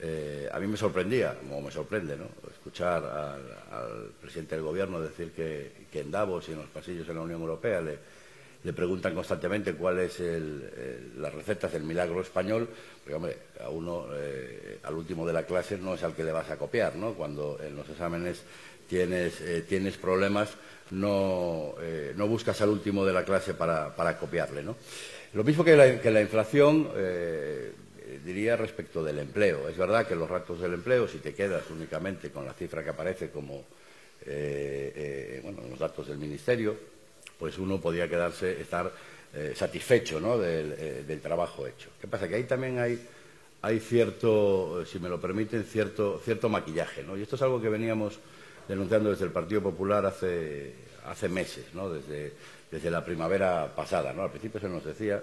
Eh, 0.00 0.48
a 0.50 0.58
mí 0.58 0.66
me 0.66 0.78
sorprendía, 0.78 1.38
como 1.38 1.60
me 1.60 1.70
sorprende, 1.70 2.16
¿no? 2.16 2.28
escuchar 2.50 3.04
al, 3.04 4.10
presidente 4.18 4.54
del 4.54 4.64
Gobierno 4.64 5.02
decir 5.02 5.32
que, 5.32 6.00
en 6.00 6.10
Davos 6.10 6.48
y 6.48 6.52
en 6.52 6.60
los 6.60 6.68
pasillos 6.68 7.06
de 7.06 7.12
la 7.12 7.20
Unión 7.20 7.42
Europea 7.42 7.82
le, 7.82 7.98
le 8.64 8.72
preguntan 8.72 9.14
constantemente 9.14 9.74
cuál 9.74 9.98
es 9.98 10.18
el, 10.20 11.12
las 11.20 11.34
recetas 11.34 11.70
del 11.70 11.82
milagro 11.82 12.22
español, 12.22 12.66
porque 13.04 13.14
hombre, 13.14 13.36
a 13.62 13.68
uno 13.68 14.06
al 14.82 14.94
último 14.94 15.26
de 15.26 15.34
la 15.34 15.44
clase 15.44 15.76
no 15.76 15.92
es 15.92 16.02
al 16.04 16.14
que 16.14 16.24
le 16.24 16.32
vas 16.32 16.48
a 16.48 16.56
copiar, 16.56 16.96
¿no? 16.96 17.12
Cuando 17.12 17.58
en 17.62 17.76
los 17.76 17.86
exámenes 17.88 18.42
tienes, 18.92 19.66
tienes 19.66 19.96
problemas, 19.96 20.50
eh, 20.92 22.12
no, 22.16 22.28
buscas 22.28 22.60
al 22.60 22.68
último 22.68 23.04
de 23.06 23.12
la 23.12 23.24
clase 23.24 23.54
para, 23.54 24.18
copiarle. 24.18 24.62
¿no? 24.62 24.76
Lo 25.32 25.44
mismo 25.44 25.64
que 25.64 25.74
la, 25.74 26.20
inflación, 26.20 26.90
eh, 26.94 27.72
diría 28.24 28.56
respecto 28.56 29.02
del 29.02 29.18
empleo. 29.18 29.68
Es 29.68 29.76
verdad 29.76 30.06
que 30.06 30.14
los 30.14 30.28
ratos 30.28 30.60
del 30.60 30.74
empleo, 30.74 31.08
si 31.08 31.18
te 31.18 31.32
quedas 31.32 31.62
únicamente 31.70 32.30
con 32.30 32.44
la 32.44 32.52
cifra 32.52 32.84
que 32.84 32.90
aparece 32.90 33.30
como 33.30 33.64
eh, 34.26 35.40
bueno, 35.42 35.62
los 35.70 35.78
datos 35.78 36.08
del 36.08 36.18
Ministerio, 36.18 36.76
pues 37.38 37.58
uno 37.58 37.80
podría 37.80 38.08
quedarse, 38.08 38.60
estar 38.60 38.92
satisfecho 39.54 40.20
¿no? 40.20 40.36
del, 40.36 41.20
trabajo 41.22 41.66
hecho. 41.66 41.88
¿Qué 41.98 42.06
pasa? 42.06 42.28
Que 42.28 42.34
ahí 42.34 42.44
también 42.44 42.78
hay, 42.78 43.00
hay 43.62 43.80
cierto, 43.80 44.84
si 44.84 44.98
me 44.98 45.08
lo 45.08 45.18
permiten, 45.18 45.64
cierto, 45.64 46.20
cierto 46.22 46.50
maquillaje. 46.50 47.02
¿no? 47.02 47.16
Y 47.16 47.22
esto 47.22 47.36
es 47.36 47.42
algo 47.42 47.60
que 47.60 47.70
veníamos 47.70 48.20
denunciando 48.68 49.10
desde 49.10 49.24
el 49.24 49.32
Partido 49.32 49.62
Popular 49.62 50.06
hace, 50.06 50.74
meses, 51.28 51.66
¿no? 51.74 51.90
desde, 51.90 52.32
desde 52.70 52.90
la 52.90 53.04
primavera 53.04 53.72
pasada. 53.74 54.12
¿no? 54.12 54.22
Al 54.22 54.30
principio 54.30 54.60
se 54.60 54.68
nos 54.68 54.84
decía 54.84 55.22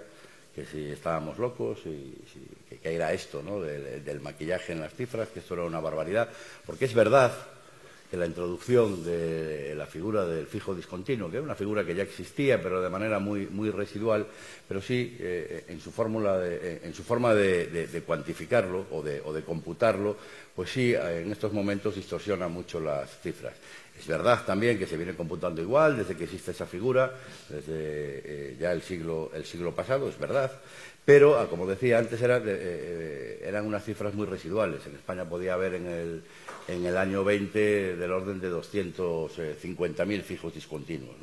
que 0.54 0.64
si 0.64 0.90
estábamos 0.90 1.38
locos 1.38 1.80
y 1.86 2.16
que, 2.82 2.94
era 2.94 3.12
esto 3.12 3.42
¿no? 3.42 3.60
del, 3.60 4.04
del, 4.04 4.20
maquillaje 4.20 4.72
en 4.72 4.80
las 4.80 4.94
cifras, 4.94 5.28
que 5.28 5.40
esto 5.40 5.54
era 5.54 5.64
una 5.64 5.80
barbaridad, 5.80 6.28
porque 6.66 6.86
es 6.86 6.94
verdad 6.94 7.32
que 8.10 8.16
la 8.16 8.26
introducción 8.26 9.04
de 9.04 9.72
la 9.76 9.86
figura 9.86 10.26
del 10.26 10.46
fijo 10.46 10.74
discontinuo, 10.74 11.30
que 11.30 11.36
era 11.36 11.44
una 11.44 11.54
figura 11.54 11.84
que 11.84 11.94
ya 11.94 12.02
existía, 12.02 12.60
pero 12.60 12.82
de 12.82 12.90
manera 12.90 13.20
muy, 13.20 13.46
muy 13.46 13.70
residual, 13.70 14.26
pero 14.66 14.82
sí 14.82 15.16
eh, 15.20 15.64
en, 15.68 15.80
su 15.80 15.92
fórmula 15.92 16.40
eh, 16.42 16.80
en 16.82 16.92
su 16.92 17.04
forma 17.04 17.32
de, 17.34 18.02
cuantificarlo 18.04 18.86
o 18.90 19.02
de, 19.02 19.20
o 19.24 19.32
de, 19.32 19.42
computarlo, 19.42 20.16
pues 20.56 20.70
sí, 20.70 20.92
eh, 20.92 21.22
en 21.24 21.30
estos 21.30 21.52
momentos 21.52 21.94
distorsiona 21.94 22.48
mucho 22.48 22.80
las 22.80 23.20
cifras. 23.20 23.54
Es 23.96 24.06
verdad 24.06 24.44
también 24.44 24.78
que 24.78 24.86
se 24.86 24.96
viene 24.96 25.14
computando 25.14 25.60
igual 25.60 25.98
desde 25.98 26.16
que 26.16 26.24
existe 26.24 26.50
esa 26.50 26.66
figura, 26.66 27.14
desde 27.48 28.56
ya 28.58 28.72
el 28.72 28.82
siglo, 28.82 29.30
el 29.34 29.44
siglo 29.44 29.72
pasado, 29.72 30.08
es 30.08 30.18
verdad, 30.18 30.50
pero, 31.10 31.40
ah, 31.40 31.48
como 31.50 31.66
decía 31.66 31.98
antes, 31.98 32.22
eran 32.22 33.66
unas 33.66 33.84
cifras 33.84 34.14
muy 34.14 34.26
residuales. 34.26 34.86
En 34.86 34.94
España 34.94 35.28
podía 35.28 35.54
haber 35.54 35.74
en 35.74 35.86
el, 35.88 36.22
en 36.68 36.86
el 36.86 36.96
año 36.96 37.24
20 37.24 37.96
del 37.96 38.12
orden 38.12 38.40
de 38.40 38.48
250.000 38.48 40.22
fijos 40.22 40.54
discontinuos. 40.54 41.16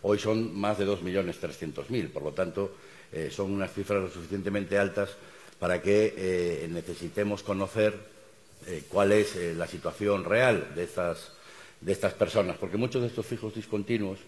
Hoy 0.00 0.18
son 0.18 0.58
más 0.58 0.78
de 0.78 0.86
2.300.000, 0.86 2.08
por 2.12 2.22
lo 2.22 2.32
tanto, 2.32 2.76
eh, 3.12 3.28
son 3.30 3.52
unas 3.52 3.74
cifras 3.74 4.04
lo 4.04 4.08
suficientemente 4.08 4.78
altas 4.78 5.10
para 5.58 5.82
que 5.82 6.14
eh, 6.16 6.66
necesitemos 6.70 7.42
conocer 7.42 7.92
eh, 8.66 8.84
cuál 8.88 9.12
es 9.12 9.36
la 9.54 9.66
situación 9.66 10.24
real 10.24 10.72
de 10.74 10.84
estas, 10.84 11.32
de 11.82 11.92
estas 11.92 12.14
personas, 12.14 12.56
porque 12.56 12.78
muchos 12.78 13.02
de 13.02 13.08
estos 13.08 13.26
fijos 13.26 13.54
discontinuos, 13.54 14.18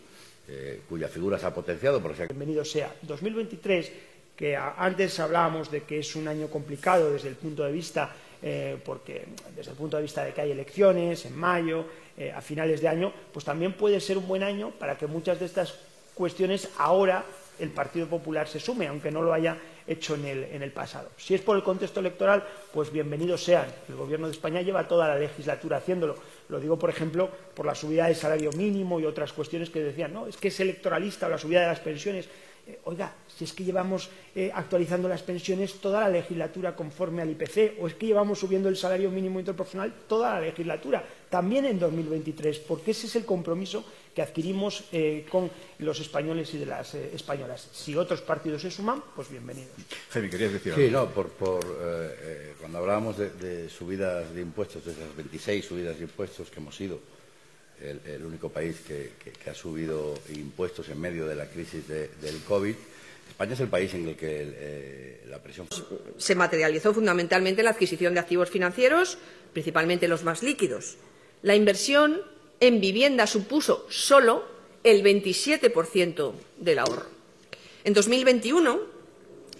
cuya 0.89 1.09
figura 1.09 1.39
se 1.39 1.45
ha 1.45 1.53
potenciado, 1.53 2.01
por 2.01 2.13
ejemplo. 2.13 2.35
Bienvenido 2.35 2.65
sea. 2.65 2.95
2023, 3.03 3.93
que 4.39 4.57
antes 4.57 5.19
hablábamos 5.19 5.69
de 5.69 5.83
que 5.83 5.99
es 5.99 6.15
un 6.15 6.29
año 6.29 6.47
complicado 6.47 7.11
desde 7.11 7.29
el 7.29 7.35
punto 7.35 7.65
de 7.65 7.73
vista 7.73 8.15
eh, 8.41 8.79
porque 8.85 9.27
desde 9.57 9.73
el 9.73 9.77
punto 9.77 9.97
de 9.97 10.05
vista 10.05 10.25
de 10.25 10.33
que 10.33 10.41
hay 10.41 10.53
elecciones 10.53 11.27
en 11.27 11.37
mayo, 11.37 11.85
eh, 12.17 12.31
a 12.31 12.41
finales 12.41 12.81
de 12.81 12.87
año, 12.87 13.13
pues 13.33 13.45
también 13.45 13.73
puede 13.73 13.99
ser 13.99 14.17
un 14.17 14.29
buen 14.29 14.45
año 14.45 14.71
para 14.71 14.97
que 14.97 15.09
muchas 15.09 15.41
de 15.41 15.47
estas 15.47 15.75
cuestiones 16.15 16.69
ahora 16.79 17.25
el 17.59 17.71
Partido 17.71 18.07
Popular 18.07 18.47
se 18.47 18.61
sume, 18.61 18.87
aunque 18.87 19.11
no 19.11 19.23
lo 19.23 19.33
haya 19.33 19.59
hecho 19.89 20.15
en 20.15 20.25
el, 20.27 20.45
en 20.45 20.63
el, 20.63 20.71
pasado. 20.71 21.11
Si 21.17 21.35
es 21.35 21.41
por 21.41 21.57
el 21.57 21.65
contexto 21.65 21.99
electoral, 21.99 22.45
pues 22.73 22.93
bienvenidos 22.93 23.43
sean. 23.43 23.67
El 23.89 23.97
Gobierno 23.97 24.29
de 24.29 24.35
España 24.35 24.63
lleva 24.63 24.87
toda 24.87 25.09
la 25.09 25.17
legislatura 25.17 25.79
haciéndolo. 25.79 26.15
Lo 26.49 26.61
digo, 26.61 26.79
por 26.79 26.91
ejemplo, 26.91 27.29
por 27.55 27.67
la 27.67 27.75
subida 27.75 28.07
del 28.07 28.15
salario 28.15 28.53
mínimo 28.53 29.01
y 29.01 29.05
otras 29.05 29.33
cuestiones 29.33 29.71
que 29.71 29.81
decían, 29.81 30.13
no, 30.13 30.29
es 30.29 30.37
que 30.37 30.49
es 30.49 30.61
electoralista 30.61 31.27
o 31.27 31.31
la 31.31 31.39
subida 31.39 31.63
de 31.63 31.67
las 31.67 31.81
pensiones. 31.81 32.29
Eh, 32.69 32.79
oiga, 32.85 33.15
si 33.27 33.45
es 33.45 33.53
que 33.55 33.65
llevamos 33.65 34.11
eh, 34.35 34.51
actualizando 34.53 35.09
las 35.09 35.23
pensiones 35.23 35.81
toda 35.81 36.03
la 36.03 36.11
legislatura 36.11 36.77
conforme 36.77 37.23
al 37.23 37.31
IPC, 37.31 37.81
o 37.81 37.89
es 37.89 37.95
que 37.95 38.07
llevamos 38.07 38.39
subiendo 38.39 38.69
el 38.69 38.77
salario 38.77 39.11
mínimo 39.11 39.41
interprofesional 39.41 39.93
toda 40.07 40.35
la 40.35 40.41
legislatura. 40.43 41.03
también 41.31 41.65
en 41.67 41.79
2023, 41.79 42.59
porque 42.61 42.93
ese 42.93 43.07
es 43.07 43.17
el 43.17 43.25
compromiso 43.25 43.85
que 44.15 44.23
adquirimos 44.23 44.85
eh, 44.93 45.27
con 45.31 45.51
los 45.79 46.01
españoles 46.01 46.53
y 46.55 46.59
de 46.59 46.67
las 46.67 46.95
eh, 46.95 47.11
españolas. 47.15 47.69
Si 47.73 47.95
otros 47.97 48.21
partidos 48.23 48.63
se 48.63 48.71
suman, 48.71 49.03
pues 49.15 49.31
bienvenidos. 49.31 49.71
Javi, 50.11 50.29
¿querías 50.29 50.53
decir 50.53 50.73
algo? 50.73 50.85
Sí, 50.85 50.91
no, 50.91 51.07
por, 51.11 51.31
eh, 51.81 52.55
cuando 52.59 52.79
hablábamos 52.79 53.17
de, 53.17 53.69
subidas 53.69 54.35
de 54.35 54.41
impuestos, 54.41 54.85
de 54.85 54.93
esas 54.93 55.15
26 55.17 55.65
subidas 55.65 55.97
de 55.99 56.05
impuestos 56.05 56.51
que 56.51 56.61
hemos 56.61 56.75
sido 56.75 56.99
el, 57.83 58.25
único 58.25 58.49
país 58.49 58.77
que, 58.87 59.11
ha 59.51 59.55
subido 59.55 60.15
impuestos 60.35 60.89
en 60.89 61.01
medio 61.01 61.27
de 61.27 61.35
la 61.35 61.47
crisis 61.47 61.87
del 61.89 62.41
COVID, 62.47 62.75
España 63.29 63.53
es 63.53 63.61
el 63.61 63.69
país 63.69 63.95
en 63.95 64.09
el 64.09 64.17
que 64.17 65.21
la 65.29 65.39
presión. 65.39 65.69
Se 66.17 66.35
materializó 66.35 66.93
fundamentalmente 66.93 67.63
la 67.63 67.71
adquisición 67.71 68.15
de 68.15 68.21
activos 68.21 68.51
financieros, 68.51 69.19
principalmente 69.53 70.09
los 70.09 70.25
más 70.25 70.43
líquidos. 70.43 70.97
La 71.43 71.55
inversión 71.55 72.21
en 72.61 72.81
vivienda 72.81 73.27
supuso 73.27 73.87
solo 73.91 74.45
el 74.83 75.03
27% 75.05 76.33
del 76.59 76.79
ahorro. 76.79 77.07
En 77.85 77.95
2021, 77.95 78.98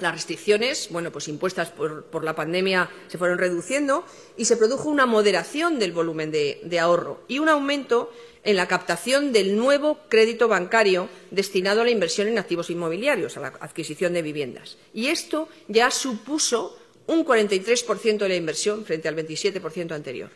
las 0.01 0.13
restricciones, 0.13 0.89
bueno, 0.91 1.11
pues 1.11 1.29
impuestas 1.29 1.71
por, 1.71 2.25
la 2.25 2.35
pandemia, 2.35 2.91
se 3.09 3.19
fueron 3.19 3.39
reduciendo 3.39 4.05
y 4.37 4.45
se 4.45 4.57
produjo 4.57 4.89
una 4.89 5.07
moderación 5.07 5.79
del 5.79 5.93
volumen 5.93 6.31
de, 6.31 6.79
ahorro 6.81 7.23
y 7.29 7.39
un 7.39 7.49
aumento 7.49 8.13
en 8.45 8.57
la 8.57 8.69
captación 8.69 9.33
del 9.33 9.57
nuevo 9.57 9.99
crédito 10.09 10.49
bancario 10.49 11.09
destinado 11.31 11.81
a 11.81 11.85
la 11.85 11.91
inversión 11.91 12.29
en 12.29 12.39
activos 12.39 12.71
inmobiliarios, 12.71 13.37
a 13.37 13.41
la 13.41 13.49
adquisición 13.61 14.13
de 14.13 14.23
viviendas. 14.23 14.79
Y 14.95 15.09
esto 15.09 15.49
ya 15.67 15.91
supuso 15.91 16.79
un 17.07 17.25
43% 17.25 18.19
de 18.19 18.29
la 18.29 18.37
inversión 18.37 18.85
frente 18.85 19.09
al 19.09 19.17
27% 19.17 19.93
anterior. 19.93 20.31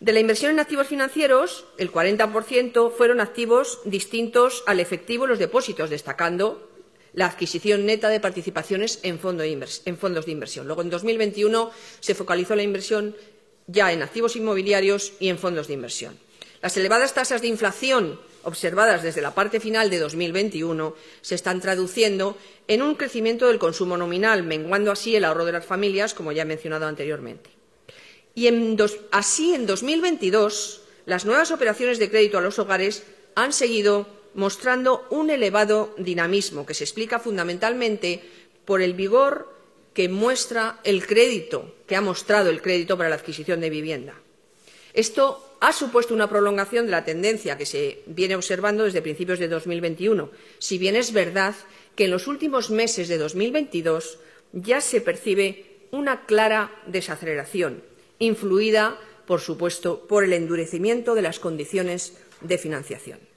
De 0.00 0.12
la 0.12 0.20
inversión 0.20 0.52
en 0.52 0.60
activos 0.60 0.86
financieros, 0.86 1.66
el 1.76 1.90
40% 1.90 2.92
fueron 2.92 3.20
activos 3.20 3.80
distintos 3.84 4.62
al 4.66 4.78
efectivo 4.78 5.24
y 5.24 5.28
los 5.28 5.40
depósitos, 5.40 5.90
destacando 5.90 6.67
la 7.12 7.26
adquisición 7.26 7.86
neta 7.86 8.08
de 8.08 8.20
participaciones 8.20 9.00
en, 9.02 9.18
fondos 9.18 9.44
de 10.26 10.32
inversión. 10.32 10.66
Luego, 10.66 10.82
en 10.82 10.90
2021, 10.90 11.70
se 12.00 12.14
focalizó 12.14 12.54
la 12.54 12.62
inversión 12.62 13.16
ya 13.66 13.92
en 13.92 14.02
activos 14.02 14.36
inmobiliarios 14.36 15.12
y 15.20 15.28
en 15.28 15.38
fondos 15.38 15.68
de 15.68 15.74
inversión. 15.74 16.18
Las 16.62 16.76
elevadas 16.76 17.14
tasas 17.14 17.40
de 17.40 17.48
inflación 17.48 18.20
observadas 18.42 19.02
desde 19.02 19.20
la 19.20 19.34
parte 19.34 19.60
final 19.60 19.90
de 19.90 19.98
2021 19.98 20.94
se 21.20 21.34
están 21.34 21.60
traduciendo 21.60 22.36
en 22.66 22.82
un 22.82 22.94
crecimiento 22.94 23.46
del 23.46 23.58
consumo 23.58 23.96
nominal, 23.96 24.42
menguando 24.42 24.90
así 24.90 25.14
el 25.14 25.24
ahorro 25.24 25.44
de 25.44 25.52
las 25.52 25.66
familias, 25.66 26.14
como 26.14 26.32
ya 26.32 26.42
he 26.42 26.46
mencionado 26.46 26.86
anteriormente. 26.86 27.50
Y 28.34 28.48
así, 29.10 29.54
en 29.54 29.66
2022, 29.66 30.82
las 31.06 31.24
nuevas 31.24 31.50
operaciones 31.50 31.98
de 31.98 32.08
crédito 32.08 32.38
a 32.38 32.40
los 32.40 32.58
hogares 32.58 33.02
han 33.34 33.52
seguido 33.52 34.06
mostrando 34.34 35.06
un 35.10 35.30
elevado 35.30 35.94
dinamismo 35.98 36.66
que 36.66 36.74
se 36.74 36.84
explica 36.84 37.18
fundamentalmente 37.18 38.22
por 38.64 38.82
el 38.82 38.94
vigor 38.94 39.52
que 39.94 40.08
muestra 40.08 40.78
el 40.84 41.06
crédito, 41.06 41.74
que 41.86 41.96
ha 41.96 42.00
mostrado 42.00 42.50
el 42.50 42.62
crédito 42.62 42.96
para 42.96 43.08
la 43.08 43.16
adquisición 43.16 43.60
de 43.60 43.70
vivienda. 43.70 44.14
Esto 44.94 45.56
ha 45.60 45.72
supuesto 45.72 46.14
una 46.14 46.28
prolongación 46.28 46.86
de 46.86 46.92
la 46.92 47.04
tendencia 47.04 47.58
que 47.58 47.66
se 47.66 48.02
viene 48.06 48.36
observando 48.36 48.84
desde 48.84 49.02
principios 49.02 49.38
de 49.38 49.48
2021, 49.48 50.30
si 50.58 50.78
bien 50.78 50.96
es 50.96 51.12
verdad 51.12 51.54
que 51.94 52.04
en 52.04 52.10
los 52.12 52.28
últimos 52.28 52.70
meses 52.70 53.08
de 53.08 53.18
2022 53.18 54.18
ya 54.52 54.80
se 54.80 55.00
percibe 55.00 55.88
una 55.90 56.26
clara 56.26 56.70
desaceleración, 56.86 57.82
influida, 58.18 58.98
por 59.26 59.40
supuesto, 59.40 60.06
por 60.06 60.24
el 60.24 60.32
endurecimiento 60.32 61.14
de 61.14 61.22
las 61.22 61.38
condiciones 61.38 62.16
de 62.40 62.58
financiación. 62.58 63.27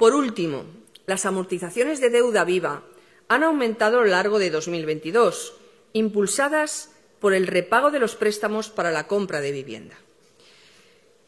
Por 0.00 0.14
último, 0.14 0.64
las 1.04 1.26
amortizaciones 1.26 2.00
de 2.00 2.08
deuda 2.08 2.44
viva 2.44 2.84
han 3.28 3.42
aumentado 3.42 3.98
a 3.98 4.00
lo 4.00 4.06
largo 4.06 4.38
de 4.38 4.48
2022, 4.48 5.52
impulsadas 5.92 6.88
por 7.20 7.34
el 7.34 7.46
repago 7.46 7.90
de 7.90 7.98
los 7.98 8.16
préstamos 8.16 8.70
para 8.70 8.92
la 8.92 9.06
compra 9.06 9.42
de 9.42 9.52
vivienda. 9.52 9.98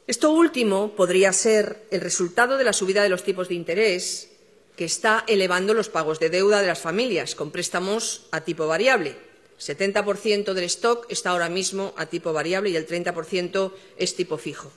Esto 0.06 0.30
último 0.30 0.96
podría 0.96 1.34
ser 1.34 1.84
el 1.90 2.00
resultado 2.00 2.56
de 2.56 2.64
la 2.64 2.72
subida 2.72 3.02
de 3.02 3.10
los 3.10 3.24
tipos 3.24 3.48
de 3.48 3.56
interés 3.56 4.30
que 4.74 4.86
está 4.86 5.24
elevando 5.26 5.74
los 5.74 5.90
pagos 5.90 6.18
de 6.18 6.30
deuda 6.30 6.62
de 6.62 6.68
las 6.68 6.80
familias 6.80 7.34
con 7.34 7.50
préstamos 7.50 8.26
a 8.30 8.40
tipo 8.40 8.66
variable, 8.66 9.16
70% 9.60 10.54
del 10.54 10.64
stock 10.64 11.04
está 11.10 11.32
ahora 11.32 11.50
mismo 11.50 11.92
a 11.98 12.06
tipo 12.06 12.32
variable 12.32 12.70
y 12.70 12.76
el 12.76 12.86
30% 12.86 13.70
es 13.98 14.16
tipo 14.16 14.38
fijo. 14.38 14.72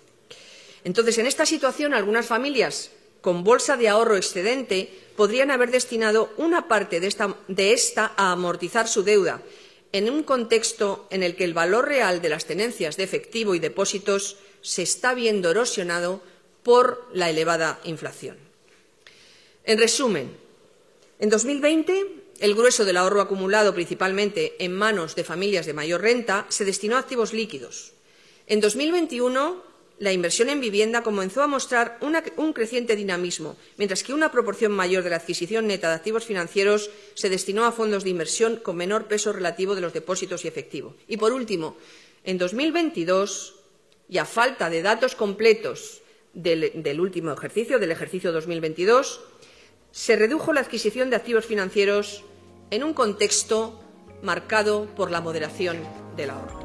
Entonces, 0.83 1.17
en 1.17 1.27
esta 1.27 1.45
situación, 1.45 1.93
algunas 1.93 2.25
familias 2.25 2.91
con 3.25 3.43
bolsa 3.43 3.75
de 3.75 3.89
ahorro 3.89 4.17
excedente 4.17 4.87
podrían 5.15 5.49
haber 5.49 5.71
destinado 5.71 6.31
una 6.37 6.67
parte 6.67 6.99
de 6.99 7.07
esta, 7.73 8.13
a 8.15 8.31
amortizar 8.31 8.87
su 8.87 9.01
deuda 9.01 9.41
en 9.93 10.11
un 10.11 10.21
contexto 10.21 11.07
en 11.09 11.23
el 11.23 11.35
que 11.35 11.43
el 11.43 11.55
valor 11.55 11.87
real 11.87 12.21
de 12.21 12.29
las 12.29 12.45
tenencias 12.45 12.97
de 12.97 13.03
efectivo 13.03 13.55
y 13.55 13.59
depósitos 13.59 14.37
se 14.61 14.83
está 14.83 15.15
viendo 15.15 15.49
erosionado 15.49 16.21
por 16.61 17.09
la 17.13 17.31
elevada 17.31 17.79
inflación. 17.83 18.37
En 19.63 19.79
resumen, 19.79 20.29
en 21.17 21.31
2020 21.31 22.05
el 22.41 22.53
grueso 22.53 22.85
del 22.85 22.97
ahorro 22.97 23.21
acumulado 23.21 23.73
principalmente 23.73 24.53
en 24.59 24.71
manos 24.71 25.15
de 25.15 25.23
familias 25.23 25.65
de 25.65 25.73
mayor 25.73 26.01
renta 26.01 26.45
se 26.49 26.63
destinó 26.63 26.95
a 26.95 26.99
activos 26.99 27.33
líquidos. 27.33 27.93
En 28.45 28.61
2021, 28.61 29.63
la 29.99 30.11
inversión 30.11 30.49
en 30.49 30.59
vivienda 30.59 31.03
comenzó 31.03 31.41
a 31.41 31.47
mostrar 31.47 31.97
un 32.01 32.53
creciente 32.53 32.95
dinamismo, 32.95 33.55
mientras 33.77 34.03
que 34.03 34.13
una 34.13 34.31
proporción 34.31 34.71
mayor 34.71 35.03
de 35.03 35.09
la 35.09 35.15
adquisición 35.17 35.67
neta 35.67 35.89
de 35.89 35.95
activos 35.95 36.25
financieros 36.25 36.89
se 37.13 37.29
destinó 37.29 37.65
a 37.65 37.71
fondos 37.71 38.03
de 38.03 38.09
inversión 38.09 38.57
con 38.57 38.75
menor 38.75 39.07
peso 39.07 39.31
relativo 39.31 39.73
de 39.73 39.81
los 39.81 39.93
depósitos 39.93 40.43
y 40.43 40.47
efectivo. 40.47 40.95
Y, 41.07 41.17
por 41.17 41.31
último, 41.31 41.77
en 42.23 42.37
2022, 42.37 43.55
y 44.09 44.17
a 44.17 44.25
falta 44.25 44.69
de 44.69 44.81
datos 44.81 45.15
completos 45.15 46.01
del, 46.33 46.71
del 46.75 46.99
último 46.99 47.31
ejercicio, 47.31 47.79
del 47.79 47.91
ejercicio 47.91 48.33
2022, 48.33 49.21
se 49.91 50.17
redujo 50.17 50.51
la 50.51 50.59
adquisición 50.59 51.09
de 51.09 51.15
activos 51.15 51.45
financieros 51.45 52.25
en 52.69 52.83
un 52.83 52.93
contexto 52.93 53.81
marcado 54.21 54.87
por 54.95 55.09
la 55.09 55.21
moderación 55.21 55.77
del 56.17 56.31
ahorro. 56.31 56.64